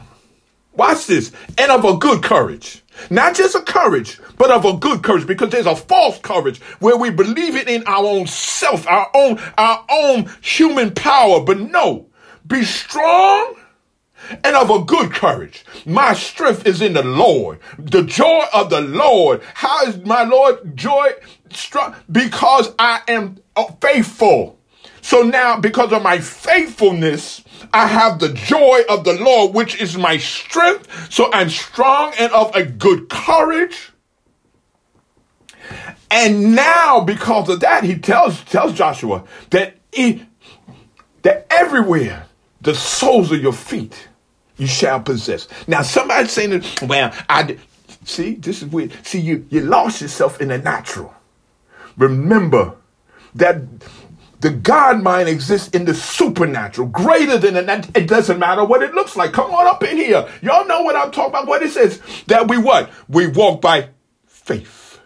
Watch 0.74 1.08
this. 1.08 1.32
And 1.58 1.72
of 1.72 1.84
a 1.84 1.98
good 1.98 2.24
courage. 2.24 2.84
Not 3.10 3.36
just 3.36 3.56
a 3.56 3.62
courage, 3.62 4.20
but 4.38 4.52
of 4.52 4.66
a 4.66 4.74
good 4.74 5.04
courage, 5.04 5.28
because 5.28 5.50
there's 5.50 5.66
a 5.66 5.76
false 5.76 6.20
courage 6.20 6.60
where 6.80 6.98
we 6.98 7.10
believe 7.10 7.56
it 7.56 7.68
in 7.68 7.84
our 7.86 8.06
own 8.06 8.28
self, 8.28 8.88
our 8.88 9.10
own, 9.14 9.40
our 9.58 9.86
own 9.90 10.30
human 10.42 10.94
power. 10.94 11.42
But 11.42 11.60
no, 11.60 12.08
be 12.48 12.64
strong 12.64 13.56
and 14.44 14.56
of 14.56 14.70
a 14.70 14.84
good 14.84 15.12
courage. 15.12 15.66
My 15.86 16.14
strength 16.14 16.66
is 16.66 16.82
in 16.82 16.94
the 16.94 17.04
Lord. 17.04 17.60
The 17.78 18.04
joy 18.04 18.44
of 18.54 18.70
the 18.70 18.82
Lord. 18.82 19.42
How 19.54 19.86
is 19.86 19.98
my 20.06 20.24
Lord 20.24 20.76
joy 20.76 21.12
strong? 21.52 21.96
Because 22.12 22.74
I 22.78 23.02
am 23.08 23.42
uh, 23.56 23.66
faithful. 23.82 24.60
So 25.02 25.22
now, 25.22 25.60
because 25.60 25.92
of 25.92 26.04
my 26.04 26.20
faithfulness, 26.20 27.44
I 27.74 27.88
have 27.88 28.20
the 28.20 28.30
joy 28.30 28.82
of 28.90 29.04
the 29.04 29.14
Lord, 29.14 29.56
which 29.56 29.80
is 29.82 29.98
my 29.98 30.18
strength. 30.18 31.12
So 31.12 31.32
I'm 31.32 31.50
strong 31.50 32.14
and 32.20 32.32
of 32.32 32.56
a 32.56 32.64
good 32.64 33.10
courage. 33.10 33.92
And 36.12 36.56
now, 36.56 37.02
because 37.02 37.50
of 37.50 37.60
that, 37.60 37.84
he 37.84 37.98
tells 37.98 38.44
tells 38.46 38.74
Joshua 38.74 39.24
that 39.52 39.78
he, 39.94 40.26
that 41.22 41.46
everywhere 41.50 42.26
the 42.62 42.74
soles 42.74 43.32
of 43.32 43.42
your 43.42 43.54
feet 43.54 44.09
you 44.60 44.68
shall 44.68 45.00
possess. 45.00 45.48
Now, 45.68 45.82
somebody's 45.82 46.32
saying, 46.32 46.64
well, 46.84 47.14
I 47.28 47.58
see, 48.04 48.36
this 48.36 48.62
is 48.62 48.70
weird. 48.70 48.94
See, 49.04 49.20
you, 49.20 49.48
you 49.50 49.62
lost 49.62 50.02
yourself 50.02 50.42
in 50.42 50.50
the 50.50 50.58
natural. 50.58 51.14
Remember 51.98 52.76
that 53.36 53.62
the 54.42 54.52
God 54.52 55.02
mind 55.02 55.28
exists 55.28 55.70
in 55.70 55.86
the 55.86 55.94
supernatural, 55.94 56.88
greater 56.88 57.38
than 57.38 57.54
the 57.56 57.92
It 57.94 58.08
doesn't 58.08 58.40
matter 58.40 58.64
what 58.64 58.84
it 58.84 58.94
looks 58.94 59.16
like. 59.16 59.34
Come 59.34 59.52
on 59.52 59.68
up 59.68 59.84
in 59.84 59.98
here. 59.98 60.28
Y'all 60.42 60.68
know 60.68 60.82
what 60.82 60.96
I'm 60.96 61.12
talking 61.12 61.32
about. 61.32 61.48
What 61.48 61.64
it 61.64 61.72
says 61.72 62.02
that 62.28 62.48
we 62.48 62.58
what? 62.58 62.90
We 63.10 63.28
walk 63.28 63.62
by 63.62 63.90
faith, 64.26 65.00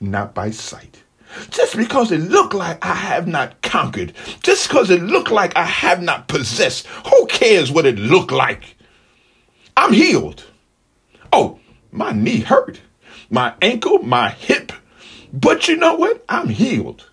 not 0.00 0.34
by 0.34 0.50
sight. 0.50 1.02
Just 1.50 1.76
because 1.76 2.12
it 2.12 2.20
looked 2.20 2.54
like 2.54 2.84
I 2.84 2.94
have 2.94 3.26
not 3.26 3.60
conquered, 3.60 4.14
just 4.42 4.68
because 4.68 4.90
it 4.90 5.02
looked 5.02 5.30
like 5.30 5.56
I 5.56 5.64
have 5.64 6.00
not 6.00 6.28
possessed, 6.28 6.86
who 6.86 7.26
cares 7.26 7.70
what 7.70 7.86
it 7.86 7.98
looked 7.98 8.32
like? 8.32 8.75
I'm 9.76 9.92
healed. 9.92 10.44
Oh, 11.32 11.58
my 11.92 12.12
knee 12.12 12.40
hurt, 12.40 12.80
my 13.30 13.54
ankle, 13.60 13.98
my 13.98 14.30
hip. 14.30 14.72
But 15.32 15.68
you 15.68 15.76
know 15.76 15.94
what? 15.94 16.24
I'm 16.28 16.48
healed. 16.48 17.08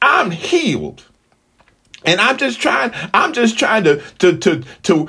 I'm 0.00 0.30
healed. 0.30 1.04
And 2.04 2.20
I'm 2.20 2.36
just 2.38 2.60
trying, 2.60 2.92
I'm 3.12 3.32
just 3.32 3.58
trying 3.58 3.84
to 3.84 4.00
to 4.20 4.36
to 4.38 4.62
to 4.84 5.08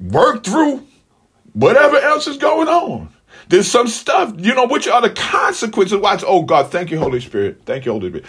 work 0.00 0.44
through 0.44 0.86
whatever 1.52 1.98
else 1.98 2.26
is 2.26 2.38
going 2.38 2.68
on. 2.68 3.10
There's 3.48 3.70
some 3.70 3.88
stuff, 3.88 4.34
you 4.38 4.54
know, 4.54 4.66
which 4.66 4.88
are 4.88 5.02
the 5.02 5.10
consequences. 5.10 5.98
Watch, 5.98 6.24
oh 6.26 6.42
God, 6.42 6.70
thank 6.70 6.90
you, 6.90 6.98
Holy 6.98 7.20
Spirit. 7.20 7.62
Thank 7.66 7.84
you, 7.84 7.92
Holy 7.92 8.08
Spirit. 8.08 8.26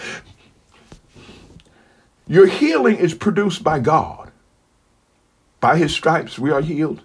Your 2.28 2.48
healing 2.48 2.98
is 2.98 3.14
produced 3.14 3.64
by 3.64 3.80
God. 3.80 4.32
By 5.60 5.78
his 5.78 5.94
stripes, 5.94 6.38
we 6.38 6.52
are 6.52 6.62
healed. 6.62 7.02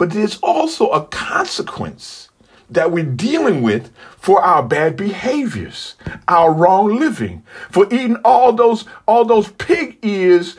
But 0.00 0.12
there's 0.12 0.38
also 0.38 0.88
a 0.92 1.04
consequence 1.04 2.30
that 2.70 2.90
we're 2.90 3.04
dealing 3.04 3.60
with 3.60 3.92
for 4.16 4.40
our 4.40 4.62
bad 4.62 4.96
behaviors, 4.96 5.94
our 6.26 6.50
wrong 6.50 6.98
living, 6.98 7.42
for 7.70 7.84
eating 7.92 8.16
all 8.24 8.54
those 8.54 8.86
all 9.06 9.26
those 9.26 9.50
pig 9.50 9.98
ears 10.00 10.56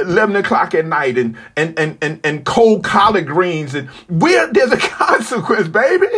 11 0.00 0.34
o'clock 0.34 0.74
at 0.74 0.86
night 0.86 1.18
and 1.18 1.36
and 1.56 1.78
and 1.78 1.98
and, 2.02 2.18
and 2.24 2.44
cold 2.44 2.82
collard 2.82 3.28
greens 3.28 3.76
and 3.76 3.88
where 4.08 4.52
there's 4.52 4.72
a 4.72 4.76
consequence, 4.76 5.68
baby. 5.68 6.08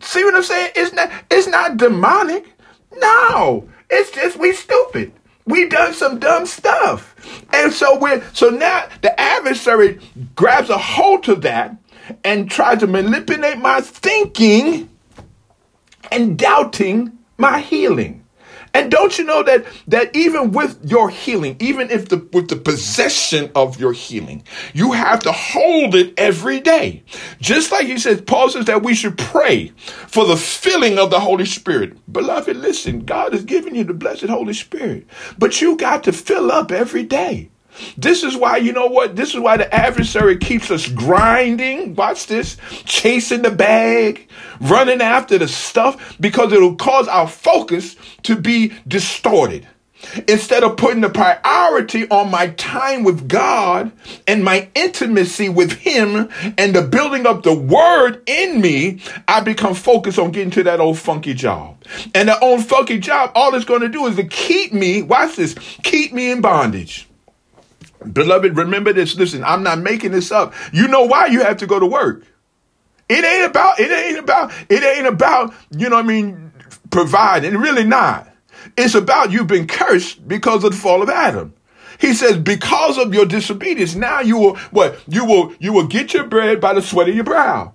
See 0.00 0.22
what 0.22 0.34
I'm 0.34 0.42
saying? 0.42 0.72
It's 0.76 0.92
not 0.92 1.10
it's 1.30 1.46
not 1.46 1.78
demonic. 1.78 2.44
No, 2.94 3.66
it's 3.88 4.10
just 4.10 4.36
we 4.36 4.52
stupid. 4.52 5.12
We 5.46 5.66
done 5.66 5.94
some 5.94 6.18
dumb 6.18 6.44
stuff. 6.44 7.16
And 7.54 7.72
so 7.72 7.98
we're 7.98 8.22
so 8.34 8.50
now 8.50 8.86
the 9.00 9.18
adversary 9.18 9.98
grabs 10.36 10.68
a 10.68 10.76
hold 10.76 11.30
of 11.30 11.40
that 11.40 11.74
and 12.24 12.50
try 12.50 12.76
to 12.76 12.86
manipulate 12.86 13.58
my 13.58 13.80
thinking 13.80 14.88
and 16.10 16.38
doubting 16.38 17.18
my 17.38 17.60
healing. 17.60 18.22
And 18.74 18.90
don't 18.90 19.18
you 19.18 19.24
know 19.24 19.42
that 19.42 19.66
that 19.88 20.16
even 20.16 20.52
with 20.52 20.78
your 20.90 21.10
healing, 21.10 21.56
even 21.60 21.90
if 21.90 22.08
the 22.08 22.26
with 22.32 22.48
the 22.48 22.56
possession 22.56 23.50
of 23.54 23.78
your 23.78 23.92
healing, 23.92 24.44
you 24.72 24.92
have 24.92 25.20
to 25.20 25.32
hold 25.32 25.94
it 25.94 26.14
every 26.16 26.58
day. 26.58 27.02
Just 27.38 27.70
like 27.70 27.86
he 27.86 27.98
says, 27.98 28.22
Paul 28.22 28.48
says 28.48 28.64
that 28.66 28.82
we 28.82 28.94
should 28.94 29.18
pray 29.18 29.68
for 30.06 30.24
the 30.24 30.38
filling 30.38 30.98
of 30.98 31.10
the 31.10 31.20
Holy 31.20 31.44
Spirit. 31.44 31.98
Beloved, 32.10 32.56
listen, 32.56 33.04
God 33.04 33.34
has 33.34 33.44
given 33.44 33.74
you 33.74 33.84
the 33.84 33.94
blessed 33.94 34.24
Holy 34.24 34.54
Spirit, 34.54 35.06
but 35.38 35.60
you 35.60 35.76
got 35.76 36.04
to 36.04 36.12
fill 36.12 36.50
up 36.50 36.72
every 36.72 37.02
day. 37.02 37.50
This 37.96 38.22
is 38.22 38.36
why, 38.36 38.58
you 38.58 38.72
know 38.72 38.86
what? 38.86 39.16
This 39.16 39.34
is 39.34 39.40
why 39.40 39.56
the 39.56 39.72
adversary 39.74 40.36
keeps 40.36 40.70
us 40.70 40.88
grinding. 40.88 41.94
Watch 41.94 42.26
this. 42.26 42.56
Chasing 42.84 43.42
the 43.42 43.50
bag, 43.50 44.28
running 44.60 45.00
after 45.00 45.38
the 45.38 45.48
stuff, 45.48 46.16
because 46.20 46.52
it'll 46.52 46.76
cause 46.76 47.08
our 47.08 47.28
focus 47.28 47.96
to 48.24 48.36
be 48.36 48.72
distorted. 48.86 49.66
Instead 50.28 50.64
of 50.64 50.76
putting 50.76 51.00
the 51.00 51.08
priority 51.08 52.08
on 52.10 52.30
my 52.30 52.48
time 52.48 53.04
with 53.04 53.28
God 53.28 53.92
and 54.26 54.44
my 54.44 54.68
intimacy 54.74 55.48
with 55.48 55.72
Him 55.72 56.28
and 56.58 56.74
the 56.74 56.82
building 56.82 57.26
up 57.26 57.42
the 57.42 57.54
Word 57.54 58.20
in 58.26 58.60
me, 58.60 59.00
I 59.28 59.40
become 59.40 59.74
focused 59.74 60.18
on 60.18 60.32
getting 60.32 60.50
to 60.52 60.64
that 60.64 60.80
old 60.80 60.98
funky 60.98 61.34
job. 61.34 61.82
And 62.14 62.28
the 62.28 62.38
old 62.40 62.66
funky 62.66 62.98
job, 62.98 63.30
all 63.34 63.54
it's 63.54 63.64
going 63.64 63.82
to 63.82 63.88
do 63.88 64.06
is 64.06 64.16
to 64.16 64.24
keep 64.24 64.72
me, 64.72 65.02
watch 65.02 65.36
this, 65.36 65.54
keep 65.82 66.12
me 66.12 66.32
in 66.32 66.40
bondage. 66.40 67.08
Beloved, 68.02 68.56
remember 68.56 68.92
this. 68.92 69.16
Listen, 69.16 69.44
I'm 69.44 69.62
not 69.62 69.78
making 69.78 70.12
this 70.12 70.32
up. 70.32 70.54
You 70.72 70.88
know 70.88 71.04
why 71.04 71.26
you 71.26 71.42
have 71.42 71.58
to 71.58 71.66
go 71.66 71.78
to 71.78 71.86
work. 71.86 72.24
It 73.08 73.24
ain't 73.24 73.50
about, 73.50 73.78
it 73.78 73.90
ain't 73.90 74.18
about, 74.18 74.52
it 74.68 74.82
ain't 74.82 75.06
about, 75.06 75.52
you 75.70 75.88
know 75.88 75.96
what 75.96 76.04
I 76.04 76.08
mean, 76.08 76.52
providing. 76.90 77.56
Really 77.56 77.84
not. 77.84 78.28
It's 78.76 78.94
about 78.94 79.32
you've 79.32 79.48
been 79.48 79.66
cursed 79.66 80.26
because 80.26 80.64
of 80.64 80.72
the 80.72 80.78
fall 80.78 81.02
of 81.02 81.10
Adam. 81.10 81.52
He 81.98 82.14
says, 82.14 82.36
because 82.36 82.98
of 82.98 83.14
your 83.14 83.26
disobedience, 83.26 83.94
now 83.94 84.20
you 84.20 84.38
will, 84.38 84.56
what? 84.70 84.98
You 85.06 85.24
will, 85.24 85.54
you 85.60 85.72
will 85.72 85.86
get 85.86 86.14
your 86.14 86.24
bread 86.24 86.60
by 86.60 86.72
the 86.72 86.82
sweat 86.82 87.08
of 87.08 87.14
your 87.14 87.24
brow. 87.24 87.74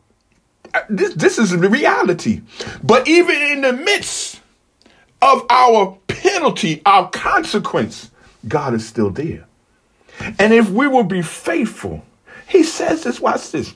Uh, 0.73 0.81
this, 0.89 1.13
this 1.13 1.39
is 1.39 1.51
the 1.51 1.69
reality. 1.69 2.41
But 2.83 3.07
even 3.07 3.35
in 3.35 3.61
the 3.61 3.73
midst 3.73 4.41
of 5.21 5.45
our 5.49 5.97
penalty, 6.07 6.81
our 6.85 7.09
consequence, 7.09 8.11
God 8.47 8.73
is 8.73 8.85
still 8.87 9.09
there. 9.09 9.46
And 10.39 10.53
if 10.53 10.69
we 10.69 10.87
will 10.87 11.03
be 11.03 11.21
faithful, 11.21 12.03
he 12.47 12.63
says 12.63 13.03
this, 13.03 13.19
watch 13.19 13.51
this. 13.51 13.75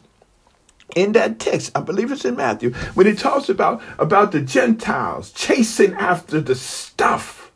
In 0.95 1.13
that 1.13 1.39
text, 1.39 1.71
I 1.75 1.81
believe 1.81 2.11
it's 2.11 2.25
in 2.25 2.35
Matthew, 2.35 2.73
when 2.93 3.05
he 3.05 3.13
talks 3.13 3.47
about, 3.47 3.81
about 3.97 4.31
the 4.31 4.41
Gentiles 4.41 5.31
chasing 5.31 5.93
after 5.93 6.41
the 6.41 6.55
stuff. 6.55 7.51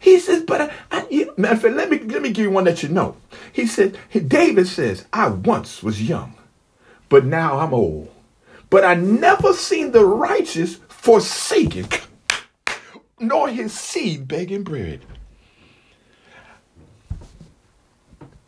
He 0.00 0.18
says, 0.18 0.42
but 0.42 0.60
I, 0.60 0.72
I 0.90 1.26
let 1.38 1.90
me, 1.90 1.98
let 2.00 2.22
me 2.22 2.30
give 2.30 2.44
you 2.44 2.50
one 2.50 2.64
that 2.64 2.82
you 2.82 2.88
know. 2.88 3.16
He 3.52 3.66
said, 3.66 3.98
David 4.12 4.66
says, 4.66 5.06
I 5.12 5.28
once 5.28 5.82
was 5.82 6.02
young, 6.02 6.34
but 7.08 7.24
now 7.24 7.58
I'm 7.58 7.72
old. 7.72 8.12
But 8.70 8.84
I 8.84 8.94
never 8.94 9.52
seen 9.52 9.92
the 9.92 10.04
righteous 10.04 10.80
forsaken, 10.88 11.86
nor 13.20 13.48
his 13.48 13.72
seed 13.72 14.26
begging 14.26 14.64
bread. 14.64 15.00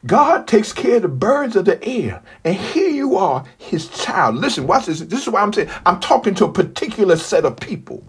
God 0.07 0.47
takes 0.47 0.73
care 0.73 0.97
of 0.97 1.03
the 1.03 1.09
birds 1.09 1.57
of 1.57 1.65
the 1.65 1.83
air. 1.85 2.23
And 2.45 2.57
here 2.57 2.89
you 2.89 3.17
are, 3.17 3.45
his 3.59 3.89
child. 3.89 4.37
Listen, 4.37 4.67
watch 4.67 4.87
this. 4.87 5.01
This 5.01 5.23
is 5.23 5.29
why 5.29 5.43
I'm 5.43 5.53
saying 5.53 5.71
I'm 5.85 6.01
talking 6.01 6.35
to 6.37 6.47
a 6.47 6.53
particular 6.53 7.17
set 7.17 7.45
of 7.45 7.59
people. 7.59 8.05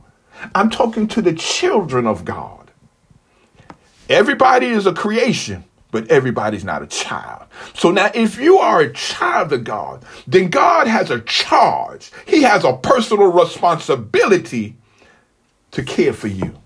I'm 0.54 0.70
talking 0.70 1.08
to 1.10 1.22
the 1.22 1.34
children 1.34 2.06
of 2.06 2.26
God. 2.26 2.72
Everybody 4.10 4.68
is 4.68 4.86
a 4.86 4.94
creation, 4.94 5.66
but 5.92 6.08
everybody's 6.10 6.64
not 6.64 6.82
a 6.82 6.88
child. 6.88 7.46
So 7.74 7.92
now, 7.92 8.12
if 8.14 8.38
you 8.38 8.58
are 8.58 8.82
a 8.82 8.94
child 8.94 9.52
of 9.52 9.64
God, 9.64 10.06
then 10.26 10.50
God 10.50 10.88
has 10.88 11.10
a 11.10 11.20
charge, 11.22 12.12
He 12.26 12.44
has 12.44 12.64
a 12.64 12.74
personal 12.78 13.32
responsibility 13.32 14.76
to 15.72 15.84
care 15.84 16.14
for 16.14 16.28
you. 16.28 16.58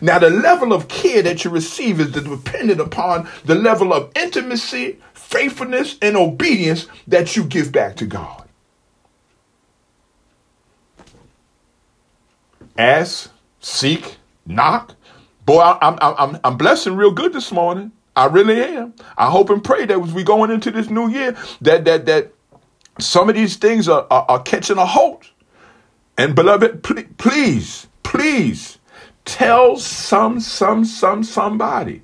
Now, 0.00 0.18
the 0.18 0.30
level 0.30 0.72
of 0.72 0.88
care 0.88 1.22
that 1.22 1.44
you 1.44 1.50
receive 1.50 2.00
is 2.00 2.12
dependent 2.12 2.80
upon 2.80 3.28
the 3.44 3.54
level 3.54 3.92
of 3.92 4.10
intimacy, 4.16 4.98
faithfulness, 5.14 5.96
and 6.02 6.16
obedience 6.16 6.86
that 7.08 7.36
you 7.36 7.44
give 7.44 7.72
back 7.72 7.96
to 7.96 8.06
God. 8.06 8.48
Ask, 12.78 13.30
seek, 13.60 14.16
knock. 14.46 14.94
Boy, 15.46 15.60
I'm, 15.62 15.98
I'm, 16.00 16.38
I'm 16.44 16.56
blessing 16.56 16.96
real 16.96 17.12
good 17.12 17.32
this 17.32 17.52
morning. 17.52 17.92
I 18.16 18.26
really 18.26 18.62
am. 18.62 18.94
I 19.16 19.30
hope 19.30 19.50
and 19.50 19.62
pray 19.62 19.86
that 19.86 20.00
as 20.00 20.12
we 20.12 20.24
going 20.24 20.50
into 20.50 20.70
this 20.70 20.90
new 20.90 21.08
year, 21.08 21.36
that 21.62 21.84
that 21.86 22.06
that 22.06 22.32
some 22.98 23.28
of 23.28 23.34
these 23.36 23.56
things 23.56 23.88
are, 23.88 24.06
are, 24.10 24.26
are 24.28 24.42
catching 24.42 24.78
a 24.78 24.86
hold. 24.86 25.26
And 26.18 26.34
beloved, 26.34 26.82
please, 27.18 27.86
please 28.02 28.78
Tell 29.30 29.76
some, 29.76 30.40
some, 30.40 30.84
some, 30.84 31.22
somebody. 31.22 32.02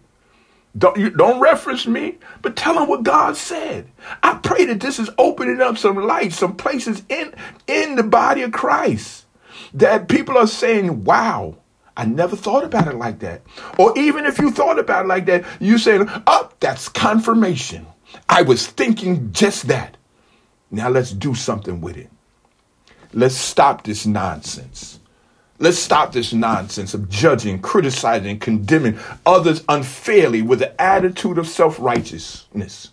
Don't, 0.78 0.96
you, 0.96 1.10
don't 1.10 1.40
reference 1.40 1.84
me, 1.84 2.18
but 2.40 2.54
tell 2.54 2.74
them 2.74 2.88
what 2.88 3.02
God 3.02 3.36
said. 3.36 3.90
I 4.22 4.34
pray 4.34 4.64
that 4.66 4.78
this 4.78 5.00
is 5.00 5.10
opening 5.18 5.60
up 5.60 5.76
some 5.76 5.96
light, 5.96 6.32
some 6.32 6.54
places 6.54 7.02
in, 7.08 7.34
in 7.66 7.96
the 7.96 8.04
body 8.04 8.42
of 8.42 8.52
Christ 8.52 9.26
that 9.74 10.08
people 10.08 10.38
are 10.38 10.46
saying, 10.46 11.02
wow, 11.02 11.56
I 11.96 12.04
never 12.04 12.36
thought 12.36 12.62
about 12.62 12.86
it 12.86 12.94
like 12.94 13.18
that. 13.18 13.42
Or 13.76 13.92
even 13.98 14.24
if 14.24 14.38
you 14.38 14.52
thought 14.52 14.78
about 14.78 15.06
it 15.06 15.08
like 15.08 15.26
that, 15.26 15.44
you 15.58 15.78
saying, 15.78 16.08
oh, 16.28 16.50
that's 16.60 16.88
confirmation. 16.88 17.86
I 18.28 18.42
was 18.42 18.68
thinking 18.68 19.32
just 19.32 19.66
that. 19.66 19.96
Now 20.70 20.90
let's 20.90 21.10
do 21.10 21.34
something 21.34 21.80
with 21.80 21.96
it. 21.96 22.10
Let's 23.12 23.34
stop 23.34 23.82
this 23.82 24.06
nonsense. 24.06 25.00
Let's 25.58 25.78
stop 25.78 26.12
this 26.12 26.34
nonsense 26.34 26.92
of 26.92 27.08
judging, 27.08 27.60
criticizing, 27.60 28.38
condemning 28.38 28.98
others 29.24 29.64
unfairly 29.68 30.42
with 30.42 30.58
the 30.58 30.80
attitude 30.80 31.38
of 31.38 31.48
self 31.48 31.80
righteousness. 31.80 32.90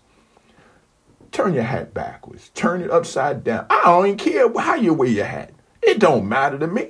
Turn 1.31 1.53
your 1.53 1.63
hat 1.63 1.93
backwards. 1.93 2.51
Turn 2.53 2.81
it 2.81 2.91
upside 2.91 3.43
down. 3.43 3.65
I 3.69 3.81
don't 3.83 4.05
even 4.05 4.17
care 4.17 4.53
how 4.59 4.75
you 4.75 4.93
wear 4.93 5.09
your 5.09 5.25
hat. 5.25 5.51
It 5.81 5.99
don't 5.99 6.29
matter 6.29 6.57
to 6.59 6.67
me. 6.67 6.89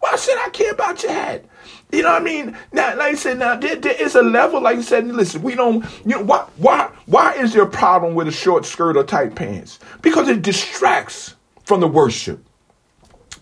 Why 0.00 0.14
should 0.16 0.38
I 0.38 0.50
care 0.50 0.72
about 0.72 1.02
your 1.02 1.12
hat? 1.12 1.44
You 1.90 2.02
know 2.02 2.12
what 2.12 2.22
I 2.22 2.24
mean? 2.24 2.56
Now, 2.72 2.90
like 2.96 3.12
I 3.12 3.14
said, 3.14 3.38
now 3.38 3.56
there, 3.56 3.76
there 3.76 4.00
is 4.00 4.14
a 4.14 4.22
level. 4.22 4.60
Like 4.60 4.78
I 4.78 4.82
said, 4.82 5.06
listen, 5.08 5.42
we 5.42 5.54
don't. 5.54 5.84
You 6.04 6.16
know 6.16 6.22
why? 6.22 6.46
Why? 6.58 6.90
Why 7.06 7.32
is 7.34 7.54
there 7.54 7.62
a 7.62 7.68
problem 7.68 8.14
with 8.14 8.28
a 8.28 8.32
short 8.32 8.66
skirt 8.66 8.96
or 8.96 9.04
tight 9.04 9.34
pants? 9.34 9.80
Because 10.02 10.28
it 10.28 10.42
distracts 10.42 11.34
from 11.64 11.80
the 11.80 11.88
worship. 11.88 12.44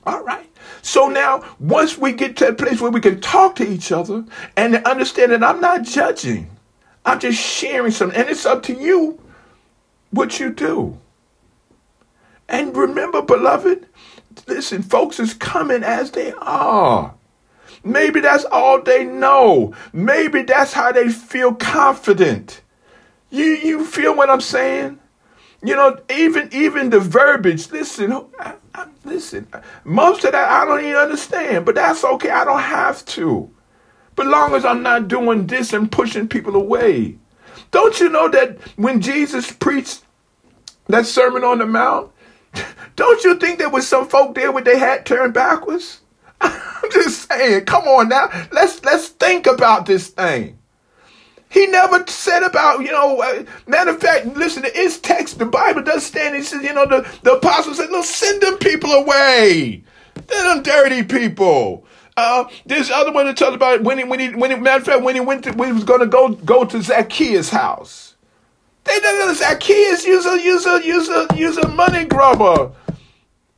All 0.07 0.23
right. 0.23 0.49
So 0.87 1.09
now, 1.09 1.43
once 1.59 1.99
we 1.99 2.13
get 2.13 2.37
to 2.37 2.47
a 2.47 2.55
place 2.55 2.81
where 2.81 2.93
we 2.93 3.01
can 3.01 3.21
talk 3.21 3.57
to 3.57 3.69
each 3.69 3.91
other 3.91 4.25
and 4.57 4.77
understand 4.87 5.33
that 5.33 5.43
I'm 5.43 5.61
not 5.61 5.83
judging, 5.83 6.49
I'm 7.05 7.19
just 7.19 7.43
sharing 7.43 7.91
something, 7.91 8.17
and 8.17 8.31
it's 8.31 8.47
up 8.47 8.63
to 8.65 8.73
you 8.73 9.21
what 10.13 10.39
you 10.39 10.53
do. 10.53 10.97
And 12.49 12.77
remember, 12.77 13.21
beloved, 13.21 13.89
listen, 14.47 14.85
folks 14.85 15.19
is 15.19 15.35
coming 15.35 15.83
as 15.83 16.13
they 16.13 16.33
are. 16.39 17.17
Maybe 17.83 18.21
that's 18.21 18.45
all 18.45 18.81
they 18.81 19.05
know. 19.05 19.75
Maybe 19.93 20.43
that's 20.43 20.73
how 20.73 20.93
they 20.93 21.09
feel 21.09 21.53
confident. 21.53 22.63
You 23.31 23.43
you 23.43 23.85
feel 23.85 24.15
what 24.15 24.31
I'm 24.31 24.41
saying? 24.41 25.01
You 25.67 25.75
know, 25.75 25.99
even 26.11 26.49
even 26.53 26.91
the 26.91 27.01
verbiage. 27.01 27.71
Listen, 27.73 28.13
I, 28.39 28.55
I, 28.75 28.87
listen. 29.05 29.49
Most 29.85 30.25
of 30.25 30.33
that 30.33 30.49
I 30.49 30.65
don't 30.65 30.85
even 30.85 30.97
understand, 30.97 31.65
but 31.67 31.75
that's 31.75 32.05
okay. 32.05 32.31
I 32.31 32.45
don't 32.45 32.61
have 32.61 33.05
to. 33.07 33.51
But 34.15 34.29
long 34.29 34.55
as 34.55 34.65
I'm 34.65 34.83
not 34.83 35.09
doing 35.09 35.47
this 35.47 35.73
and 35.73 35.91
pushing 35.91 36.29
people 36.29 36.55
away. 36.55 37.17
Don't 37.73 37.99
you 37.99 38.09
know 38.09 38.29
that 38.29 38.59
when 38.77 39.01
Jesus 39.01 39.51
preached 39.51 40.03
that 40.87 41.07
Sermon 41.07 41.45
on 41.45 41.59
the 41.59 41.67
Mount, 41.67 42.13
don't 42.97 43.25
you 43.25 43.37
think 43.37 43.59
there 43.59 43.69
was 43.69 43.89
some 43.89 44.09
folk 44.09 44.37
there 44.37 44.53
with 44.53 44.65
their 44.65 44.79
hat 44.79 45.05
turned 45.05 45.35
backwards? 45.35 46.01
I'm 46.41 46.91
just 46.93 47.29
saying, 47.29 47.65
come 47.65 47.85
on 47.85 48.09
now. 48.09 48.29
Let's 48.53 48.85
let's 48.85 49.09
think 49.09 49.47
about 49.47 49.87
this 49.87 50.09
thing. 50.09 50.59
He 51.57 51.67
never 51.69 52.07
said 52.07 52.43
about, 52.43 52.81
you 52.81 52.93
know, 52.93 53.23
uh, 53.23 53.43
matter 53.67 53.93
of 53.93 53.99
fact, 53.99 54.27
listen 54.27 54.63
to 54.63 54.69
his 54.75 54.99
text, 54.99 55.39
the 55.39 55.47
Bible 55.47 55.81
does 55.83 56.05
stand, 56.05 56.37
he 56.37 56.43
says, 56.43 56.63
you 56.63 56.75
know, 56.75 56.85
the, 56.85 57.09
the 57.23 57.33
apostle 57.33 57.73
said, 57.73 57.89
no, 57.91 58.03
send 58.03 58.43
them 58.43 58.59
people 58.59 58.93
away. 58.93 59.83
They're 60.27 60.55
them 60.55 60.63
dirty 60.63 61.03
people. 61.03 61.87
Uh, 62.15 62.45
this 62.67 62.91
other 62.91 63.11
one 63.11 63.25
that 63.25 63.39
talks 63.39 63.55
about 63.55 63.83
when 63.83 63.97
he, 63.97 64.05
when 64.05 64.21
he, 64.21 64.35
when 64.35 64.51
he, 64.51 64.59
matter 64.59 64.81
of 64.81 64.85
fact, 64.85 65.03
when 65.03 65.15
he 65.15 65.23
went 65.23 65.45
to, 65.45 65.53
when 65.53 65.69
he 65.69 65.73
was 65.73 65.85
going 65.85 66.01
to 66.01 66.07
go, 66.07 66.29
go 66.29 66.67
to 66.67 66.83
Zacchaeus' 66.83 67.49
house. 67.49 68.17
They 68.85 69.01
did 69.01 69.37
Zacchaeus, 69.37 70.05
use 70.05 70.27
a, 70.27 70.39
use 70.39 70.67
a, 70.67 70.85
use 70.85 71.09
a, 71.09 71.27
use 71.35 71.57
a 71.57 71.69
money 71.69 72.05
grubber. 72.05 72.71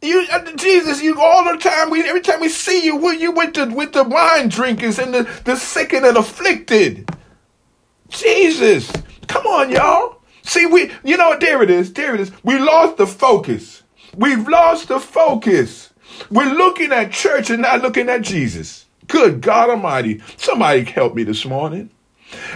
You, 0.03 0.25
uh, 0.31 0.53
Jesus, 0.53 1.03
you 1.03 1.21
all 1.21 1.53
the 1.53 1.59
time. 1.59 1.91
We 1.91 2.05
every 2.05 2.21
time 2.21 2.41
we 2.41 2.49
see 2.49 2.85
you, 2.85 3.11
you 3.11 3.33
went 3.33 3.55
to 3.57 3.67
with 3.67 3.93
the 3.93 4.05
wine 4.05 4.51
drinkers 4.51 5.01
and 5.01 5.13
the, 5.13 5.29
the 5.45 5.57
sick 5.57 5.93
and 5.93 6.07
afflicted. 6.07 7.11
Jesus, 8.11 8.91
come 9.27 9.47
on, 9.47 9.71
y'all. 9.71 10.21
See, 10.43 10.67
we, 10.67 10.91
you 11.05 11.17
know, 11.17 11.37
there 11.39 11.63
it 11.63 11.71
is, 11.71 11.93
there 11.93 12.15
it 12.15 12.21
is. 12.21 12.33
We 12.43 12.59
lost 12.59 12.97
the 12.97 13.07
focus. 13.07 13.83
We've 14.17 14.49
lost 14.49 14.89
the 14.89 14.99
focus. 14.99 15.93
We're 16.31 16.53
looking 16.53 16.93
at 16.93 17.13
church 17.13 17.51
and 17.51 17.63
not 17.63 17.83
looking 17.83 18.09
at 18.09 18.23
Jesus. 18.23 18.87
Good 19.07 19.41
God 19.41 19.71
Almighty. 19.71 20.23
Somebody 20.37 20.85
help 20.85 21.15
me 21.15 21.23
this 21.23 21.45
morning. 21.45 21.91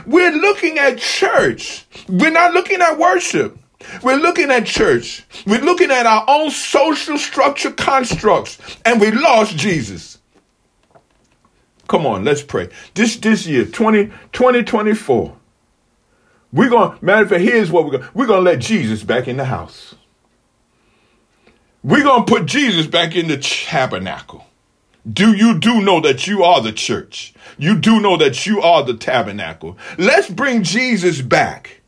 We're 0.07 0.33
looking 0.33 0.79
at 0.79 0.99
church. 0.99 1.87
We're 2.09 2.31
not 2.31 2.53
looking 2.53 2.81
at 2.81 2.99
worship. 2.99 3.59
We're 4.03 4.17
looking 4.17 4.51
at 4.51 4.67
church. 4.67 5.25
We're 5.47 5.61
looking 5.63 5.91
at 5.91 6.07
our 6.07 6.25
own 6.29 6.51
social 6.51 7.19
structure 7.19 7.73
constructs, 7.73 8.59
and 8.85 9.01
we 9.01 9.11
lost 9.11 9.57
Jesus. 9.57 10.19
Come 11.89 12.07
on, 12.07 12.25
let's 12.25 12.43
pray. 12.43 12.69
This 12.95 13.17
this 13.17 13.47
year, 13.47 13.65
20, 13.65 14.07
2024, 14.33 15.37
we're 16.53 16.71
gonna 16.71 16.99
matter 17.01 17.23
of 17.23 17.31
fact, 17.31 17.43
here's 17.43 17.71
what 17.71 17.85
we're 17.85 17.93
gonna 17.93 18.11
we're 18.15 18.27
gonna 18.27 18.43
let 18.43 18.61
Jesus 18.61 19.03
back 19.03 19.29
in 19.29 19.37
the 19.37 19.45
house. 19.45 19.95
We're 21.83 22.05
gonna 22.05 22.25
put 22.25 22.47
Jesus 22.47 22.87
back 22.87 23.17
in 23.17 23.29
the 23.29 23.39
tabernacle. 23.39 24.47
Do 25.11 25.35
you 25.35 25.59
do 25.59 25.81
know 25.81 26.01
that 26.01 26.27
you 26.27 26.45
are 26.45 26.61
the 26.61 26.73
church? 26.73 27.35
You 27.59 27.77
do 27.77 28.01
know 28.01 28.17
that 28.19 28.47
you 28.47 28.63
are 28.63 28.85
the 28.85 28.95
tabernacle. 28.95 29.77
Let's 29.99 30.31
bring 30.31 30.63
Jesus 30.63 31.21
back. 31.21 31.81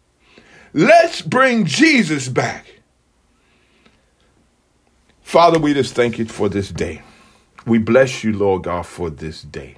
Let's 0.72 1.22
bring 1.22 1.64
Jesus 1.66 2.28
back. 2.28 2.80
Father, 5.22 5.58
we 5.58 5.74
just 5.74 5.94
thank 5.94 6.18
you 6.18 6.24
for 6.24 6.48
this 6.48 6.70
day. 6.70 7.02
We 7.66 7.78
bless 7.78 8.24
you, 8.24 8.32
Lord 8.32 8.64
God, 8.64 8.86
for 8.86 9.10
this 9.10 9.42
day. 9.42 9.76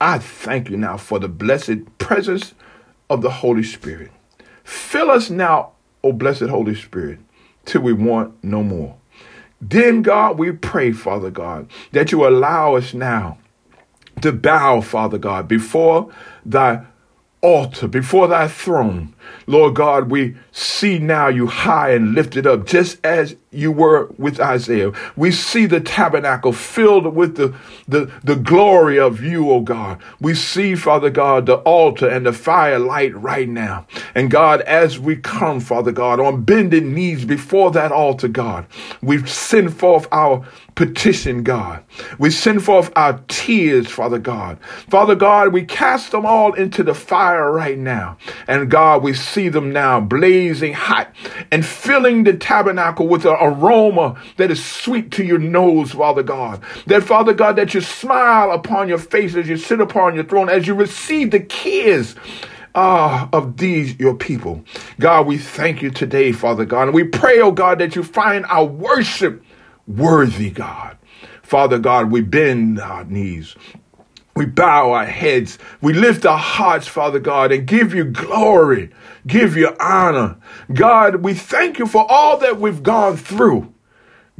I 0.00 0.18
thank 0.18 0.68
you 0.68 0.76
now 0.76 0.98
for 0.98 1.18
the 1.18 1.28
blessed 1.28 1.98
presence 1.98 2.54
of 3.08 3.22
the 3.22 3.30
Holy 3.30 3.62
Spirit. 3.62 4.10
Fill 4.64 5.10
us 5.10 5.30
now, 5.30 5.72
O 6.02 6.12
blessed 6.12 6.44
Holy 6.44 6.74
Spirit, 6.74 7.20
till 7.64 7.82
we 7.82 7.92
want 7.92 8.42
no 8.42 8.62
more. 8.62 8.96
Then, 9.60 10.02
God, 10.02 10.38
we 10.38 10.52
pray, 10.52 10.92
Father 10.92 11.30
God, 11.30 11.70
that 11.92 12.12
you 12.12 12.26
allow 12.26 12.74
us 12.74 12.92
now 12.92 13.38
to 14.20 14.32
bow, 14.32 14.80
Father 14.80 15.18
God, 15.18 15.48
before 15.48 16.10
thy 16.44 16.84
altar, 17.40 17.88
before 17.88 18.28
thy 18.28 18.48
throne. 18.48 19.13
Lord 19.46 19.74
God, 19.74 20.10
we 20.10 20.36
see 20.52 20.98
now 20.98 21.28
you 21.28 21.46
high 21.46 21.90
and 21.90 22.14
lifted 22.14 22.46
up, 22.46 22.66
just 22.66 23.04
as 23.04 23.36
you 23.50 23.70
were 23.70 24.06
with 24.18 24.40
Isaiah. 24.40 24.92
We 25.16 25.30
see 25.30 25.66
the 25.66 25.80
tabernacle 25.80 26.52
filled 26.52 27.14
with 27.14 27.36
the, 27.36 27.54
the, 27.86 28.10
the 28.22 28.36
glory 28.36 28.98
of 28.98 29.22
you, 29.22 29.50
O 29.50 29.60
God. 29.60 30.02
We 30.20 30.34
see, 30.34 30.74
Father 30.74 31.10
God, 31.10 31.46
the 31.46 31.56
altar 31.58 32.08
and 32.08 32.26
the 32.26 32.32
firelight 32.32 33.14
right 33.16 33.48
now. 33.48 33.86
And 34.14 34.30
God, 34.30 34.60
as 34.62 34.98
we 34.98 35.16
come, 35.16 35.60
Father 35.60 35.92
God, 35.92 36.20
on 36.20 36.42
bending 36.42 36.94
knees 36.94 37.24
before 37.24 37.70
that 37.72 37.92
altar, 37.92 38.28
God, 38.28 38.66
we 39.02 39.24
send 39.26 39.76
forth 39.76 40.08
our 40.10 40.44
petition, 40.74 41.44
God. 41.44 41.84
We 42.18 42.30
send 42.30 42.64
forth 42.64 42.92
our 42.96 43.20
tears, 43.28 43.88
Father 43.88 44.18
God. 44.18 44.58
Father 44.88 45.14
God, 45.14 45.52
we 45.52 45.64
cast 45.64 46.10
them 46.10 46.26
all 46.26 46.52
into 46.54 46.82
the 46.82 46.94
fire 46.94 47.52
right 47.52 47.78
now. 47.78 48.18
And 48.48 48.70
God, 48.70 49.02
we 49.02 49.13
see 49.14 49.48
them 49.48 49.72
now 49.72 50.00
blazing 50.00 50.72
hot 50.72 51.14
and 51.50 51.64
filling 51.64 52.24
the 52.24 52.34
tabernacle 52.34 53.08
with 53.08 53.24
an 53.24 53.36
aroma 53.40 54.20
that 54.36 54.50
is 54.50 54.64
sweet 54.64 55.10
to 55.12 55.24
your 55.24 55.38
nose, 55.38 55.92
Father 55.92 56.22
God. 56.22 56.62
That, 56.86 57.02
Father 57.02 57.32
God, 57.32 57.56
that 57.56 57.74
you 57.74 57.80
smile 57.80 58.50
upon 58.52 58.88
your 58.88 58.98
face 58.98 59.34
as 59.34 59.48
you 59.48 59.56
sit 59.56 59.80
upon 59.80 60.14
your 60.14 60.24
throne, 60.24 60.48
as 60.48 60.66
you 60.66 60.74
receive 60.74 61.30
the 61.30 61.40
kiss 61.40 62.14
ah, 62.74 63.28
of 63.32 63.56
these 63.56 63.98
your 63.98 64.14
people. 64.14 64.64
God, 65.00 65.26
we 65.26 65.38
thank 65.38 65.82
you 65.82 65.90
today, 65.90 66.32
Father 66.32 66.64
God. 66.64 66.88
And 66.88 66.94
we 66.94 67.04
pray, 67.04 67.40
oh 67.40 67.52
God, 67.52 67.78
that 67.78 67.96
you 67.96 68.02
find 68.02 68.44
our 68.46 68.64
worship 68.64 69.42
worthy, 69.86 70.50
God. 70.50 70.98
Father 71.42 71.78
God, 71.78 72.10
we 72.10 72.20
bend 72.22 72.80
our 72.80 73.04
knees. 73.04 73.54
We 74.36 74.46
bow 74.46 74.92
our 74.92 75.06
heads. 75.06 75.58
We 75.82 75.92
lift 75.92 76.26
our 76.26 76.38
hearts, 76.38 76.88
Father 76.88 77.20
God, 77.20 77.52
and 77.52 77.66
give 77.66 77.94
you 77.94 78.04
glory, 78.04 78.90
give 79.26 79.56
you 79.56 79.76
honor. 79.80 80.36
God, 80.72 81.16
we 81.16 81.34
thank 81.34 81.78
you 81.78 81.86
for 81.86 82.10
all 82.10 82.38
that 82.38 82.60
we've 82.60 82.82
gone 82.82 83.16
through. 83.16 83.73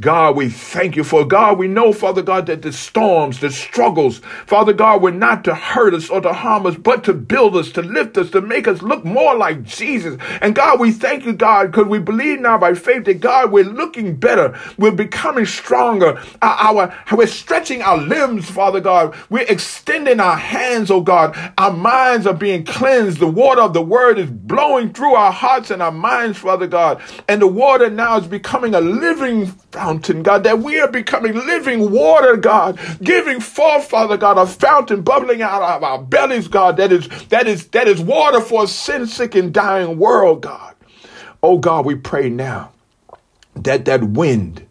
God, 0.00 0.36
we 0.36 0.48
thank 0.48 0.96
you 0.96 1.04
for 1.04 1.24
God. 1.24 1.56
We 1.56 1.68
know, 1.68 1.92
Father 1.92 2.20
God, 2.20 2.46
that 2.46 2.62
the 2.62 2.72
storms, 2.72 3.38
the 3.38 3.50
struggles, 3.50 4.18
Father 4.44 4.72
God, 4.72 5.02
were 5.02 5.12
not 5.12 5.44
to 5.44 5.54
hurt 5.54 5.94
us 5.94 6.10
or 6.10 6.20
to 6.20 6.32
harm 6.32 6.66
us, 6.66 6.74
but 6.74 7.04
to 7.04 7.14
build 7.14 7.56
us, 7.56 7.70
to 7.72 7.82
lift 7.82 8.18
us, 8.18 8.30
to 8.32 8.40
make 8.40 8.66
us 8.66 8.82
look 8.82 9.04
more 9.04 9.36
like 9.36 9.62
Jesus. 9.62 10.18
And 10.42 10.56
God, 10.56 10.80
we 10.80 10.90
thank 10.90 11.24
you, 11.24 11.32
God, 11.32 11.70
because 11.70 11.86
we 11.86 12.00
believe 12.00 12.40
now 12.40 12.58
by 12.58 12.74
faith 12.74 13.04
that 13.04 13.20
God, 13.20 13.52
we're 13.52 13.64
looking 13.64 14.16
better. 14.16 14.58
We're 14.78 14.90
becoming 14.90 15.46
stronger. 15.46 16.20
Our, 16.42 16.80
our, 16.80 17.16
we're 17.16 17.28
stretching 17.28 17.80
our 17.80 17.96
limbs, 17.98 18.50
Father 18.50 18.80
God. 18.80 19.14
We're 19.30 19.46
extending 19.48 20.18
our 20.18 20.36
hands, 20.36 20.90
oh 20.90 21.02
God. 21.02 21.38
Our 21.56 21.72
minds 21.72 22.26
are 22.26 22.34
being 22.34 22.64
cleansed. 22.64 23.20
The 23.20 23.28
water 23.28 23.62
of 23.62 23.74
the 23.74 23.82
word 23.82 24.18
is 24.18 24.28
blowing 24.28 24.92
through 24.92 25.14
our 25.14 25.32
hearts 25.32 25.70
and 25.70 25.80
our 25.80 25.92
minds, 25.92 26.38
Father 26.38 26.66
God. 26.66 27.00
And 27.28 27.40
the 27.40 27.46
water 27.46 27.88
now 27.88 28.18
is 28.18 28.26
becoming 28.26 28.74
a 28.74 28.80
living 28.80 29.54
fountain, 29.84 30.22
God, 30.22 30.44
that 30.44 30.60
we 30.60 30.80
are 30.80 30.90
becoming 30.90 31.34
living 31.34 31.90
water, 31.90 32.38
God, 32.38 32.78
giving 33.02 33.38
forth, 33.38 33.84
Father 33.84 34.16
God, 34.16 34.38
a 34.38 34.46
fountain 34.46 35.02
bubbling 35.02 35.42
out 35.42 35.60
of 35.62 35.82
our 35.82 35.98
bellies, 36.02 36.48
God, 36.48 36.78
that 36.78 36.90
is 36.90 37.06
that 37.28 37.46
is 37.46 37.68
that 37.68 37.86
is 37.86 38.00
water 38.00 38.40
for 38.40 38.64
a 38.64 38.66
sin 38.66 39.06
sick 39.06 39.34
and 39.34 39.52
dying 39.52 39.98
world, 39.98 40.40
God. 40.40 40.74
Oh 41.42 41.58
God, 41.58 41.84
we 41.84 41.96
pray 41.96 42.30
now 42.30 42.72
that 43.56 43.84
that 43.84 44.02
wind, 44.04 44.66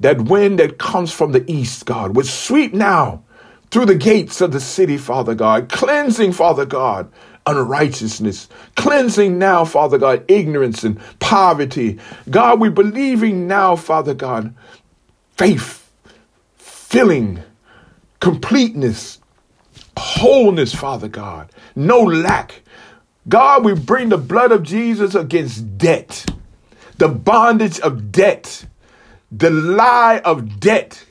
that 0.00 0.22
wind 0.22 0.58
that 0.58 0.78
comes 0.78 1.12
from 1.12 1.32
the 1.32 1.44
east, 1.50 1.84
God, 1.84 2.16
would 2.16 2.26
sweep 2.26 2.72
now 2.72 3.22
through 3.74 3.86
the 3.86 3.94
gates 3.96 4.40
of 4.40 4.52
the 4.52 4.60
city, 4.60 4.96
Father 4.96 5.34
God, 5.34 5.68
cleansing, 5.68 6.30
Father 6.30 6.64
God, 6.64 7.10
unrighteousness, 7.44 8.48
cleansing 8.76 9.36
now, 9.36 9.64
Father 9.64 9.98
God, 9.98 10.24
ignorance 10.28 10.84
and 10.84 10.96
poverty. 11.18 11.98
God, 12.30 12.60
we 12.60 12.68
believing 12.68 13.48
now, 13.48 13.74
Father 13.74 14.14
God, 14.14 14.54
faith, 15.36 15.90
filling, 16.56 17.42
completeness, 18.20 19.18
wholeness, 19.98 20.72
Father 20.72 21.08
God, 21.08 21.50
no 21.74 21.98
lack. 21.98 22.62
God, 23.28 23.64
we 23.64 23.74
bring 23.74 24.10
the 24.10 24.18
blood 24.18 24.52
of 24.52 24.62
Jesus 24.62 25.16
against 25.16 25.76
debt, 25.78 26.24
the 26.98 27.08
bondage 27.08 27.80
of 27.80 28.12
debt, 28.12 28.66
the 29.32 29.50
lie 29.50 30.20
of 30.24 30.60
debt. 30.60 31.04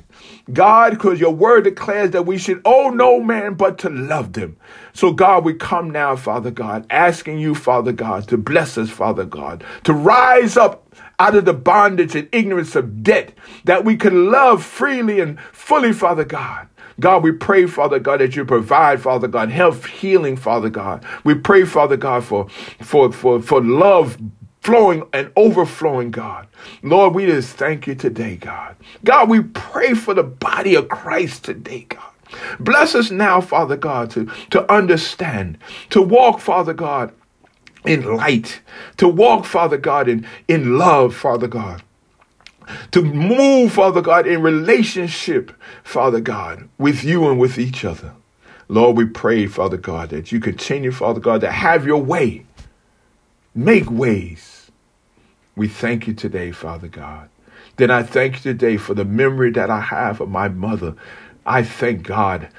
God, 0.51 0.91
because 0.91 1.19
your 1.21 1.33
word 1.33 1.63
declares 1.63 2.11
that 2.11 2.25
we 2.25 2.37
should 2.37 2.61
owe 2.65 2.89
no 2.89 3.21
man 3.21 3.53
but 3.53 3.77
to 3.79 3.89
love 3.89 4.33
them. 4.33 4.57
So, 4.93 5.13
God, 5.13 5.45
we 5.45 5.53
come 5.53 5.89
now, 5.89 6.15
Father 6.17 6.51
God, 6.51 6.85
asking 6.89 7.39
you, 7.39 7.55
Father 7.55 7.93
God, 7.93 8.27
to 8.27 8.37
bless 8.37 8.77
us, 8.77 8.89
Father 8.89 9.25
God, 9.25 9.63
to 9.85 9.93
rise 9.93 10.57
up 10.57 10.93
out 11.19 11.35
of 11.35 11.45
the 11.45 11.53
bondage 11.53 12.15
and 12.15 12.27
ignorance 12.33 12.75
of 12.75 13.03
debt, 13.03 13.33
that 13.63 13.85
we 13.85 13.95
can 13.95 14.31
love 14.31 14.63
freely 14.63 15.21
and 15.21 15.39
fully, 15.53 15.93
Father 15.93 16.25
God. 16.25 16.67
God, 16.99 17.23
we 17.23 17.31
pray, 17.31 17.65
Father 17.65 17.99
God, 17.99 18.19
that 18.19 18.35
you 18.35 18.45
provide, 18.45 19.01
Father 19.01 19.27
God, 19.27 19.49
health, 19.49 19.85
healing, 19.85 20.35
Father 20.35 20.69
God. 20.69 21.05
We 21.23 21.35
pray, 21.35 21.63
Father 21.65 21.97
God, 21.97 22.23
for, 22.23 22.49
for, 22.81 23.11
for, 23.11 23.41
for 23.41 23.63
love 23.63 24.17
flowing 24.61 25.03
and 25.13 25.31
overflowing, 25.35 26.11
God. 26.11 26.47
Lord, 26.81 27.15
we 27.15 27.25
just 27.25 27.55
thank 27.55 27.87
you 27.87 27.95
today, 27.95 28.35
God. 28.35 28.75
God, 29.03 29.29
we 29.29 29.41
pray 29.41 29.93
for 29.93 30.13
the 30.13 30.23
body 30.23 30.75
of 30.75 30.89
Christ 30.89 31.45
today, 31.45 31.85
God. 31.89 32.03
Bless 32.59 32.95
us 32.95 33.11
now, 33.11 33.41
Father 33.41 33.77
God, 33.77 34.09
to, 34.11 34.29
to 34.51 34.71
understand, 34.71 35.57
to 35.91 36.01
walk, 36.01 36.39
Father 36.39 36.73
God, 36.73 37.13
in 37.85 38.03
light, 38.15 38.61
to 38.97 39.07
walk, 39.07 39.45
Father 39.45 39.77
God, 39.77 40.07
in, 40.07 40.27
in 40.47 40.77
love, 40.77 41.15
Father 41.15 41.47
God. 41.47 41.83
To 42.91 43.03
move, 43.03 43.73
Father 43.73 44.01
God, 44.01 44.25
in 44.25 44.41
relationship, 44.41 45.51
Father 45.83 46.21
God, 46.21 46.69
with 46.77 47.03
you 47.03 47.29
and 47.29 47.39
with 47.39 47.59
each 47.59 47.83
other. 47.83 48.13
Lord, 48.69 48.95
we 48.95 49.05
pray, 49.05 49.47
Father 49.47 49.77
God, 49.77 50.09
that 50.09 50.31
you 50.31 50.39
continue, 50.39 50.91
Father 50.91 51.19
God, 51.19 51.41
to 51.41 51.51
have 51.51 51.85
your 51.85 52.01
way. 52.01 52.45
Make 53.53 53.91
ways 53.91 54.52
we 55.55 55.67
thank 55.67 56.07
you 56.07 56.13
today, 56.13 56.51
Father 56.51 56.87
God. 56.87 57.29
Then 57.77 57.91
I 57.91 58.03
thank 58.03 58.35
you 58.35 58.53
today 58.53 58.77
for 58.77 58.93
the 58.93 59.05
memory 59.05 59.51
that 59.51 59.69
I 59.69 59.81
have 59.81 60.21
of 60.21 60.29
my 60.29 60.47
mother. 60.47 60.95
I 61.45 61.63
thank 61.63 62.03
God 62.03 62.49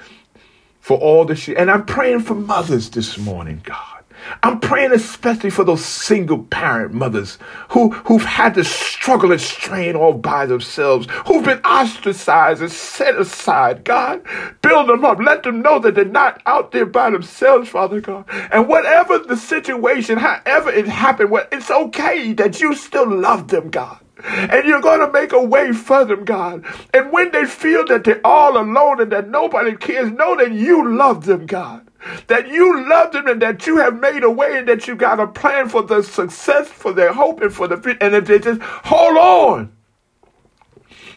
for 0.81 0.99
all 0.99 1.25
that 1.27 1.37
she, 1.37 1.57
and 1.57 1.71
I'm 1.71 1.87
praying 1.87 2.21
for 2.21 2.35
mothers 2.35 2.91
this 2.91 3.17
morning, 3.19 3.63
God. 3.65 3.94
I'm 4.43 4.61
praying 4.61 4.93
especially 4.93 5.51
for 5.51 5.65
those 5.65 5.85
single 5.85 6.45
parent 6.45 6.95
mothers 6.95 7.39
who, 7.71 7.91
who've 7.91 8.25
had 8.25 8.55
to 8.55 8.65
struggle 8.65 9.33
and 9.33 9.41
strain 9.41 9.97
all 9.97 10.15
by 10.15 10.47
themselves, 10.47 11.07
who've 11.27 11.45
been 11.45 11.61
ostracized 11.61 12.63
and 12.63 12.71
set 12.71 13.17
aside. 13.17 13.85
God, 13.85 14.23
build 14.63 14.89
them 14.89 15.05
up. 15.05 15.19
Let 15.19 15.43
them 15.43 15.63
know 15.63 15.79
that 15.81 15.95
they're 15.95 16.05
not 16.05 16.43
out 16.47 16.73
there 16.73 16.87
by 16.87 17.11
themselves, 17.11 17.69
Father 17.69 18.01
God. 18.01 18.25
And 18.53 18.69
whatever 18.69 19.19
the 19.19 19.37
situation, 19.37 20.19
however 20.19 20.71
it 20.71 20.87
happened, 20.87 21.31
well, 21.31 21.47
it's 21.53 21.71
okay 21.71 22.33
that 22.35 22.61
you 22.61 22.75
still 22.75 23.11
love 23.11 23.49
them, 23.49 23.71
God. 23.71 23.99
And 24.25 24.67
you're 24.67 24.81
going 24.81 25.01
to 25.01 25.13
make 25.13 25.33
a 25.33 25.43
way 25.43 25.73
for 25.73 26.05
them, 26.05 26.25
God. 26.25 26.65
And 26.95 27.13
when 27.13 27.31
they 27.33 27.45
feel 27.45 27.85
that 27.87 28.05
they're 28.05 28.25
all 28.25 28.57
alone 28.57 29.01
and 29.01 29.13
that 29.13 29.29
nobody 29.29 29.77
cares, 29.77 30.11
know 30.13 30.37
that 30.37 30.53
you 30.53 30.97
love 30.97 31.27
them, 31.27 31.47
God. 31.47 31.84
That 32.27 32.49
you 32.49 32.89
love 32.89 33.13
them 33.13 33.27
and 33.27 33.41
that 33.43 33.67
you 33.67 33.79
have 33.79 33.99
made 33.99 34.23
a 34.23 34.31
way 34.31 34.59
and 34.59 34.69
that 34.69 34.87
you 34.87 34.97
got 34.97 35.21
a 35.21 35.27
plan 35.27 35.69
for 35.69 35.83
the 35.83 36.03
success, 36.03 36.69
for 36.69 36.93
their 36.93 37.13
hope, 37.13 37.41
and 37.41 37.53
for 37.53 37.69
the 37.69 37.77
future. 37.77 37.99
And 38.01 38.15
if 38.15 38.27
they 38.27 38.39
just 38.39 38.61
hold 38.63 39.17
on, 39.17 39.73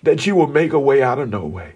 that 0.03 0.25
you 0.25 0.35
will 0.35 0.47
make 0.47 0.73
a 0.73 0.79
way 0.79 1.01
out 1.01 1.19
of 1.19 1.29
no 1.29 1.45
way. 1.45 1.73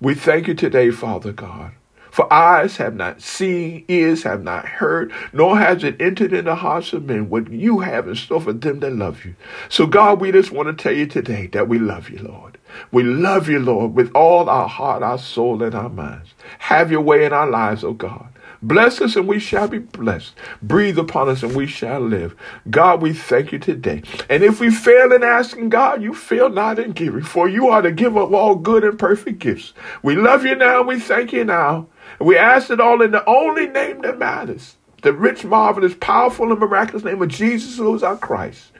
We 0.00 0.14
thank 0.14 0.48
you 0.48 0.54
today, 0.54 0.90
Father 0.90 1.32
God. 1.32 1.72
For 2.14 2.32
eyes 2.32 2.76
have 2.76 2.94
not 2.94 3.22
seen, 3.22 3.84
ears 3.88 4.22
have 4.22 4.44
not 4.44 4.64
heard, 4.66 5.12
nor 5.32 5.58
has 5.58 5.82
it 5.82 6.00
entered 6.00 6.32
in 6.32 6.44
the 6.44 6.54
hearts 6.54 6.92
of 6.92 7.06
men 7.06 7.28
what 7.28 7.50
you 7.50 7.80
have 7.80 8.06
in 8.06 8.14
store 8.14 8.40
for 8.40 8.52
them 8.52 8.78
that 8.78 8.92
love 8.92 9.24
you. 9.24 9.34
So, 9.68 9.84
God, 9.88 10.20
we 10.20 10.30
just 10.30 10.52
want 10.52 10.68
to 10.68 10.80
tell 10.80 10.92
you 10.92 11.06
today 11.06 11.48
that 11.48 11.68
we 11.68 11.80
love 11.80 12.10
you, 12.10 12.18
Lord. 12.18 12.56
We 12.92 13.02
love 13.02 13.48
you, 13.48 13.58
Lord, 13.58 13.94
with 13.94 14.12
all 14.14 14.48
our 14.48 14.68
heart, 14.68 15.02
our 15.02 15.18
soul, 15.18 15.60
and 15.60 15.74
our 15.74 15.88
minds. 15.88 16.34
Have 16.60 16.92
your 16.92 17.00
way 17.00 17.24
in 17.24 17.32
our 17.32 17.50
lives, 17.50 17.82
oh 17.82 17.94
God. 17.94 18.28
Bless 18.64 19.02
us 19.02 19.14
and 19.14 19.28
we 19.28 19.38
shall 19.38 19.68
be 19.68 19.78
blessed. 19.78 20.34
Breathe 20.62 20.98
upon 20.98 21.28
us 21.28 21.42
and 21.42 21.54
we 21.54 21.66
shall 21.66 22.00
live. 22.00 22.34
God, 22.70 23.02
we 23.02 23.12
thank 23.12 23.52
you 23.52 23.58
today. 23.58 24.02
And 24.30 24.42
if 24.42 24.58
we 24.58 24.70
fail 24.70 25.12
in 25.12 25.22
asking 25.22 25.68
God, 25.68 26.02
you 26.02 26.14
fail 26.14 26.48
not 26.48 26.78
in 26.78 26.92
giving, 26.92 27.24
for 27.24 27.46
you 27.46 27.68
are 27.68 27.82
the 27.82 27.92
giver 27.92 28.20
of 28.20 28.32
all 28.32 28.54
good 28.54 28.82
and 28.82 28.98
perfect 28.98 29.38
gifts. 29.38 29.74
We 30.02 30.16
love 30.16 30.46
you 30.46 30.56
now. 30.56 30.80
We 30.80 30.98
thank 30.98 31.30
you 31.30 31.44
now. 31.44 31.88
We 32.18 32.38
ask 32.38 32.70
it 32.70 32.80
all 32.80 33.02
in 33.02 33.10
the 33.10 33.28
only 33.28 33.66
name 33.66 34.00
that 34.00 34.18
matters. 34.18 34.76
The 35.02 35.12
rich, 35.12 35.44
marvelous, 35.44 35.94
powerful, 36.00 36.50
and 36.50 36.58
miraculous 36.58 37.04
name 37.04 37.20
of 37.20 37.28
Jesus, 37.28 37.76
who 37.76 37.94
is 37.94 38.02
our 38.02 38.16
Christ. 38.16 38.72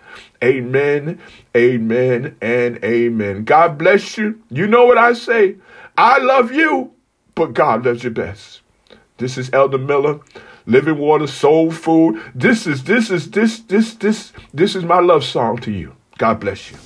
Amen, 0.42 1.20
amen, 1.54 2.36
and 2.40 2.82
amen. 2.82 3.44
God 3.44 3.76
bless 3.76 4.16
you. 4.16 4.40
You 4.48 4.66
know 4.66 4.86
what 4.86 4.96
I 4.96 5.12
say. 5.12 5.56
I 5.98 6.18
love 6.20 6.52
you, 6.52 6.94
but 7.34 7.52
God 7.52 7.84
loves 7.84 8.02
you 8.02 8.10
best. 8.10 8.62
This 9.24 9.38
is 9.38 9.48
Elder 9.54 9.78
Miller, 9.78 10.20
Living 10.66 10.98
Water 10.98 11.26
Soul 11.26 11.70
Food. 11.70 12.20
This 12.34 12.66
is 12.66 12.84
this 12.84 13.08
is 13.08 13.30
this 13.30 13.60
this 13.60 13.94
this 13.94 14.34
this 14.52 14.76
is 14.76 14.84
my 14.84 15.00
love 15.00 15.24
song 15.24 15.56
to 15.62 15.72
you. 15.72 15.96
God 16.18 16.40
bless 16.40 16.70
you. 16.70 16.76